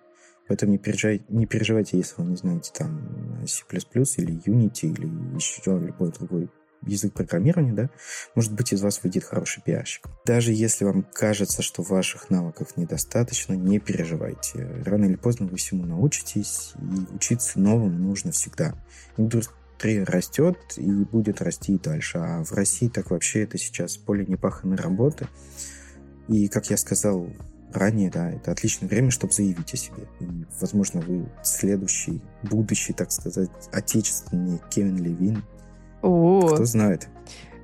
Поэтому 0.49 0.73
не 0.73 0.79
переживайте, 0.79 1.25
не 1.29 1.47
переживайте, 1.47 1.97
если 1.99 2.23
вы 2.23 2.31
не 2.31 2.37
знаете 2.37 2.71
там 2.75 3.45
C++ 3.47 3.63
или 3.71 4.35
Unity 4.45 4.93
или 4.93 5.07
еще 5.35 5.79
любой 5.79 6.13
другой 6.13 6.51
язык 6.87 7.15
программирования, 7.15 7.73
да, 7.73 7.91
может 8.35 8.53
быть, 8.53 8.73
из 8.73 8.83
вас 8.83 9.03
выйдет 9.03 9.25
хороший 9.25 9.63
пиарщик. 9.63 10.07
Даже 10.25 10.53
если 10.53 10.85
вам 10.85 11.03
кажется, 11.13 11.63
что 11.63 11.83
ваших 11.83 12.31
навыков 12.31 12.77
недостаточно, 12.77 13.55
не 13.55 13.79
переживайте. 13.79 14.83
Рано 14.85 15.05
или 15.07 15.17
поздно 15.17 15.47
вы 15.47 15.57
всему 15.57 15.85
научитесь, 15.87 16.75
и 16.79 17.15
учиться 17.15 17.59
новому 17.59 17.99
нужно 17.99 18.33
всегда. 18.33 18.75
Индустрия 19.17 20.05
растет 20.05 20.59
и 20.77 20.91
будет 20.91 21.43
расти 21.43 21.75
и 21.75 21.79
дальше. 21.79 22.19
А 22.19 22.45
в 22.45 22.53
России 22.53 22.89
так 22.89 23.11
вообще 23.11 23.43
это 23.43 23.59
сейчас 23.59 23.97
поле 23.97 24.25
непаханной 24.27 24.77
работы. 24.77 25.29
И, 26.29 26.49
как 26.49 26.71
я 26.71 26.77
сказал 26.77 27.29
ранее, 27.73 28.11
да, 28.11 28.31
это 28.31 28.53
отличное 28.53 28.89
время, 28.89 29.11
чтобы 29.11 29.33
заявить 29.33 29.75
о 29.75 29.77
себе. 29.77 30.09
И, 30.21 30.27
возможно, 30.61 31.01
вы 31.01 31.29
следующий, 31.43 32.23
будущий, 32.43 32.93
так 32.93 33.11
сказать, 33.13 33.51
отечественный 33.73 34.61
Кевин 34.71 34.97
Левин, 34.97 35.43
о, 36.05 36.49
Кто 36.55 36.65
знает. 36.65 37.09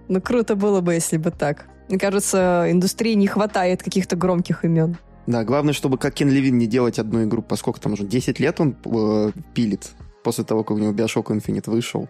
Ну, 0.08 0.20
круто 0.20 0.56
было 0.56 0.80
бы, 0.80 0.94
если 0.94 1.18
бы 1.18 1.30
так. 1.30 1.66
Мне 1.88 1.98
кажется, 1.98 2.66
индустрии 2.68 3.14
не 3.14 3.26
хватает 3.26 3.82
каких-то 3.82 4.16
громких 4.16 4.64
имен. 4.64 4.96
Да, 5.26 5.44
главное, 5.44 5.74
чтобы 5.74 5.98
как 5.98 6.14
Кен 6.14 6.30
Левин 6.30 6.58
не 6.58 6.66
делать 6.66 6.98
одну 6.98 7.22
игру, 7.24 7.42
поскольку 7.42 7.80
там 7.80 7.92
уже 7.92 8.04
10 8.04 8.40
лет 8.40 8.60
он 8.60 8.76
э, 8.84 9.32
пилит 9.54 9.90
после 10.24 10.44
того, 10.44 10.64
как 10.64 10.76
у 10.76 10.80
него 10.80 10.92
Bioshock 10.92 11.26
Infinite 11.26 11.70
вышел. 11.70 12.08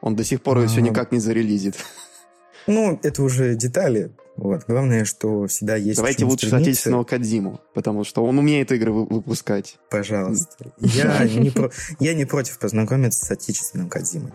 Он 0.00 0.14
до 0.14 0.24
сих 0.24 0.42
пор 0.42 0.58
ее 0.58 0.68
все 0.68 0.80
никак 0.80 1.12
не 1.12 1.18
зарелизит. 1.18 1.76
Ну, 2.66 2.98
это 3.02 3.22
уже 3.22 3.54
детали. 3.56 4.12
Вот. 4.36 4.64
Главное, 4.66 5.04
что 5.04 5.46
всегда 5.46 5.76
есть... 5.76 5.96
Давайте 5.96 6.24
лучше 6.24 6.46
стремиться. 6.46 6.70
отечественного 6.70 7.04
Кадзиму, 7.04 7.60
потому 7.74 8.04
что 8.04 8.24
он 8.24 8.38
умеет 8.38 8.72
игры 8.72 8.92
выпускать. 8.92 9.78
Пожалуйста. 9.90 10.72
Я 10.78 11.24
не, 11.24 11.50
про... 11.50 11.70
я 11.98 12.14
не 12.14 12.24
против 12.24 12.58
познакомиться 12.58 13.24
с 13.26 13.30
отечественным 13.30 13.88
Кадзимой. 13.88 14.32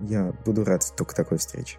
Я 0.00 0.32
буду 0.44 0.64
рад 0.64 0.82
только 0.96 1.14
такой 1.14 1.38
встрече. 1.38 1.78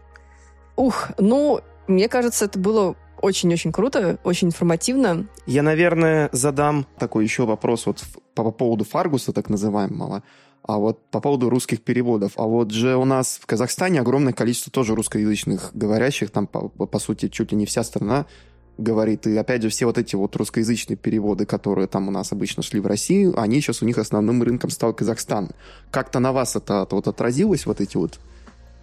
Ух, 0.75 1.09
ну, 1.17 1.61
мне 1.87 2.09
кажется, 2.09 2.45
это 2.45 2.59
было 2.59 2.95
очень-очень 3.21 3.71
круто, 3.71 4.19
очень 4.23 4.49
информативно. 4.49 5.27
Я, 5.45 5.63
наверное, 5.63 6.29
задам 6.31 6.85
такой 6.97 7.23
еще 7.23 7.45
вопрос 7.45 7.85
вот 7.85 8.03
по, 8.33 8.43
по 8.43 8.51
поводу 8.51 8.83
Фаргуса, 8.83 9.31
так 9.31 9.49
называемого, 9.49 10.23
а 10.63 10.77
вот 10.77 11.05
по 11.09 11.21
поводу 11.21 11.49
русских 11.49 11.81
переводов. 11.81 12.33
А 12.37 12.43
вот 12.43 12.71
же 12.71 12.95
у 12.95 13.05
нас 13.05 13.39
в 13.41 13.45
Казахстане 13.45 14.01
огромное 14.01 14.33
количество 14.33 14.71
тоже 14.71 14.95
русскоязычных 14.95 15.71
говорящих, 15.73 16.31
там, 16.31 16.47
по, 16.47 16.67
по 16.69 16.99
сути, 16.99 17.29
чуть 17.29 17.51
ли 17.51 17.57
не 17.57 17.65
вся 17.65 17.83
страна 17.83 18.25
говорит. 18.77 19.27
И 19.27 19.35
опять 19.35 19.61
же, 19.61 19.69
все 19.69 19.85
вот 19.85 19.97
эти 19.97 20.15
вот 20.15 20.35
русскоязычные 20.35 20.97
переводы, 20.97 21.45
которые 21.45 21.87
там 21.87 22.07
у 22.07 22.11
нас 22.11 22.31
обычно 22.31 22.63
шли 22.63 22.79
в 22.79 22.87
Россию, 22.87 23.39
они 23.39 23.61
сейчас 23.61 23.81
у 23.81 23.85
них 23.85 23.97
основным 23.97 24.41
рынком 24.43 24.69
стал 24.69 24.93
Казахстан. 24.93 25.51
Как-то 25.91 26.19
на 26.19 26.31
вас 26.31 26.55
это 26.55 26.87
вот 26.89 27.07
отразилось, 27.07 27.65
вот 27.65 27.81
эти 27.81 27.97
вот 27.97 28.19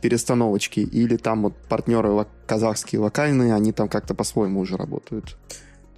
перестановочки? 0.00 0.80
Или 0.80 1.16
там 1.16 1.42
вот 1.42 1.54
партнеры 1.68 2.26
казахские 2.46 3.00
локальные, 3.00 3.54
они 3.54 3.72
там 3.72 3.88
как-то 3.88 4.14
по-своему 4.14 4.60
уже 4.60 4.76
работают? 4.76 5.36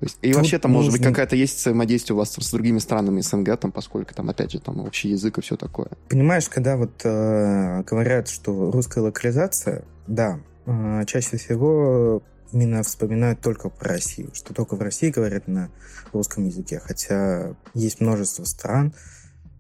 То 0.01 0.07
есть, 0.07 0.19
и 0.23 0.29
Тут 0.29 0.37
вообще 0.37 0.59
там, 0.59 0.73
нужно... 0.73 0.91
может 0.91 1.01
быть, 1.01 1.09
какая-то 1.09 1.37
есть 1.37 1.59
взаимодействие 1.59 2.15
у 2.15 2.19
вас 2.19 2.35
с 2.35 2.51
другими 2.51 2.79
странами 2.79 3.21
СНГ, 3.21 3.57
там, 3.57 3.73
поскольку 3.73 4.15
там, 4.15 4.29
опять 4.29 4.53
же, 4.53 4.61
там 4.61 4.81
общий 4.81 5.09
язык 5.09 5.39
и 5.39 5.41
все 5.41 5.57
такое. 5.57 5.89
Понимаешь, 6.09 6.49
когда 6.49 6.77
вот 6.77 7.01
э, 7.05 7.83
говорят, 7.85 8.29
что 8.29 8.71
русская 8.71 9.01
локализация, 9.01 9.85
да, 10.07 10.41
э, 10.67 11.05
чаще 11.07 11.37
всего 11.37 12.23
именно 12.55 12.83
вспоминают 12.83 13.41
только 13.41 13.69
про 13.69 13.91
Россию, 13.91 14.31
что 14.33 14.55
только 14.55 14.77
в 14.77 14.81
России 14.81 15.11
говорят 15.11 15.49
на 15.49 15.71
русском 16.13 16.47
языке, 16.47 16.81
хотя 16.83 17.55
есть 17.75 18.01
множество 18.01 18.45
стран, 18.45 18.95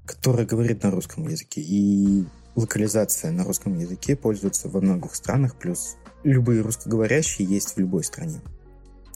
которые 0.06 0.46
говорят 0.46 0.82
на 0.82 0.90
русском 0.90 1.26
языке, 1.28 1.60
и 1.60 2.24
локализация 2.54 3.32
на 3.32 3.44
русском 3.44 3.76
языке 3.76 4.16
пользуется 4.16 4.68
во 4.68 4.80
многих 4.80 5.14
странах, 5.14 5.56
плюс 5.56 5.96
любые 6.22 6.62
русскоговорящие 6.62 7.46
есть 7.48 7.74
в 7.74 7.78
любой 7.78 8.04
стране. 8.04 8.40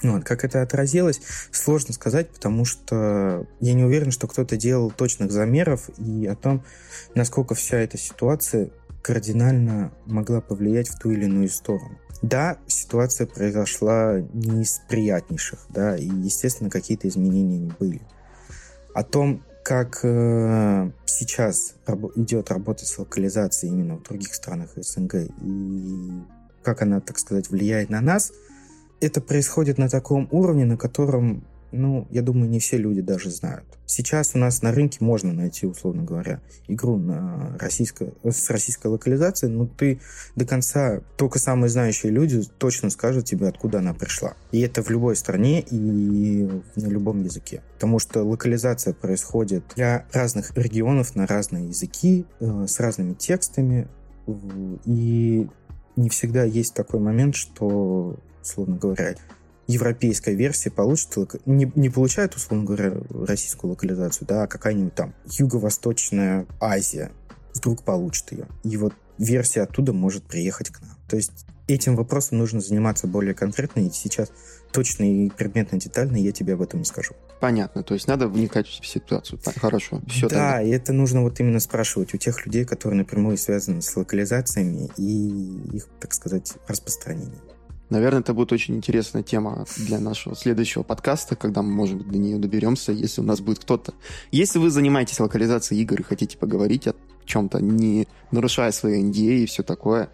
Вот, 0.02 0.24
как 0.24 0.44
это 0.44 0.62
отразилось, 0.62 1.20
сложно 1.50 1.92
сказать, 1.92 2.30
потому 2.30 2.64
что 2.64 3.46
я 3.60 3.74
не 3.74 3.84
уверен, 3.84 4.10
что 4.10 4.28
кто-то 4.28 4.56
делал 4.56 4.90
точных 4.90 5.32
замеров 5.32 5.88
и 5.98 6.26
о 6.26 6.36
том, 6.36 6.64
насколько 7.14 7.54
вся 7.54 7.78
эта 7.78 7.98
ситуация 7.98 8.70
кардинально 9.02 9.92
могла 10.06 10.40
повлиять 10.40 10.88
в 10.88 10.98
ту 10.98 11.10
или 11.10 11.24
иную 11.24 11.48
сторону. 11.48 11.98
Да, 12.22 12.58
ситуация 12.66 13.26
произошла 13.26 14.20
не 14.32 14.62
из 14.62 14.80
приятнейших, 14.88 15.60
да, 15.68 15.96
и, 15.96 16.06
естественно, 16.06 16.68
какие-то 16.68 17.06
изменения 17.08 17.58
не 17.58 17.72
были. 17.78 18.00
О 18.94 19.04
том, 19.04 19.42
как 19.62 20.00
э, 20.02 20.90
сейчас 21.04 21.74
раб- 21.86 22.16
идет 22.16 22.50
работа 22.50 22.86
с 22.86 22.98
локализацией 22.98 23.72
именно 23.72 23.96
в 23.96 24.02
других 24.02 24.34
странах 24.34 24.70
СНГ 24.76 25.14
и 25.42 26.22
как 26.62 26.82
она, 26.82 27.00
так 27.00 27.18
сказать, 27.18 27.50
влияет 27.50 27.90
на 27.90 28.00
нас, 28.00 28.32
это 29.00 29.20
происходит 29.20 29.78
на 29.78 29.88
таком 29.88 30.28
уровне, 30.30 30.64
на 30.64 30.76
котором 30.76 31.44
ну, 31.72 32.06
я 32.10 32.22
думаю, 32.22 32.48
не 32.48 32.58
все 32.58 32.76
люди 32.76 33.00
даже 33.00 33.30
знают. 33.30 33.64
Сейчас 33.86 34.32
у 34.34 34.38
нас 34.38 34.62
на 34.62 34.72
рынке 34.72 34.98
можно 35.00 35.32
найти, 35.32 35.66
условно 35.66 36.02
говоря, 36.02 36.40
игру 36.66 36.98
на 36.98 37.56
российско... 37.58 38.12
с 38.22 38.50
российской 38.50 38.88
локализацией, 38.88 39.52
но 39.52 39.66
ты 39.66 40.00
до 40.36 40.44
конца, 40.44 41.00
только 41.16 41.38
самые 41.38 41.70
знающие 41.70 42.12
люди 42.12 42.42
точно 42.58 42.90
скажут 42.90 43.24
тебе, 43.24 43.48
откуда 43.48 43.78
она 43.78 43.94
пришла. 43.94 44.34
И 44.52 44.60
это 44.60 44.82
в 44.82 44.90
любой 44.90 45.16
стране 45.16 45.60
и 45.60 46.48
на 46.76 46.86
любом 46.86 47.22
языке. 47.22 47.62
Потому 47.74 47.98
что 47.98 48.22
локализация 48.22 48.92
происходит 48.92 49.64
для 49.74 50.06
разных 50.12 50.56
регионов 50.56 51.16
на 51.16 51.26
разные 51.26 51.68
языки, 51.68 52.26
э, 52.40 52.66
с 52.66 52.80
разными 52.80 53.14
текстами. 53.14 53.88
И 54.84 55.48
не 55.96 56.08
всегда 56.10 56.44
есть 56.44 56.74
такой 56.74 57.00
момент, 57.00 57.34
что, 57.34 58.18
условно 58.42 58.76
говоря, 58.76 59.14
европейская 59.68 60.34
версия 60.34 60.70
получит, 60.70 61.16
не, 61.46 61.70
не 61.76 61.90
получает, 61.90 62.34
условно 62.34 62.64
говоря, 62.64 62.94
российскую 63.10 63.70
локализацию, 63.70 64.26
да, 64.26 64.42
а 64.44 64.46
какая-нибудь 64.46 64.94
там 64.94 65.14
Юго-Восточная 65.26 66.46
Азия 66.58 67.12
вдруг 67.54 67.84
получит 67.84 68.32
ее. 68.32 68.46
И 68.64 68.76
вот 68.76 68.94
версия 69.18 69.62
оттуда 69.62 69.92
может 69.92 70.24
приехать 70.24 70.70
к 70.70 70.80
нам. 70.80 70.96
То 71.08 71.16
есть 71.16 71.46
этим 71.66 71.96
вопросом 71.96 72.38
нужно 72.38 72.60
заниматься 72.60 73.06
более 73.06 73.34
конкретно, 73.34 73.80
и 73.80 73.90
сейчас 73.90 74.32
точно 74.72 75.04
и 75.04 75.28
предметно, 75.28 75.78
детально 75.78 76.16
я 76.16 76.32
тебе 76.32 76.54
об 76.54 76.62
этом 76.62 76.80
не 76.80 76.86
скажу. 76.86 77.14
Понятно, 77.40 77.82
то 77.82 77.94
есть 77.94 78.08
надо 78.08 78.26
вникать 78.26 78.66
в 78.66 78.86
ситуацию. 78.86 79.38
Хорошо, 79.60 80.00
все. 80.08 80.28
Да, 80.28 80.54
тогда. 80.54 80.62
и 80.62 80.70
это 80.70 80.92
нужно 80.92 81.22
вот 81.22 81.38
именно 81.40 81.60
спрашивать 81.60 82.14
у 82.14 82.16
тех 82.16 82.44
людей, 82.46 82.64
которые 82.64 82.98
напрямую 82.98 83.36
связаны 83.36 83.82
с 83.82 83.94
локализациями 83.96 84.90
и 84.96 85.76
их, 85.76 85.86
так 86.00 86.14
сказать, 86.14 86.54
распространением. 86.66 87.42
Наверное, 87.90 88.20
это 88.20 88.34
будет 88.34 88.52
очень 88.52 88.76
интересная 88.76 89.22
тема 89.22 89.64
для 89.76 89.98
нашего 89.98 90.36
следующего 90.36 90.82
подкаста, 90.82 91.36
когда 91.36 91.62
мы, 91.62 91.70
может 91.70 91.96
быть, 91.96 92.08
до 92.08 92.18
нее 92.18 92.38
доберемся, 92.38 92.92
если 92.92 93.20
у 93.20 93.24
нас 93.24 93.40
будет 93.40 93.60
кто-то. 93.60 93.94
Если 94.30 94.58
вы 94.58 94.70
занимаетесь 94.70 95.20
локализацией 95.20 95.82
игр 95.82 96.00
и 96.00 96.04
хотите 96.04 96.36
поговорить 96.36 96.86
о 96.88 96.94
чем-то, 97.24 97.60
не 97.60 98.06
нарушая 98.30 98.72
свои 98.72 99.02
NDA 99.02 99.38
и 99.38 99.46
все 99.46 99.62
такое, 99.62 100.10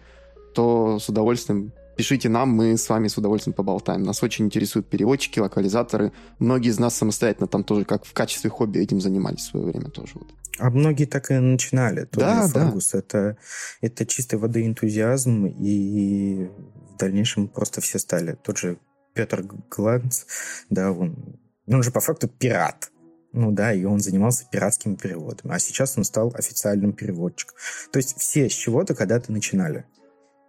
то 0.53 0.99
с 0.99 1.09
удовольствием 1.09 1.73
Пишите 1.95 2.27
нам, 2.27 2.49
мы 2.49 2.77
с 2.77 2.89
вами 2.89 3.07
с 3.07 3.17
удовольствием 3.17 3.53
поболтаем. 3.53 4.03
Нас 4.03 4.21
очень 4.21 4.45
интересуют 4.45 4.87
переводчики, 4.89 5.39
локализаторы. 5.39 6.11
Многие 6.39 6.69
из 6.69 6.79
нас 6.79 6.95
самостоятельно 6.95 7.47
там 7.47 7.63
тоже 7.63 7.85
как 7.85 8.03
в 8.03 8.13
качестве 8.13 8.49
хобби 8.49 8.79
этим 8.79 8.99
занимались 8.99 9.39
в 9.39 9.51
свое 9.51 9.67
время 9.67 9.89
тоже. 9.89 10.11
Вот. 10.15 10.27
А 10.59 10.69
многие 10.69 11.05
так 11.05 11.31
и 11.31 11.35
начинали. 11.35 12.07
Да, 12.11 12.49
да. 12.53 12.73
Это, 12.93 13.37
это 13.81 14.05
чистой 14.05 14.39
воды 14.39 14.65
энтузиазм, 14.65 15.45
и 15.45 16.49
в 16.95 16.97
дальнейшем 16.97 17.47
просто 17.47 17.81
все 17.81 17.99
стали. 17.99 18.37
Тот 18.41 18.57
же 18.57 18.77
Петр 19.13 19.43
Гланц, 19.69 20.23
да, 20.69 20.91
он, 20.91 21.39
он 21.67 21.83
же 21.83 21.91
по 21.91 21.99
факту 21.99 22.27
пират. 22.27 22.91
Ну 23.31 23.51
да, 23.51 23.73
и 23.73 23.83
он 23.83 23.99
занимался 23.99 24.45
пиратскими 24.49 24.95
переводами. 24.95 25.53
А 25.53 25.59
сейчас 25.59 25.97
он 25.97 26.05
стал 26.05 26.33
официальным 26.35 26.93
переводчиком. 26.93 27.57
То 27.91 27.97
есть 27.97 28.17
все 28.17 28.49
с 28.49 28.53
чего-то 28.53 28.95
когда-то 28.95 29.31
начинали. 29.31 29.85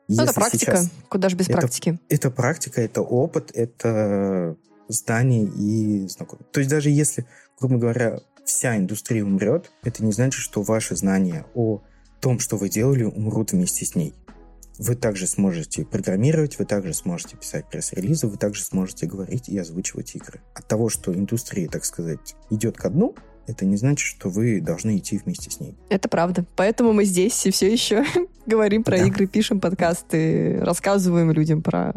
Ну, 0.08 0.22
это 0.22 0.32
практика. 0.32 0.76
Сейчас... 0.76 0.90
Куда 1.08 1.28
же 1.28 1.36
без 1.36 1.48
это, 1.48 1.58
практики? 1.58 1.98
Это 2.08 2.30
практика, 2.30 2.80
это 2.80 3.02
опыт, 3.02 3.50
это 3.52 4.56
знание 4.88 5.44
и 5.44 6.06
знакомство. 6.06 6.46
То 6.52 6.60
есть 6.60 6.70
даже 6.70 6.90
если, 6.90 7.26
грубо 7.58 7.78
говоря, 7.78 8.20
вся 8.44 8.76
индустрия 8.76 9.24
умрет, 9.24 9.72
это 9.82 10.04
не 10.04 10.12
значит, 10.12 10.40
что 10.40 10.62
ваши 10.62 10.94
знания 10.94 11.44
о 11.54 11.82
том, 12.20 12.38
что 12.38 12.56
вы 12.56 12.68
делали, 12.68 13.02
умрут 13.02 13.50
вместе 13.50 13.84
с 13.84 13.96
ней. 13.96 14.14
Вы 14.78 14.94
также 14.94 15.26
сможете 15.26 15.84
программировать, 15.84 16.58
вы 16.58 16.64
также 16.64 16.92
сможете 16.92 17.36
писать 17.36 17.68
пресс-релизы, 17.70 18.26
вы 18.26 18.36
также 18.36 18.62
сможете 18.62 19.06
говорить 19.06 19.48
и 19.48 19.58
озвучивать 19.58 20.14
игры. 20.14 20.40
От 20.54 20.68
того, 20.68 20.88
что 20.88 21.14
индустрия, 21.14 21.68
так 21.68 21.84
сказать, 21.84 22.36
идет 22.50 22.76
ко 22.76 22.90
дну, 22.90 23.14
это 23.46 23.64
не 23.64 23.76
значит, 23.76 24.06
что 24.06 24.28
вы 24.28 24.60
должны 24.60 24.98
идти 24.98 25.18
вместе 25.18 25.50
с 25.50 25.60
ней. 25.60 25.76
Это 25.88 26.08
правда. 26.08 26.44
Поэтому 26.56 26.92
мы 26.92 27.04
здесь 27.04 27.46
и 27.46 27.50
все 27.50 27.72
еще 27.72 28.04
говорим 28.46 28.82
про 28.82 28.98
да. 28.98 29.04
игры, 29.06 29.26
пишем 29.26 29.60
подкасты, 29.60 30.58
рассказываем 30.60 31.30
людям 31.30 31.62
про 31.62 31.94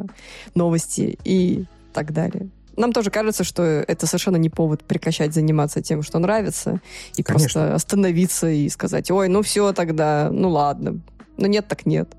новости 0.56 1.18
и 1.24 1.66
так 1.92 2.14
далее. 2.14 2.50
Нам 2.78 2.94
тоже 2.94 3.10
кажется, 3.12 3.44
что 3.44 3.64
это 3.64 4.06
совершенно 4.06 4.38
не 4.38 4.50
повод 4.50 4.86
прекращать 4.86 5.34
заниматься 5.34 5.82
тем, 5.82 6.02
что 6.02 6.18
нравится, 6.18 6.80
и 7.18 7.24
Конечно. 7.24 7.34
просто 7.34 7.76
остановиться 7.76 8.50
и 8.50 8.70
сказать, 8.70 9.12
ой, 9.12 9.28
ну 9.28 9.42
все 9.42 9.74
тогда, 9.74 10.30
ну 10.32 10.50
ладно. 10.50 11.02
Но 11.40 11.48
нет, 11.48 11.68
так 11.68 11.86
нет. 11.86 12.16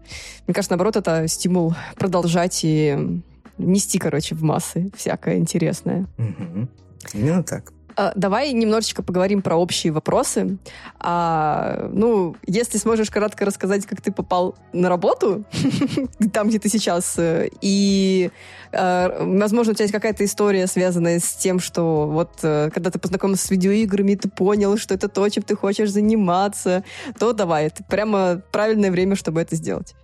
Мне 0.46 0.54
кажется, 0.54 0.72
наоборот, 0.72 0.96
это 0.96 1.28
стимул 1.28 1.74
продолжать 1.96 2.60
и 2.62 3.22
нести, 3.58 3.98
короче, 3.98 4.34
в 4.34 4.42
массы 4.42 4.90
всякое 4.96 5.36
интересное. 5.36 6.06
Угу. 6.18 6.68
Именно 7.14 7.42
так. 7.42 7.72
А, 8.00 8.12
давай 8.14 8.52
немножечко 8.54 9.02
поговорим 9.02 9.42
про 9.42 9.56
общие 9.56 9.92
вопросы. 9.92 10.56
А, 10.98 11.90
ну, 11.92 12.34
если 12.46 12.78
сможешь 12.78 13.10
кратко 13.10 13.44
рассказать, 13.44 13.84
как 13.84 14.00
ты 14.00 14.10
попал 14.10 14.54
на 14.72 14.88
работу, 14.88 15.44
там, 16.32 16.48
где 16.48 16.58
ты 16.58 16.70
сейчас, 16.70 17.18
э, 17.18 17.50
и, 17.60 18.30
а, 18.72 19.18
возможно, 19.20 19.72
у 19.72 19.74
тебя 19.74 19.84
есть 19.84 19.92
какая-то 19.92 20.24
история, 20.24 20.66
связанная 20.66 21.18
с 21.18 21.34
тем, 21.34 21.60
что 21.60 22.06
вот 22.06 22.38
э, 22.42 22.70
когда 22.72 22.90
ты 22.90 22.98
познакомился 22.98 23.48
с 23.48 23.50
видеоиграми, 23.50 24.14
ты 24.14 24.30
понял, 24.30 24.78
что 24.78 24.94
это 24.94 25.08
то, 25.08 25.28
чем 25.28 25.42
ты 25.42 25.54
хочешь 25.54 25.90
заниматься, 25.90 26.84
то 27.18 27.34
давай, 27.34 27.66
это 27.66 27.84
прямо 27.84 28.40
правильное 28.50 28.90
время, 28.90 29.14
чтобы 29.14 29.42
это 29.42 29.56
сделать. 29.56 29.94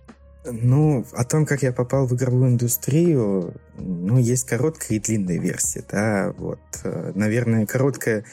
Ну, 0.51 1.05
о 1.13 1.23
том, 1.25 1.45
как 1.45 1.61
я 1.63 1.73
попал 1.73 2.07
в 2.07 2.15
игровую 2.15 2.51
индустрию, 2.51 3.53
ну, 3.77 4.17
есть 4.17 4.47
короткая 4.47 4.97
и 4.97 4.99
длинная 4.99 5.39
версия, 5.39 5.83
да, 5.89 6.33
вот. 6.37 6.59
Э, 6.83 7.11
наверное, 7.15 7.65
короткая 7.65 8.23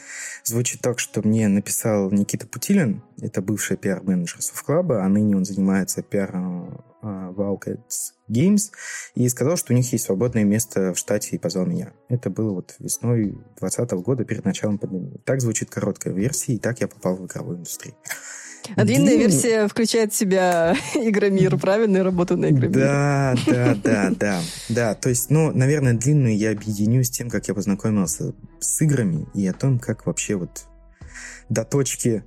звучит 0.44 0.80
так, 0.80 0.98
что 0.98 1.26
мне 1.26 1.48
написал 1.48 2.10
Никита 2.10 2.46
Путилин, 2.46 3.02
это 3.20 3.42
бывший 3.42 3.76
пиар-менеджер 3.76 4.42
Софтклаба, 4.42 5.04
а 5.04 5.08
ныне 5.08 5.36
он 5.36 5.44
занимается 5.44 6.02
пиаром 6.02 6.84
Wildcats 7.02 8.12
Games, 8.30 8.70
и 9.14 9.28
сказал, 9.28 9.56
что 9.56 9.72
у 9.72 9.76
них 9.76 9.92
есть 9.92 10.04
свободное 10.04 10.44
место 10.44 10.94
в 10.94 10.98
штате 10.98 11.36
и 11.36 11.38
позвал 11.38 11.66
меня. 11.66 11.92
Это 12.08 12.30
было 12.30 12.54
вот 12.54 12.76
весной 12.78 13.32
2020 13.60 13.90
года, 14.04 14.24
перед 14.24 14.44
началом 14.44 14.78
пандемии. 14.78 15.20
Так 15.24 15.40
звучит 15.40 15.70
короткая 15.70 16.14
версия, 16.14 16.54
и 16.54 16.58
так 16.58 16.80
я 16.80 16.88
попал 16.88 17.16
в 17.16 17.26
игровую 17.26 17.58
индустрию. 17.58 17.94
А 18.76 18.84
длинная 18.84 19.16
версия 19.16 19.68
включает 19.68 20.12
в 20.12 20.16
себя 20.16 20.76
Игромир, 20.94 21.56
правильно? 21.58 22.02
Работу 22.02 22.36
на 22.36 22.50
Игромир. 22.50 22.70
Да, 22.70 23.34
да, 23.46 23.74
да, 23.82 24.10
да. 24.10 24.40
Да, 24.68 24.94
то 24.94 25.08
есть, 25.08 25.30
ну, 25.30 25.52
наверное, 25.52 25.94
длинную 25.94 26.36
я 26.36 26.50
объединю 26.50 27.04
с 27.04 27.10
тем, 27.10 27.30
как 27.30 27.48
я 27.48 27.54
познакомился 27.54 28.34
с 28.60 28.80
играми 28.82 29.26
и 29.34 29.46
о 29.46 29.52
том, 29.52 29.78
как 29.78 30.06
вообще 30.06 30.36
вот 30.36 30.64
до 31.48 31.64
точки 31.64 32.24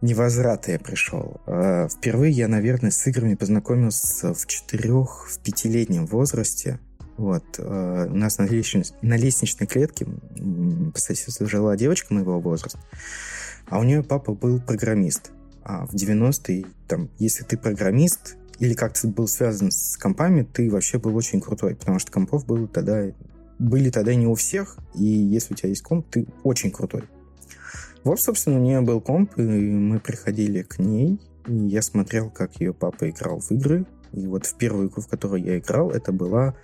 невозврата 0.00 0.72
я 0.72 0.78
пришел. 0.78 1.40
А, 1.46 1.88
впервые 1.88 2.32
я, 2.32 2.46
наверное, 2.46 2.90
с 2.90 3.06
играми 3.06 3.34
познакомился 3.34 4.34
в 4.34 4.46
четырех, 4.46 5.28
в 5.28 5.38
пятилетнем 5.40 6.06
возрасте. 6.06 6.78
Вот. 7.16 7.44
А, 7.58 8.06
у 8.06 8.14
нас 8.14 8.38
на, 8.38 8.44
лестнич... 8.44 8.88
на 9.02 9.16
лестничной 9.16 9.66
клетке 9.66 10.06
по 10.06 10.98
соседству 11.00 11.46
жила 11.46 11.76
девочка 11.76 12.12
моего 12.12 12.38
возраста, 12.38 12.78
а 13.66 13.78
у 13.78 13.82
нее 13.82 14.02
папа 14.02 14.34
был 14.34 14.60
программист. 14.60 15.32
А 15.64 15.86
в 15.86 15.94
90-е, 15.94 16.66
там, 16.86 17.08
если 17.18 17.42
ты 17.42 17.56
программист 17.56 18.36
или 18.58 18.74
как-то 18.74 19.08
был 19.08 19.26
связан 19.26 19.70
с 19.70 19.96
компами, 19.96 20.42
ты 20.42 20.70
вообще 20.70 20.98
был 20.98 21.16
очень 21.16 21.40
крутой, 21.40 21.74
потому 21.74 21.98
что 21.98 22.12
компов 22.12 22.46
было 22.46 22.68
тогда, 22.68 23.10
были 23.58 23.90
тогда 23.90 24.14
не 24.14 24.26
у 24.26 24.34
всех, 24.34 24.76
и 24.94 25.04
если 25.04 25.54
у 25.54 25.56
тебя 25.56 25.70
есть 25.70 25.82
комп, 25.82 26.06
ты 26.10 26.26
очень 26.42 26.70
крутой. 26.70 27.04
Вот, 28.04 28.20
собственно, 28.20 28.58
у 28.58 28.62
нее 28.62 28.82
был 28.82 29.00
комп, 29.00 29.38
и 29.38 29.42
мы 29.42 29.98
приходили 29.98 30.62
к 30.62 30.78
ней, 30.78 31.18
и 31.46 31.54
я 31.54 31.80
смотрел, 31.80 32.30
как 32.30 32.60
ее 32.60 32.74
папа 32.74 33.08
играл 33.08 33.40
в 33.40 33.50
игры, 33.50 33.86
и 34.12 34.26
вот 34.26 34.44
в 34.44 34.56
первую 34.56 34.88
игру, 34.88 35.02
в 35.02 35.08
которую 35.08 35.42
я 35.42 35.58
играл, 35.58 35.90
это 35.90 36.12
была 36.12 36.54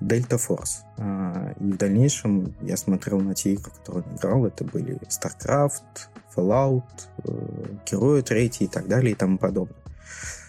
Delta 0.00 0.38
Force. 0.38 0.84
А, 0.98 1.52
и 1.60 1.72
в 1.72 1.76
дальнейшем 1.76 2.54
я 2.62 2.76
смотрел 2.76 3.20
на 3.20 3.34
те 3.34 3.52
игры, 3.52 3.70
которые 3.70 4.04
он 4.04 4.16
играл. 4.16 4.46
Это 4.46 4.64
были 4.64 4.98
StarCraft, 5.08 6.08
Fallout, 6.34 6.82
э, 7.24 7.76
Герои 7.90 8.22
третий 8.22 8.64
и 8.64 8.68
так 8.68 8.88
далее 8.88 9.12
и 9.12 9.14
тому 9.14 9.38
подобное. 9.38 9.76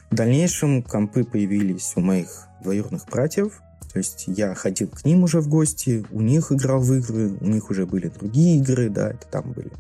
В 0.09 0.15
дальнейшем 0.15 0.83
компы 0.83 1.23
появились 1.23 1.93
у 1.95 2.01
моих 2.01 2.47
двоюродных 2.63 3.05
братьев, 3.05 3.61
то 3.91 3.97
есть 3.97 4.25
я 4.27 4.53
ходил 4.55 4.89
к 4.89 5.03
ним 5.05 5.23
уже 5.23 5.41
в 5.41 5.47
гости, 5.47 6.05
у 6.11 6.21
них 6.21 6.51
играл 6.51 6.81
в 6.81 6.93
игры, 6.93 7.33
у 7.39 7.45
них 7.45 7.69
уже 7.69 7.85
были 7.85 8.07
другие 8.07 8.59
игры, 8.59 8.89
да, 8.89 9.11
это 9.11 9.25
там 9.27 9.51
были 9.51 9.71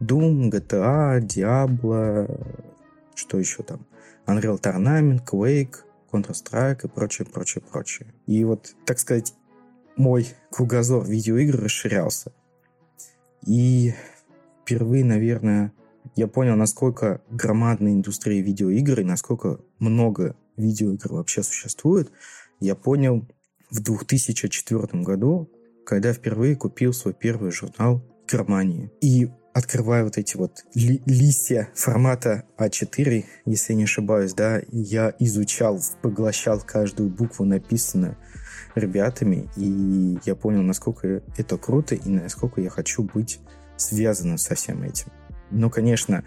Doom, 0.00 0.50
GTA, 0.50 1.20
Diablo, 1.20 2.56
что 3.14 3.38
еще 3.38 3.62
там, 3.62 3.86
Unreal 4.26 4.60
Tournament, 4.60 5.24
Quake, 5.24 5.76
Counter-Strike 6.12 6.84
и 6.84 6.88
прочее, 6.88 7.26
прочее, 7.26 7.62
прочее. 7.62 8.14
И 8.26 8.44
вот, 8.44 8.74
так 8.84 8.98
сказать, 8.98 9.34
мой 9.96 10.26
кругозор 10.50 11.04
видеоигр 11.04 11.60
расширялся. 11.62 12.32
И 13.46 13.94
впервые, 14.62 15.04
наверное, 15.04 15.72
я 16.14 16.28
понял, 16.28 16.56
насколько 16.56 17.22
громадная 17.30 17.92
индустрия 17.92 18.42
видеоигр 18.42 19.00
и 19.00 19.04
насколько 19.04 19.60
много 19.78 20.36
видеоигр 20.56 21.12
вообще 21.12 21.42
существует. 21.42 22.10
Я 22.60 22.74
понял 22.74 23.26
в 23.70 23.80
2004 23.80 25.02
году, 25.02 25.50
когда 25.84 26.12
впервые 26.12 26.56
купил 26.56 26.92
свой 26.92 27.14
первый 27.14 27.50
журнал 27.50 28.02
Германии. 28.30 28.90
И 29.00 29.30
открывая 29.52 30.04
вот 30.04 30.18
эти 30.18 30.36
вот 30.36 30.64
ли 30.74 31.02
листья 31.06 31.68
формата 31.74 32.44
А4, 32.58 33.24
если 33.44 33.72
не 33.74 33.84
ошибаюсь, 33.84 34.34
да, 34.34 34.60
я 34.70 35.14
изучал, 35.18 35.80
поглощал 36.00 36.60
каждую 36.60 37.10
букву, 37.10 37.44
написанную 37.44 38.16
ребятами, 38.74 39.48
и 39.56 40.18
я 40.24 40.34
понял, 40.34 40.62
насколько 40.62 41.22
это 41.36 41.58
круто 41.58 41.94
и 41.94 42.08
насколько 42.08 42.60
я 42.60 42.70
хочу 42.70 43.02
быть 43.02 43.40
связано 43.76 44.38
со 44.38 44.54
всем 44.54 44.82
этим. 44.82 45.12
Но, 45.50 45.68
конечно, 45.68 46.24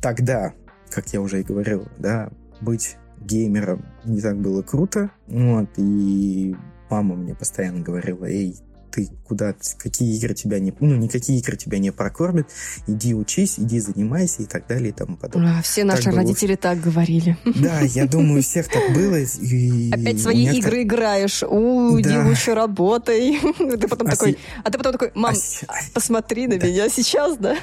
тогда, 0.00 0.54
как 0.90 1.12
я 1.12 1.20
уже 1.20 1.40
и 1.40 1.44
говорил, 1.44 1.86
да, 1.98 2.30
быть 2.60 2.96
геймером 3.20 3.84
не 4.04 4.20
так 4.20 4.38
было 4.38 4.62
круто. 4.62 5.10
Вот, 5.26 5.68
и 5.76 6.56
мама 6.88 7.14
мне 7.16 7.34
постоянно 7.34 7.80
говорила, 7.80 8.24
эй, 8.24 8.56
ты 8.92 9.08
куда, 9.26 9.54
какие 9.78 10.16
игры 10.16 10.34
тебя 10.34 10.58
не, 10.58 10.72
ну, 10.80 10.94
никакие 10.96 11.38
игры 11.38 11.56
тебя 11.56 11.78
не 11.78 11.90
прокормят, 11.90 12.48
иди 12.86 13.14
учись, 13.14 13.58
иди 13.58 13.80
занимайся 13.80 14.42
и 14.42 14.46
так 14.46 14.66
далее 14.66 14.90
и 14.90 14.92
тому 14.92 15.16
подобное. 15.16 15.58
А, 15.58 15.62
все 15.62 15.84
наши 15.84 16.04
так 16.04 16.14
родители 16.14 16.48
было... 16.48 16.56
так 16.58 16.80
говорили. 16.80 17.36
Да, 17.62 17.80
я 17.80 18.06
думаю, 18.06 18.40
у 18.40 18.42
всех 18.42 18.68
так 18.68 18.92
было. 18.94 19.16
И 19.16 19.90
Опять 19.90 20.20
свои 20.20 20.44
некотор... 20.44 20.58
игры 20.58 20.82
играешь, 20.82 21.42
у, 21.42 21.94
да. 21.94 22.00
иди 22.00 22.18
лучше 22.18 22.54
работай. 22.54 23.40
Ты 23.58 23.88
потом 23.88 24.08
а 24.08 24.10
такой, 24.10 24.32
си... 24.32 24.38
а 24.62 24.70
ты 24.70 24.78
потом 24.78 24.92
такой, 24.92 25.12
мам, 25.14 25.34
а 25.66 25.72
посмотри 25.94 26.46
на 26.46 26.58
да. 26.58 26.66
меня 26.66 26.88
сейчас, 26.88 27.36
да? 27.38 27.56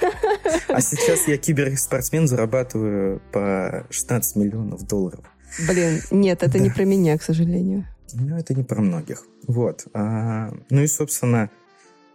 А 0.68 0.82
сейчас 0.82 1.28
я 1.28 1.38
киберспортсмен, 1.38 2.28
зарабатываю 2.28 3.22
по 3.32 3.86
16 3.90 4.36
миллионов 4.36 4.88
долларов. 4.88 5.26
Блин, 5.68 6.02
нет, 6.12 6.44
это 6.44 6.54
да. 6.54 6.60
не 6.60 6.70
про 6.70 6.86
меня, 6.86 7.18
к 7.18 7.24
сожалению. 7.24 7.88
Ну, 8.14 8.38
это 8.38 8.54
не 8.54 8.64
про 8.64 8.82
многих. 8.82 9.24
Вот. 9.48 9.88
А, 9.94 10.52
ну 10.70 10.82
и, 10.82 10.88
собственно, 10.88 11.50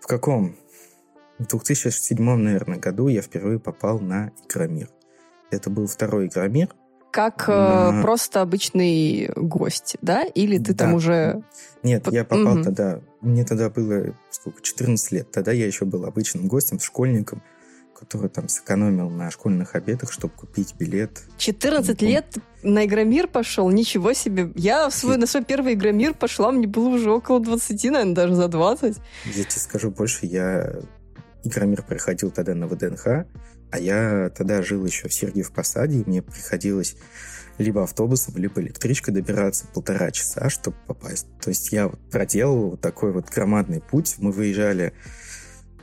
в 0.01 0.07
каком? 0.07 0.57
В 1.39 1.47
2007, 1.47 2.19
наверное, 2.37 2.79
году 2.79 3.09
я 3.09 3.21
впервые 3.23 3.59
попал 3.59 3.99
на 4.01 4.31
Игромир. 4.49 4.89
Это 5.51 5.71
был 5.71 5.87
второй 5.87 6.27
Игромир. 6.27 6.69
как 7.11 7.45
э, 7.49 8.03
просто 8.03 8.41
обычный 8.43 9.31
гость, 9.37 9.97
да? 10.03 10.25
Или 10.25 10.59
ты 10.59 10.75
Да. 10.75 10.85
там 10.85 10.95
уже... 10.95 11.45
Нет, 11.85 12.09
я 12.11 12.25
попал 12.25 12.55
Мгм. 12.57 12.65
тогда, 12.65 13.01
мне 13.21 13.45
тогда 13.45 13.71
было, 13.71 14.17
сколько, 14.31 14.61
14 14.63 15.13
лет. 15.13 15.31
Тогда 15.31 15.53
я 15.53 15.65
еще 15.65 15.85
был 15.85 16.07
обычным 16.07 16.49
гостем, 16.49 16.81
школьником, 16.81 17.41
который 18.05 18.29
там 18.29 18.49
сэкономил 18.49 19.11
на 19.11 19.31
школьных 19.31 19.75
обедах, 19.75 20.13
чтобы 20.13 20.35
купить 20.35 20.75
билет. 20.79 21.23
14 21.39 22.01
Ну, 22.01 22.09
лет 22.09 22.27
на 22.63 22.85
Игромир 22.85 23.29
пошел, 23.29 23.69
ничего 23.71 24.13
себе. 24.13 24.51
Я 24.55 24.89
в 24.89 24.95
свой, 24.95 25.17
на 25.17 25.27
свой 25.27 25.45
первый 25.45 25.75
Игромир 25.75 26.15
пошла, 26.15 26.53
мне 26.53 26.67
было 26.67 26.89
уже 26.89 27.11
около 27.11 27.41
20, 27.41 27.85
наверное, 27.85 28.15
даже 28.15 28.35
за 28.35 28.49
20. 28.49 28.97
Я 29.35 29.45
тебе 29.45 29.61
скажу 29.61 29.91
больше, 29.91 30.27
я 30.27 30.75
Игромир 31.45 31.83
приходил 31.83 32.31
тогда 32.31 32.55
на 32.55 32.67
ВДНХ, 32.67 33.07
а 33.71 33.79
я 33.79 34.31
тогда 34.31 34.63
жил 34.63 34.85
еще 34.85 35.09
в 35.09 35.13
Сергиев 35.13 35.53
Посаде, 35.53 35.99
и 35.99 36.05
мне 36.07 36.23
приходилось 36.23 36.97
либо 37.59 37.83
автобусом, 37.83 38.37
либо 38.37 38.61
электричкой 38.61 39.15
добираться 39.15 39.67
полтора 39.73 40.11
часа, 40.11 40.49
чтобы 40.51 40.77
попасть. 40.87 41.27
То 41.41 41.51
есть 41.51 41.73
я 41.73 41.89
вот 41.89 42.01
проделал 42.11 42.71
вот 42.71 42.81
такой 42.81 43.13
вот 43.13 43.29
громадный 43.31 43.81
путь. 43.81 44.17
Мы 44.19 44.33
выезжали, 44.33 44.93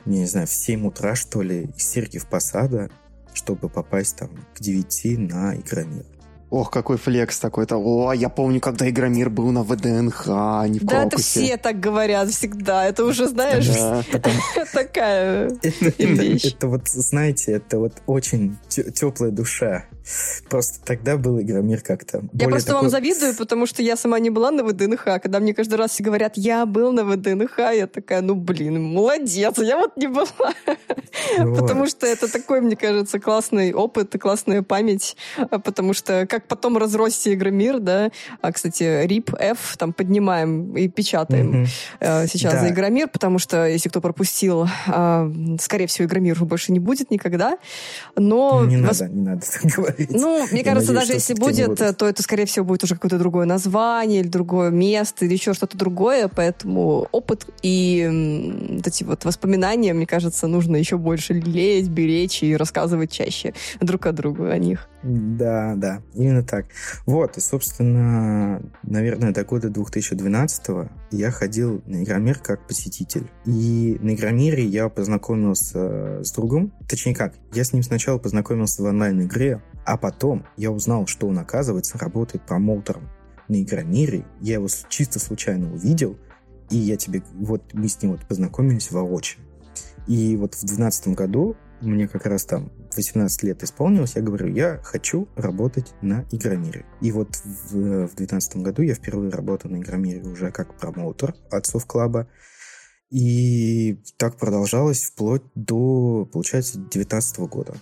я 0.06 0.12
не 0.12 0.26
знаю, 0.26 0.46
в 0.46 0.52
7 0.52 0.86
утра, 0.86 1.14
что 1.14 1.42
ли, 1.42 1.70
из 1.76 1.88
Сергиев 1.88 2.26
Посада, 2.26 2.90
чтобы 3.34 3.68
попасть 3.68 4.16
там 4.16 4.30
к 4.54 4.60
9 4.60 5.18
на 5.30 5.54
Игромир. 5.56 6.04
Ох, 6.52 6.70
какой 6.70 6.98
флекс 6.98 7.38
такой-то. 7.38 7.76
О, 7.78 8.12
я 8.12 8.28
помню, 8.28 8.60
когда 8.60 8.86
Игромир 8.86 9.30
был 9.30 9.52
на 9.52 9.62
ВДНХ, 9.62 10.24
а 10.28 10.68
не 10.68 10.80
в 10.80 10.84
Да, 10.84 11.04
это 11.04 11.16
все 11.16 11.56
так 11.56 11.80
говорят 11.80 12.28
всегда. 12.28 12.84
Это 12.84 13.06
уже, 13.06 13.26
знаешь, 13.26 13.66
такая... 14.74 15.50
Вещь. 15.98 16.52
это 16.52 16.68
вот, 16.68 16.88
знаете, 16.88 17.52
это 17.52 17.78
вот 17.78 18.02
очень 18.04 18.58
теплая 18.68 19.30
душа. 19.30 19.86
Просто 20.48 20.84
тогда 20.84 21.16
был 21.16 21.40
Игромир 21.40 21.80
как-то 21.80 22.22
Я 22.32 22.48
просто 22.48 22.72
вам 22.74 22.84
такой- 22.86 22.90
завидую, 22.90 23.36
потому 23.36 23.66
что 23.66 23.82
я 23.82 23.96
сама 23.96 24.18
не 24.18 24.30
была 24.30 24.50
на 24.50 24.64
ВДНХ. 24.64 25.04
Когда 25.04 25.38
мне 25.40 25.54
каждый 25.54 25.74
раз 25.76 25.92
все 25.92 26.02
говорят, 26.02 26.32
я 26.36 26.66
был 26.66 26.92
на 26.92 27.04
ВДНХ, 27.04 27.58
я 27.58 27.86
такая, 27.86 28.20
ну, 28.20 28.34
блин, 28.34 28.82
молодец, 28.82 29.58
я 29.58 29.78
вот 29.78 29.96
не 29.96 30.08
была. 30.08 30.26
Вот. 31.38 31.58
Потому 31.60 31.86
что 31.86 32.06
это 32.06 32.30
такой, 32.30 32.60
мне 32.60 32.74
кажется, 32.76 33.20
классный 33.20 33.72
опыт 33.72 34.16
классная 34.20 34.62
память. 34.62 35.16
А 35.50 35.58
Потому 35.58 35.94
что 35.94 36.26
как 36.26 36.46
потом 36.48 36.76
разросся 36.76 37.32
Игромир, 37.32 37.78
да, 37.80 38.10
а, 38.40 38.52
кстати, 38.52 38.82
RIP 38.82 39.34
F 39.38 39.76
там 39.78 39.92
поднимаем 39.92 40.76
и 40.76 40.88
печатаем 40.88 41.66
э, 42.00 42.26
сейчас 42.26 42.54
Да. 42.54 42.60
за 42.60 42.68
Игромир, 42.70 43.08
потому 43.08 43.38
что, 43.38 43.66
если 43.66 43.88
кто 43.88 44.00
пропустил, 44.00 44.66
а, 44.88 45.30
скорее 45.60 45.86
всего, 45.86 46.06
Игромир 46.06 46.34
уже 46.34 46.44
больше 46.44 46.72
не 46.72 46.80
будет 46.80 47.10
никогда. 47.10 47.58
Но 48.16 48.64
не 48.64 48.76
надо, 48.76 49.08
не 49.08 49.22
надо 49.22 49.42
так 49.46 49.62
говорить. 49.70 49.91
Ну, 50.10 50.46
мне 50.50 50.64
кажется, 50.64 50.92
даже 50.92 51.12
если 51.14 51.34
будет, 51.34 51.76
то 51.76 52.06
это, 52.06 52.22
скорее 52.22 52.46
всего, 52.46 52.64
будет 52.64 52.84
уже 52.84 52.94
какое-то 52.94 53.18
другое 53.18 53.46
название 53.46 54.20
или 54.20 54.28
другое 54.28 54.70
место, 54.70 55.24
или 55.24 55.34
еще 55.34 55.54
что-то 55.54 55.76
другое. 55.76 56.28
Поэтому 56.28 57.08
опыт 57.12 57.46
и 57.62 58.68
вот 58.70 58.86
эти 58.86 59.04
вот 59.04 59.24
воспоминания, 59.24 59.92
мне 59.92 60.06
кажется, 60.06 60.46
нужно 60.46 60.76
еще 60.76 60.96
больше 60.96 61.34
лелеять, 61.34 61.88
беречь 61.88 62.42
и 62.42 62.56
рассказывать 62.56 63.10
чаще 63.10 63.54
друг 63.80 64.06
о 64.06 64.12
другу 64.12 64.44
о 64.44 64.58
них. 64.58 64.88
Да, 65.02 65.74
да, 65.76 66.02
именно 66.14 66.44
так. 66.44 66.66
Вот, 67.06 67.36
и, 67.36 67.40
собственно, 67.40 68.62
наверное, 68.84 69.32
до 69.32 69.44
года 69.44 69.68
2012 69.68 70.90
я 71.10 71.30
ходил 71.30 71.82
на 71.86 72.04
Игромир 72.04 72.38
как 72.38 72.66
посетитель. 72.66 73.28
И 73.44 73.98
на 74.00 74.14
Игромире 74.14 74.64
я 74.64 74.88
познакомился 74.88 76.22
с 76.22 76.32
другом. 76.32 76.72
Точнее 76.88 77.14
как, 77.14 77.34
я 77.52 77.64
с 77.64 77.72
ним 77.72 77.82
сначала 77.82 78.18
познакомился 78.18 78.82
в 78.82 78.86
онлайн-игре, 78.86 79.60
а 79.84 79.96
потом 79.96 80.46
я 80.56 80.70
узнал, 80.70 81.06
что 81.06 81.26
он, 81.26 81.38
оказывается, 81.38 81.98
работает 81.98 82.46
промоутером 82.46 83.08
на 83.48 83.60
Игромире. 83.60 84.24
Я 84.40 84.54
его 84.54 84.68
чисто 84.88 85.18
случайно 85.18 85.72
увидел, 85.72 86.16
и 86.70 86.76
я 86.76 86.96
тебе... 86.96 87.22
Вот 87.34 87.74
мы 87.74 87.88
с 87.88 88.00
ним 88.00 88.12
вот 88.12 88.26
познакомились 88.26 88.92
воочию. 88.92 89.44
И 90.06 90.36
вот 90.36 90.54
в 90.54 90.60
2012 90.60 91.08
году 91.08 91.56
мне 91.82 92.08
как 92.08 92.26
раз 92.26 92.44
там 92.44 92.72
18 92.96 93.42
лет 93.42 93.62
исполнилось, 93.62 94.16
я 94.16 94.22
говорю, 94.22 94.46
я 94.46 94.78
хочу 94.82 95.28
работать 95.36 95.92
на 96.00 96.24
Игромире. 96.30 96.86
И 97.00 97.12
вот 97.12 97.36
в, 97.36 98.06
в 98.06 98.14
2019 98.14 98.56
году 98.56 98.82
я 98.82 98.94
впервые 98.94 99.30
работал 99.30 99.70
на 99.70 99.76
Игромире 99.76 100.22
уже 100.22 100.50
как 100.50 100.78
промоутер 100.78 101.34
отцов 101.50 101.86
клаба. 101.86 102.28
И 103.10 103.98
так 104.16 104.36
продолжалось 104.38 105.04
вплоть 105.04 105.42
до, 105.54 106.26
получается, 106.32 106.78
2019 106.78 107.40
года. 107.40 107.74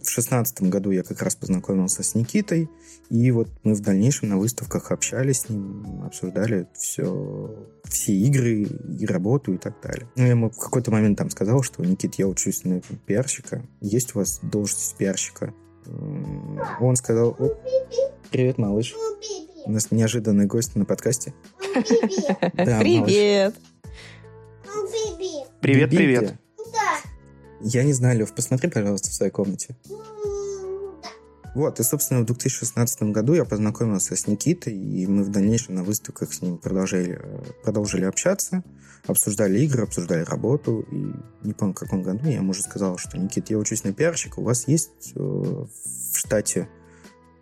В 0.00 0.04
2016 0.04 0.62
году 0.62 0.90
я 0.90 1.04
как 1.04 1.22
раз 1.22 1.36
познакомился 1.36 2.02
с 2.02 2.16
Никитой, 2.16 2.68
и 3.12 3.30
вот 3.30 3.48
мы 3.62 3.74
в 3.74 3.80
дальнейшем 3.80 4.30
на 4.30 4.38
выставках 4.38 4.90
общались 4.90 5.40
с 5.40 5.48
ним, 5.50 6.02
обсуждали 6.02 6.66
все, 6.72 7.68
все 7.84 8.14
игры 8.14 8.62
и 8.62 9.04
работу 9.04 9.52
и 9.52 9.58
так 9.58 9.74
далее. 9.82 10.08
Ну, 10.16 10.22
я 10.22 10.30
ему 10.30 10.48
в 10.48 10.56
какой-то 10.56 10.90
момент 10.90 11.18
там 11.18 11.28
сказал, 11.28 11.62
что, 11.62 11.84
Никит, 11.84 12.14
я 12.14 12.26
учусь 12.26 12.64
на 12.64 12.80
пиарщика, 12.80 13.62
есть 13.82 14.16
у 14.16 14.20
вас 14.20 14.40
должность 14.42 14.96
пиарщика? 14.96 15.52
Он 16.80 16.96
сказал, 16.96 17.36
«О, 17.38 17.50
привет, 18.30 18.56
малыш. 18.56 18.94
У 19.66 19.70
нас 19.70 19.90
неожиданный 19.90 20.46
гость 20.46 20.74
на 20.74 20.86
подкасте. 20.86 21.34
Да. 22.54 22.78
Привет! 22.80 23.54
Привет, 25.60 25.90
Биби, 25.90 25.96
привет. 25.96 26.34
Я 27.60 27.84
не 27.84 27.92
знаю, 27.92 28.20
Лев, 28.20 28.34
посмотри, 28.34 28.70
пожалуйста, 28.70 29.10
в 29.10 29.12
своей 29.12 29.30
комнате. 29.30 29.76
Вот, 31.54 31.80
и, 31.80 31.82
собственно, 31.82 32.20
в 32.20 32.26
2016 32.26 33.02
году 33.04 33.34
я 33.34 33.44
познакомился 33.44 34.16
с 34.16 34.26
Никитой, 34.26 34.74
и 34.74 35.06
мы 35.06 35.22
в 35.22 35.30
дальнейшем 35.30 35.74
на 35.74 35.84
выставках 35.84 36.32
с 36.32 36.40
ним 36.40 36.56
продолжали, 36.56 37.20
э, 37.22 37.42
продолжили 37.62 38.04
общаться, 38.04 38.64
обсуждали 39.06 39.60
игры, 39.60 39.82
обсуждали 39.82 40.22
работу, 40.22 40.80
и 40.90 41.12
не 41.46 41.52
помню, 41.52 41.74
в 41.74 41.78
каком 41.78 42.02
году 42.02 42.26
я 42.26 42.36
ему 42.36 42.50
уже 42.50 42.62
сказал, 42.62 42.96
что, 42.96 43.18
Никит, 43.18 43.50
я 43.50 43.58
учусь 43.58 43.84
на 43.84 43.92
пиарщика, 43.92 44.40
у 44.40 44.44
вас 44.44 44.66
есть 44.66 45.12
э, 45.14 45.18
в 45.18 45.68
штате 46.14 46.68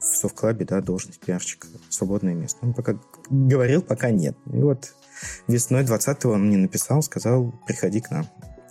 в 0.01 0.17
Совклабе, 0.17 0.65
да, 0.65 0.81
должность 0.81 1.21
пиарщика, 1.21 1.69
свободное 1.91 2.35
место. 2.35 2.59
Он 2.63 2.73
пока 2.73 2.99
говорил, 3.29 3.83
пока 3.83 4.11
нет. 4.11 4.37
И 4.47 4.57
вот 4.57 4.95
весной 5.47 5.85
20-го 5.85 6.33
он 6.33 6.47
мне 6.47 6.57
написал, 6.57 7.03
сказал, 7.03 7.53
приходи 7.67 8.01
к 8.01 8.11
нам. 8.11 8.27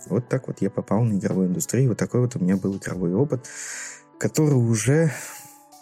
Вот 0.08 0.28
так 0.28 0.48
вот 0.48 0.60
я 0.60 0.70
попал 0.70 1.02
на 1.02 1.14
игровую 1.18 1.48
индустрию. 1.48 1.90
Вот 1.90 1.98
такой 1.98 2.20
вот 2.20 2.34
у 2.34 2.40
меня 2.40 2.56
был 2.56 2.76
игровой 2.76 3.14
опыт, 3.14 3.46
который 4.20 4.54
уже, 4.54 5.10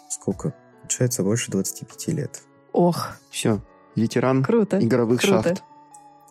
сколько, 0.09 0.53
получается, 0.81 1.23
больше 1.23 1.51
25 1.51 2.07
лет. 2.07 2.41
Ох, 2.71 3.09
Все, 3.29 3.61
ветеран 3.95 4.43
круто. 4.43 4.79
игровых 4.83 5.21
Круто. 5.21 5.49
шахт. 5.49 5.63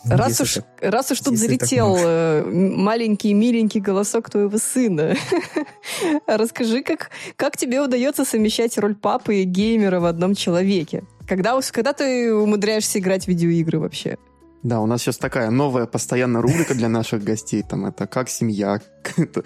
Раз 0.05 0.29
если 0.29 0.43
уж, 0.45 0.55
так. 0.55 0.67
раз 0.81 1.11
уж 1.11 1.21
тут 1.21 1.37
залетел 1.37 1.97
э, 1.99 2.45
маленький 2.45 3.35
миленький 3.35 3.81
голосок 3.81 4.31
твоего 4.31 4.57
сына, 4.57 5.17
расскажи, 6.27 6.83
как, 6.83 7.11
как 7.37 7.57
тебе 7.57 7.81
удается 7.81 8.25
совмещать 8.25 8.79
роль 8.79 8.95
папы 8.95 9.43
и 9.43 9.45
геймера 9.45 9.99
в 9.99 10.05
одном 10.05 10.37
человеке? 10.37 11.03
Когда, 11.27 11.61
когда 11.73 11.93
ты 11.93 12.33
умудряешься 12.33 13.01
играть 13.01 13.25
в 13.25 13.29
видеоигры 13.29 13.81
вообще? 13.81 14.19
Да, 14.63 14.81
у 14.81 14.87
нас 14.87 15.03
сейчас 15.03 15.19
такая 15.19 15.51
новая 15.51 15.87
постоянная 15.87 16.43
рубрика 16.43 16.75
для 16.75 16.89
наших 16.89 17.25
гостей. 17.25 17.63
Там 17.69 17.85
это 17.85 18.07
как 18.07 18.29
семья, 18.29 18.81
это 19.17 19.43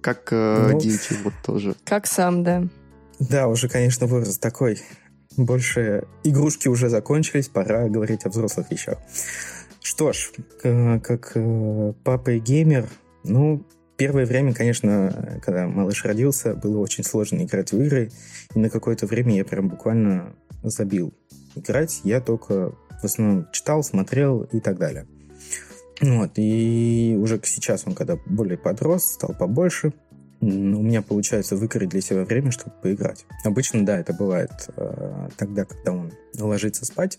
как 0.00 0.32
э, 0.32 0.70
Ну. 0.72 0.80
дети, 0.80 1.14
вот 1.22 1.34
тоже. 1.44 1.74
Как 1.84 2.06
сам, 2.06 2.42
да? 2.44 2.64
Да, 3.18 3.48
уже, 3.48 3.68
конечно, 3.68 4.06
возраст 4.06 4.40
такой. 4.40 4.80
Больше 5.36 6.04
игрушки 6.24 6.68
уже 6.68 6.88
закончились, 6.88 7.48
пора 7.48 7.88
говорить 7.88 8.24
о 8.24 8.30
взрослых 8.30 8.70
вещах. 8.70 8.98
Что 9.80 10.12
ж, 10.12 10.30
как 10.62 11.32
э, 11.34 11.92
папа 12.04 12.30
и 12.30 12.40
геймер, 12.40 12.88
ну, 13.24 13.64
первое 13.96 14.26
время, 14.26 14.54
конечно, 14.54 15.40
когда 15.44 15.66
малыш 15.66 16.04
родился, 16.04 16.54
было 16.54 16.78
очень 16.78 17.04
сложно 17.04 17.42
играть 17.42 17.72
в 17.72 17.80
игры, 17.82 18.10
и 18.54 18.58
на 18.58 18.70
какое-то 18.70 19.06
время 19.06 19.36
я 19.36 19.44
прям 19.44 19.68
буквально 19.68 20.34
забил 20.62 21.12
играть. 21.54 22.00
Я 22.04 22.20
только 22.20 22.72
в 23.00 23.04
основном 23.04 23.46
читал, 23.52 23.82
смотрел 23.82 24.42
и 24.42 24.60
так 24.60 24.78
далее. 24.78 25.06
Вот, 26.00 26.32
и 26.36 27.16
уже 27.20 27.40
сейчас 27.44 27.84
он, 27.86 27.94
когда 27.94 28.16
более 28.26 28.56
подрос, 28.56 29.04
стал 29.04 29.34
побольше, 29.34 29.92
у 30.40 30.46
меня 30.46 31.02
получается 31.02 31.56
выкроить 31.56 31.90
для 31.90 32.00
себя 32.00 32.24
время, 32.24 32.52
чтобы 32.52 32.76
поиграть. 32.80 33.26
Обычно, 33.44 33.84
да, 33.84 33.98
это 33.98 34.12
бывает 34.12 34.52
э, 34.76 35.28
тогда, 35.36 35.64
когда 35.64 35.92
он 35.92 36.12
ложится 36.38 36.84
спать 36.84 37.18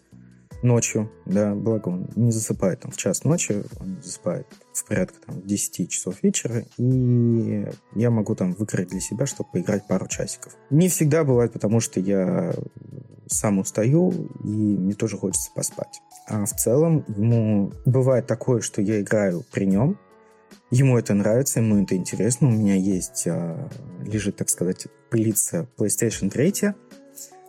ночью, 0.61 1.11
да, 1.25 1.55
благо 1.55 1.89
он 1.89 2.09
не 2.15 2.31
засыпает 2.31 2.81
там 2.81 2.91
в 2.91 2.97
час 2.97 3.23
ночи, 3.23 3.63
он 3.79 3.97
засыпает 4.01 4.47
в 4.73 4.85
порядка 4.85 5.17
там 5.25 5.41
10 5.41 5.89
часов 5.89 6.21
вечера, 6.21 6.63
и 6.77 7.67
я 7.95 8.09
могу 8.09 8.35
там 8.35 8.53
выкроить 8.53 8.89
для 8.89 8.99
себя, 8.99 9.25
чтобы 9.25 9.49
поиграть 9.51 9.87
пару 9.87 10.07
часиков. 10.07 10.55
Не 10.69 10.89
всегда 10.89 11.23
бывает, 11.23 11.53
потому 11.53 11.79
что 11.79 11.99
я 11.99 12.53
сам 13.27 13.59
устаю, 13.59 14.11
и 14.43 14.47
мне 14.47 14.93
тоже 14.93 15.17
хочется 15.17 15.51
поспать. 15.53 16.01
А 16.29 16.45
в 16.45 16.53
целом 16.53 17.03
ему 17.07 17.73
бывает 17.85 18.27
такое, 18.27 18.61
что 18.61 18.81
я 18.81 19.01
играю 19.01 19.43
при 19.51 19.65
нем, 19.65 19.97
Ему 20.71 20.99
это 20.99 21.15
нравится, 21.15 21.59
ему 21.59 21.81
это 21.81 21.95
интересно. 21.95 22.47
У 22.47 22.51
меня 22.51 22.75
есть, 22.75 23.25
а, 23.27 23.69
лежит, 24.05 24.35
так 24.35 24.49
сказать, 24.49 24.85
пылиться 25.09 25.67
PlayStation 25.77 26.29
3. 26.29 26.75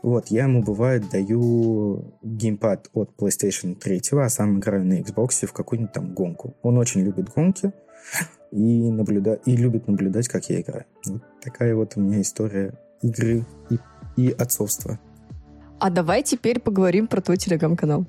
Вот, 0.03 0.29
я 0.29 0.45
ему, 0.45 0.63
бывает, 0.63 1.11
даю 1.11 2.15
геймпад 2.23 2.89
от 2.95 3.11
PlayStation 3.19 3.75
3, 3.75 4.01
а 4.13 4.29
сам 4.31 4.59
играю 4.59 4.87
на 4.87 5.01
Xbox 5.01 5.47
в 5.47 5.53
какую-нибудь 5.53 5.93
там 5.93 6.15
гонку. 6.15 6.55
Он 6.63 6.79
очень 6.79 7.03
любит 7.03 7.29
гонки 7.29 7.73
и, 8.51 8.91
наблюда... 8.91 9.35
и 9.45 9.55
любит 9.55 9.87
наблюдать, 9.87 10.29
как 10.29 10.49
я 10.49 10.63
играю. 10.63 10.87
Вот 11.05 11.23
такая 11.43 11.75
вот 11.75 11.93
у 11.97 12.01
меня 12.01 12.23
история 12.23 12.73
игры 13.03 13.45
и, 13.69 13.79
и 14.17 14.31
отцовства. 14.31 14.99
А 15.81 15.89
давай 15.89 16.23
теперь 16.23 16.61
поговорим 16.61 17.07
про 17.07 17.23
твой 17.23 17.39
телеграм-канал. 17.39 18.05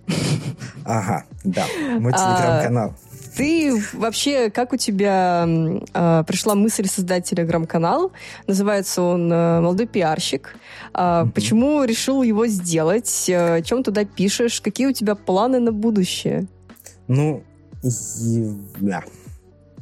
Ага, 0.83 1.23
да, 1.45 1.65
мой 1.99 2.11
а, 2.13 2.17
телеграм-канал. 2.17 2.95
Ты 3.37 3.81
вообще, 3.93 4.49
как 4.49 4.73
у 4.73 4.77
тебя 4.77 5.47
э, 5.47 6.23
пришла 6.27 6.53
мысль 6.53 6.85
создать 6.87 7.23
телеграм-канал? 7.29 8.11
Называется 8.45 9.01
он 9.01 9.31
э, 9.31 9.61
«Молодой 9.61 9.87
пиарщик». 9.87 10.55
Э, 10.93 10.97
mm-hmm. 10.97 11.31
Почему 11.31 11.83
решил 11.85 12.23
его 12.23 12.45
сделать? 12.47 13.29
Э, 13.29 13.55
о 13.55 13.61
чем 13.61 13.83
туда 13.83 14.03
пишешь? 14.03 14.59
Какие 14.59 14.87
у 14.87 14.91
тебя 14.91 15.15
планы 15.15 15.59
на 15.59 15.71
будущее? 15.71 16.47
Ну, 17.07 17.41
и, 17.83 18.51
да. 18.81 19.01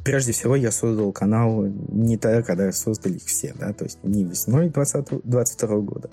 Прежде 0.04 0.30
всего, 0.32 0.54
я 0.54 0.70
создал 0.70 1.10
канал 1.10 1.64
не 1.88 2.16
тогда, 2.18 2.42
когда 2.42 2.70
создали 2.70 3.14
их 3.14 3.24
все, 3.24 3.52
да, 3.58 3.72
то 3.72 3.84
есть 3.84 3.98
не 4.04 4.22
весной 4.24 4.70
2022 4.70 5.76
года. 5.80 6.08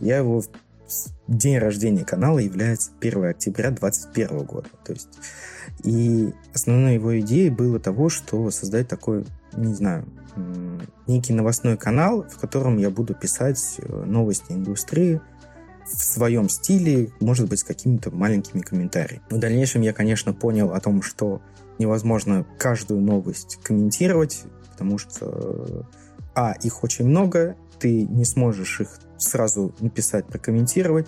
Я 0.00 0.18
его 0.18 0.42
день 1.28 1.58
рождения 1.58 2.04
канала 2.04 2.38
является 2.38 2.90
1 3.00 3.24
октября 3.24 3.70
2021 3.70 4.44
года. 4.44 4.68
То 4.84 4.92
есть, 4.92 5.08
и 5.84 6.32
основной 6.54 6.94
его 6.94 7.18
идеей 7.20 7.50
было 7.50 7.78
того, 7.78 8.08
что 8.08 8.50
создать 8.50 8.88
такой, 8.88 9.24
не 9.56 9.74
знаю, 9.74 10.06
некий 11.06 11.32
новостной 11.32 11.76
канал, 11.76 12.26
в 12.28 12.38
котором 12.38 12.78
я 12.78 12.90
буду 12.90 13.14
писать 13.14 13.76
э, 13.78 14.04
новости 14.04 14.52
индустрии 14.52 15.20
в 15.84 16.04
своем 16.04 16.48
стиле, 16.48 17.10
может 17.20 17.48
быть, 17.48 17.60
с 17.60 17.64
какими-то 17.64 18.10
маленькими 18.10 18.60
комментариями. 18.60 19.22
В 19.28 19.38
дальнейшем 19.38 19.82
я, 19.82 19.92
конечно, 19.92 20.32
понял 20.32 20.72
о 20.72 20.80
том, 20.80 21.02
что 21.02 21.42
невозможно 21.78 22.46
каждую 22.58 23.00
новость 23.00 23.58
комментировать, 23.62 24.44
потому 24.70 24.98
что, 24.98 25.86
а, 26.34 26.52
их 26.62 26.84
очень 26.84 27.06
много, 27.06 27.56
ты 27.78 28.02
не 28.02 28.24
сможешь 28.24 28.80
их 28.80 28.98
сразу 29.20 29.74
написать, 29.80 30.26
прокомментировать, 30.26 31.06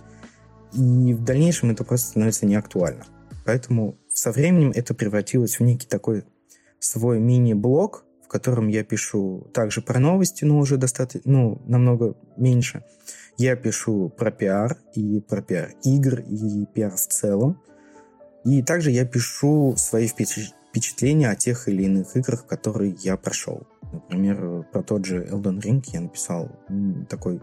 и 0.72 1.14
в 1.14 1.22
дальнейшем 1.24 1.70
это 1.70 1.84
просто 1.84 2.10
становится 2.10 2.46
неактуально. 2.46 3.04
Поэтому 3.44 3.98
со 4.12 4.32
временем 4.32 4.72
это 4.74 4.94
превратилось 4.94 5.58
в 5.58 5.62
некий 5.62 5.86
такой 5.86 6.24
свой 6.78 7.18
мини-блог, 7.18 8.04
в 8.24 8.28
котором 8.28 8.68
я 8.68 8.84
пишу 8.84 9.50
также 9.52 9.82
про 9.82 9.98
новости, 9.98 10.44
но 10.44 10.58
уже 10.58 10.76
достаточно, 10.76 11.30
ну, 11.30 11.62
намного 11.66 12.16
меньше. 12.36 12.84
Я 13.36 13.56
пишу 13.56 14.10
про 14.10 14.30
пиар 14.30 14.76
и 14.94 15.20
про 15.20 15.42
пиар 15.42 15.72
игр 15.84 16.20
и 16.20 16.66
пиар 16.66 16.92
в 16.92 17.06
целом. 17.06 17.60
И 18.44 18.62
также 18.62 18.90
я 18.90 19.04
пишу 19.04 19.74
свои 19.76 20.06
впечатления 20.06 20.61
о 20.74 21.36
тех 21.36 21.68
или 21.68 21.82
иных 21.84 22.16
играх, 22.16 22.46
которые 22.46 22.94
я 22.98 23.16
прошел. 23.16 23.66
Например, 23.92 24.64
про 24.72 24.82
тот 24.82 25.04
же 25.04 25.24
Elden 25.24 25.60
Ring 25.60 25.82
я 25.92 26.00
написал 26.00 26.50
такой 27.10 27.40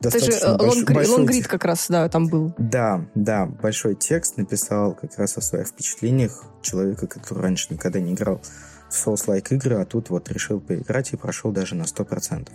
достаточно 0.00 0.32
Это 0.34 0.48
же 0.48 0.56
большой, 0.56 0.68
лонгрид, 0.68 0.96
большой... 0.96 1.14
лонгрид 1.14 1.46
как 1.46 1.64
раз, 1.64 1.86
да, 1.88 2.08
там 2.08 2.28
был. 2.28 2.54
Да, 2.56 3.06
да, 3.14 3.44
большой 3.46 3.94
текст 3.96 4.38
написал 4.38 4.94
как 4.94 5.18
раз 5.18 5.36
о 5.36 5.42
своих 5.42 5.68
впечатлениях 5.68 6.44
человека, 6.62 7.06
который 7.06 7.42
раньше 7.42 7.66
никогда 7.70 8.00
не 8.00 8.14
играл 8.14 8.40
в 8.88 9.06
Souls-like 9.06 9.54
игры, 9.54 9.76
а 9.76 9.84
тут 9.84 10.08
вот 10.08 10.30
решил 10.30 10.58
поиграть 10.58 11.12
и 11.12 11.16
прошел 11.16 11.52
даже 11.52 11.74
на 11.74 11.82
100%. 11.82 12.48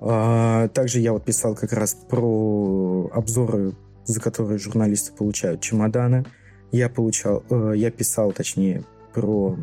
А, 0.00 0.68
также 0.68 1.00
я 1.00 1.12
вот 1.12 1.24
писал 1.24 1.54
как 1.54 1.72
раз 1.72 1.94
про 1.94 3.10
обзоры, 3.14 3.72
за 4.04 4.20
которые 4.20 4.58
журналисты 4.58 5.12
получают 5.12 5.62
чемоданы. 5.62 6.24
Я 6.72 6.88
получал, 6.88 7.42
э, 7.48 7.72
я 7.76 7.90
писал, 7.90 8.32
точнее, 8.32 8.84
про 9.16 9.56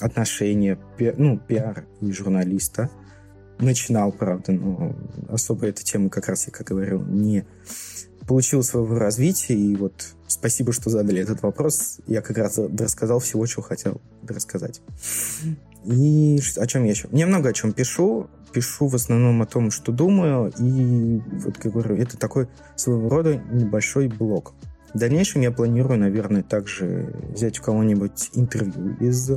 отношения, 0.00 0.78
ну, 1.16 1.36
пиар 1.36 1.84
и 2.00 2.12
журналиста. 2.12 2.88
Начинал, 3.58 4.12
правда, 4.12 4.52
но 4.52 4.94
особо 5.28 5.66
эта 5.66 5.82
тема, 5.82 6.10
как 6.10 6.28
раз 6.28 6.46
я 6.46 6.52
как 6.52 6.68
говорил, 6.68 7.02
не 7.02 7.44
получил 8.28 8.62
своего 8.62 8.96
развития, 8.96 9.54
и 9.54 9.74
вот 9.74 10.14
спасибо, 10.28 10.72
что 10.72 10.90
задали 10.90 11.20
этот 11.20 11.42
вопрос. 11.42 11.98
Я 12.06 12.22
как 12.22 12.38
раз 12.38 12.56
рассказал 12.56 13.18
всего, 13.18 13.44
чего 13.46 13.62
хотел 13.62 14.00
рассказать. 14.26 14.80
И 15.84 16.38
о 16.56 16.66
чем 16.68 16.84
я 16.84 16.90
еще? 16.90 17.08
Я 17.10 17.26
много 17.26 17.48
о 17.48 17.52
чем 17.52 17.72
пишу. 17.72 18.28
Пишу 18.52 18.86
в 18.86 18.94
основном 18.94 19.42
о 19.42 19.46
том, 19.46 19.72
что 19.72 19.90
думаю, 19.90 20.52
и 20.58 21.20
вот, 21.44 21.58
как 21.58 21.72
говорю, 21.72 21.96
это 21.96 22.16
такой 22.16 22.48
своего 22.76 23.08
рода 23.08 23.42
небольшой 23.52 24.06
блог. 24.06 24.54
В 24.94 24.98
дальнейшем 24.98 25.42
я 25.42 25.52
планирую, 25.52 25.98
наверное, 25.98 26.42
также 26.42 27.14
взять 27.32 27.58
у 27.60 27.62
кого-нибудь 27.62 28.30
интервью 28.34 28.96
из 28.98 29.30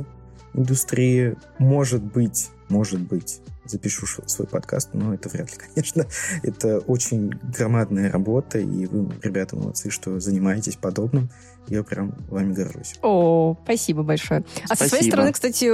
индустрии. 0.52 1.36
Может 1.58 2.02
быть, 2.02 2.50
может 2.68 3.00
быть, 3.00 3.40
запишу 3.64 4.06
свой 4.26 4.48
подкаст, 4.48 4.90
но 4.94 5.14
это 5.14 5.28
вряд 5.28 5.50
ли, 5.50 5.58
конечно. 5.74 6.06
Это 6.42 6.78
очень 6.78 7.30
громадная 7.56 8.10
работа, 8.10 8.58
и 8.58 8.86
вы, 8.86 9.08
ребята, 9.22 9.56
молодцы, 9.56 9.90
что 9.90 10.18
занимаетесь 10.20 10.76
подобным. 10.76 11.30
Я 11.68 11.82
прям 11.82 12.14
вами 12.28 12.52
горжусь. 12.52 12.94
О, 13.02 13.56
спасибо 13.64 14.02
большое. 14.02 14.44
А 14.64 14.74
спасибо. 14.74 14.76
со 14.76 14.88
своей 14.88 15.04
стороны, 15.10 15.32
кстати, 15.32 15.70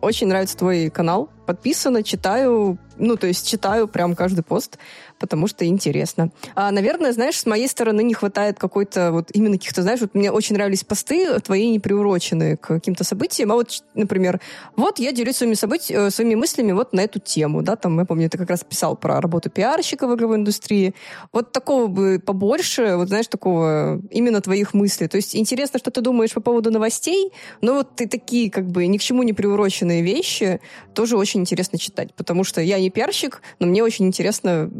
очень 0.00 0.28
нравится 0.28 0.56
твой 0.56 0.90
канал. 0.90 1.30
Подписано, 1.46 2.02
читаю, 2.02 2.78
ну, 2.96 3.16
то 3.16 3.26
есть 3.26 3.46
читаю 3.46 3.86
прям 3.86 4.14
каждый 4.14 4.42
пост 4.42 4.78
потому 5.18 5.46
что 5.46 5.64
интересно. 5.64 6.30
А, 6.54 6.70
наверное, 6.70 7.12
знаешь, 7.12 7.38
с 7.38 7.46
моей 7.46 7.68
стороны 7.68 8.02
не 8.02 8.14
хватает 8.14 8.58
какой-то 8.58 9.12
вот 9.12 9.30
именно 9.32 9.56
каких-то, 9.56 9.82
знаешь, 9.82 10.00
вот 10.00 10.14
мне 10.14 10.30
очень 10.30 10.54
нравились 10.54 10.84
посты 10.84 11.40
твои 11.40 11.70
не 11.70 11.80
приуроченные 11.80 12.56
к 12.56 12.66
каким-то 12.66 13.04
событиям, 13.04 13.52
а 13.52 13.54
вот, 13.54 13.82
например, 13.94 14.40
вот 14.76 14.98
я 14.98 15.12
делюсь 15.12 15.36
своими 15.36 15.54
событиями, 15.54 16.08
э, 16.08 16.10
своими 16.10 16.34
мыслями 16.34 16.72
вот 16.72 16.92
на 16.92 17.00
эту 17.00 17.20
тему, 17.20 17.62
да, 17.62 17.76
там, 17.76 17.98
я 17.98 18.04
помню, 18.04 18.28
ты 18.28 18.38
как 18.38 18.50
раз 18.50 18.64
писал 18.64 18.96
про 18.96 19.20
работу 19.20 19.50
пиарщика 19.50 20.06
в 20.06 20.14
игровой 20.14 20.36
индустрии. 20.36 20.94
Вот 21.32 21.52
такого 21.52 21.86
бы 21.86 22.20
побольше, 22.24 22.96
вот 22.96 23.08
знаешь, 23.08 23.28
такого 23.28 24.00
именно 24.10 24.40
твоих 24.40 24.74
мыслей. 24.74 25.08
То 25.08 25.16
есть 25.16 25.33
интересно, 25.34 25.78
что 25.78 25.90
ты 25.90 26.00
думаешь 26.00 26.32
по 26.32 26.40
поводу 26.40 26.70
новостей, 26.70 27.32
но 27.60 27.74
вот 27.74 27.96
ты 27.96 28.08
такие 28.08 28.50
как 28.50 28.66
бы 28.66 28.86
ни 28.86 28.98
к 28.98 29.00
чему 29.00 29.22
не 29.22 29.32
приуроченные 29.32 30.02
вещи 30.02 30.60
тоже 30.94 31.16
очень 31.16 31.40
интересно 31.40 31.78
читать, 31.78 32.14
потому 32.14 32.44
что 32.44 32.60
я 32.60 32.78
не 32.78 32.90
пиарщик, 32.90 33.42
но 33.58 33.66
мне 33.66 33.82
очень 33.82 34.06
интересно 34.06 34.70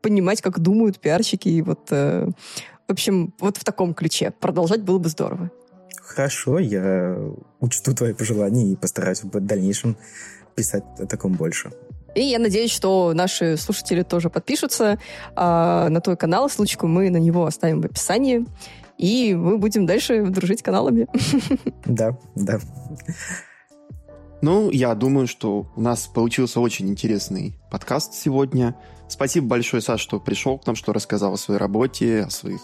понимать, 0.00 0.40
как 0.40 0.58
думают 0.58 0.98
пиарщики. 0.98 1.48
И 1.48 1.62
вот, 1.62 1.88
э, 1.90 2.28
в 2.88 2.92
общем, 2.92 3.32
вот 3.38 3.56
в 3.56 3.64
таком 3.64 3.94
ключе. 3.94 4.32
Продолжать 4.40 4.82
было 4.82 4.98
бы 4.98 5.08
здорово. 5.08 5.50
Хорошо, 5.96 6.58
я 6.58 7.16
учту 7.60 7.94
твои 7.94 8.12
пожелания 8.12 8.72
и 8.72 8.76
постараюсь 8.76 9.22
в 9.22 9.40
дальнейшем 9.40 9.96
писать 10.54 10.84
о 10.98 11.06
таком 11.06 11.32
больше. 11.32 11.70
И 12.14 12.22
я 12.22 12.38
надеюсь, 12.38 12.70
что 12.70 13.12
наши 13.14 13.56
слушатели 13.56 14.02
тоже 14.02 14.28
подпишутся 14.28 14.98
э, 15.34 15.88
на 15.88 16.00
твой 16.00 16.16
канал. 16.16 16.50
Ссылочку 16.50 16.86
мы 16.86 17.08
на 17.08 17.16
него 17.16 17.46
оставим 17.46 17.80
в 17.80 17.86
описании. 17.86 18.44
И 18.98 19.34
мы 19.34 19.58
будем 19.58 19.86
дальше 19.86 20.24
дружить 20.26 20.62
каналами. 20.62 21.06
Да, 21.86 22.18
да. 22.34 22.60
Ну, 24.42 24.70
я 24.70 24.94
думаю, 24.94 25.28
что 25.28 25.70
у 25.76 25.80
нас 25.80 26.08
получился 26.08 26.60
очень 26.60 26.88
интересный 26.88 27.54
подкаст 27.70 28.14
сегодня. 28.14 28.74
Спасибо 29.08 29.46
большое, 29.46 29.80
Саш, 29.80 30.00
что 30.00 30.18
пришел 30.18 30.58
к 30.58 30.66
нам, 30.66 30.74
что 30.74 30.92
рассказал 30.92 31.34
о 31.34 31.36
своей 31.36 31.60
работе, 31.60 32.22
о 32.22 32.30
своих 32.30 32.60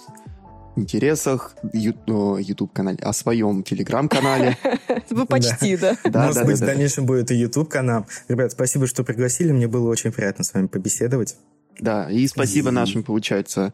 интересах, 0.74 1.54
YouTube-канале, 1.72 2.98
о 3.02 3.12
своем 3.12 3.62
Телеграм-канале. 3.62 4.56
Вы 5.10 5.26
почти, 5.26 5.76
да. 5.76 5.96
Может 6.04 6.46
быть, 6.46 6.56
в 6.56 6.64
дальнейшем 6.64 7.06
будет 7.06 7.30
и 7.30 7.36
YouTube-канал. 7.36 8.06
Ребят, 8.28 8.52
спасибо, 8.52 8.86
что 8.86 9.04
пригласили. 9.04 9.52
Мне 9.52 9.68
было 9.68 9.88
очень 9.88 10.12
приятно 10.12 10.44
с 10.44 10.54
вами 10.54 10.66
побеседовать. 10.66 11.36
Да, 11.78 12.10
и 12.10 12.26
спасибо 12.26 12.70
нашим, 12.70 13.04
получается, 13.04 13.72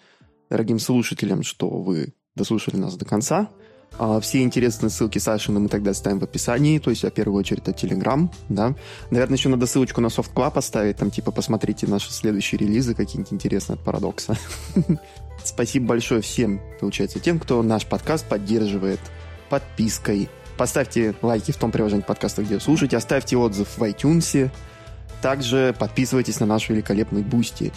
дорогим 0.51 0.78
слушателям, 0.78 1.43
что 1.43 1.68
вы 1.70 2.12
дослушали 2.35 2.77
нас 2.77 2.97
до 2.97 3.05
конца. 3.05 3.48
А, 3.97 4.20
все 4.20 4.43
интересные 4.43 4.90
ссылки 4.90 5.19
Сашины 5.19 5.61
мы 5.61 5.69
тогда 5.69 5.94
ставим 5.94 6.19
в 6.19 6.24
описании, 6.24 6.78
то 6.78 6.90
есть, 6.90 7.05
в 7.05 7.11
первую 7.11 7.39
очередь, 7.39 7.62
это 7.66 7.70
Telegram, 7.70 8.28
да. 8.48 8.74
Наверное, 9.11 9.36
еще 9.36 9.48
надо 9.48 9.66
ссылочку 9.66 10.01
на 10.01 10.09
Soft 10.09 10.32
Club 10.35 10.52
поставить, 10.52 10.97
там, 10.97 11.11
типа, 11.11 11.31
посмотрите 11.31 11.86
наши 11.86 12.12
следующие 12.12 12.59
релизы, 12.59 12.94
какие-нибудь 12.94 13.32
интересные 13.32 13.74
от 13.74 13.85
Парадокса. 13.85 14.36
Спасибо 15.44 15.86
большое 15.86 16.23
всем, 16.23 16.61
получается, 16.81 17.20
тем, 17.20 17.39
кто 17.39 17.62
наш 17.62 17.86
подкаст 17.86 18.27
поддерживает 18.27 19.01
подпиской. 19.48 20.28
Поставьте 20.56 21.15
лайки 21.23 21.52
в 21.52 21.56
том 21.56 21.70
приложении 21.70 22.02
подкаста, 22.02 22.43
где 22.43 22.59
слушаете, 22.59 22.97
оставьте 22.97 23.36
отзыв 23.36 23.77
в 23.77 23.82
iTunes. 23.82 24.51
Также 25.20 25.74
подписывайтесь 25.78 26.40
на 26.40 26.47
наш 26.47 26.69
великолепный 26.69 27.23
Boosty. 27.23 27.73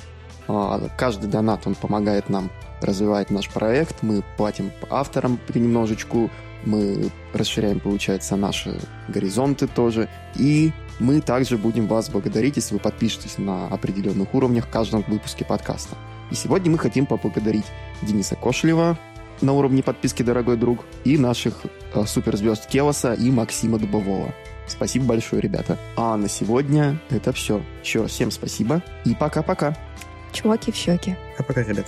А, 0.48 0.90
каждый 0.98 1.30
донат, 1.30 1.66
он 1.68 1.76
помогает 1.76 2.30
нам 2.30 2.50
развивать 2.82 3.30
наш 3.30 3.50
проект. 3.50 4.04
Мы 4.04 4.24
платим 4.38 4.72
авторам 4.90 5.40
понемножечку, 5.48 6.30
мы 6.66 7.10
расширяем, 7.34 7.80
получается, 7.80 8.36
наши 8.36 8.80
горизонты 9.08 9.68
тоже. 9.68 10.10
И 10.36 10.72
мы 11.00 11.22
также 11.22 11.58
будем 11.58 11.88
вас 11.88 12.10
благодарить, 12.10 12.58
если 12.58 12.74
вы 12.74 12.80
подпишетесь 12.80 13.38
на 13.38 13.68
определенных 13.68 14.34
уровнях 14.34 14.66
в 14.66 14.70
каждом 14.70 15.04
выпуске 15.08 15.46
подкаста. 15.46 15.96
И 16.32 16.36
сегодня 16.36 16.72
мы 16.72 16.78
хотим 16.78 17.06
поблагодарить 17.06 17.66
Дениса 18.02 18.36
Кошлева 18.36 18.98
на 19.42 19.54
уровне 19.54 19.84
подписки 19.84 20.24
«Дорогой 20.24 20.58
друг» 20.58 20.86
и 21.04 21.18
наших 21.18 21.62
э, 21.94 22.06
суперзвезд 22.06 22.68
Келоса 22.68 23.14
и 23.14 23.30
Максима 23.30 23.78
Дубового. 23.78 24.34
Спасибо 24.68 25.06
большое, 25.06 25.42
ребята. 25.42 25.78
А 25.96 26.18
на 26.18 26.28
сегодня 26.28 27.00
это 27.10 27.32
все. 27.32 27.62
Еще 27.84 28.02
раз 28.02 28.12
всем 28.12 28.32
спасибо 28.32 28.82
и 29.06 29.16
пока-пока. 29.16 29.78
Чуваки 30.34 30.72
в 30.72 30.76
щеки. 30.76 31.16
А 31.38 31.44
пока, 31.44 31.64
ребят. 31.64 31.86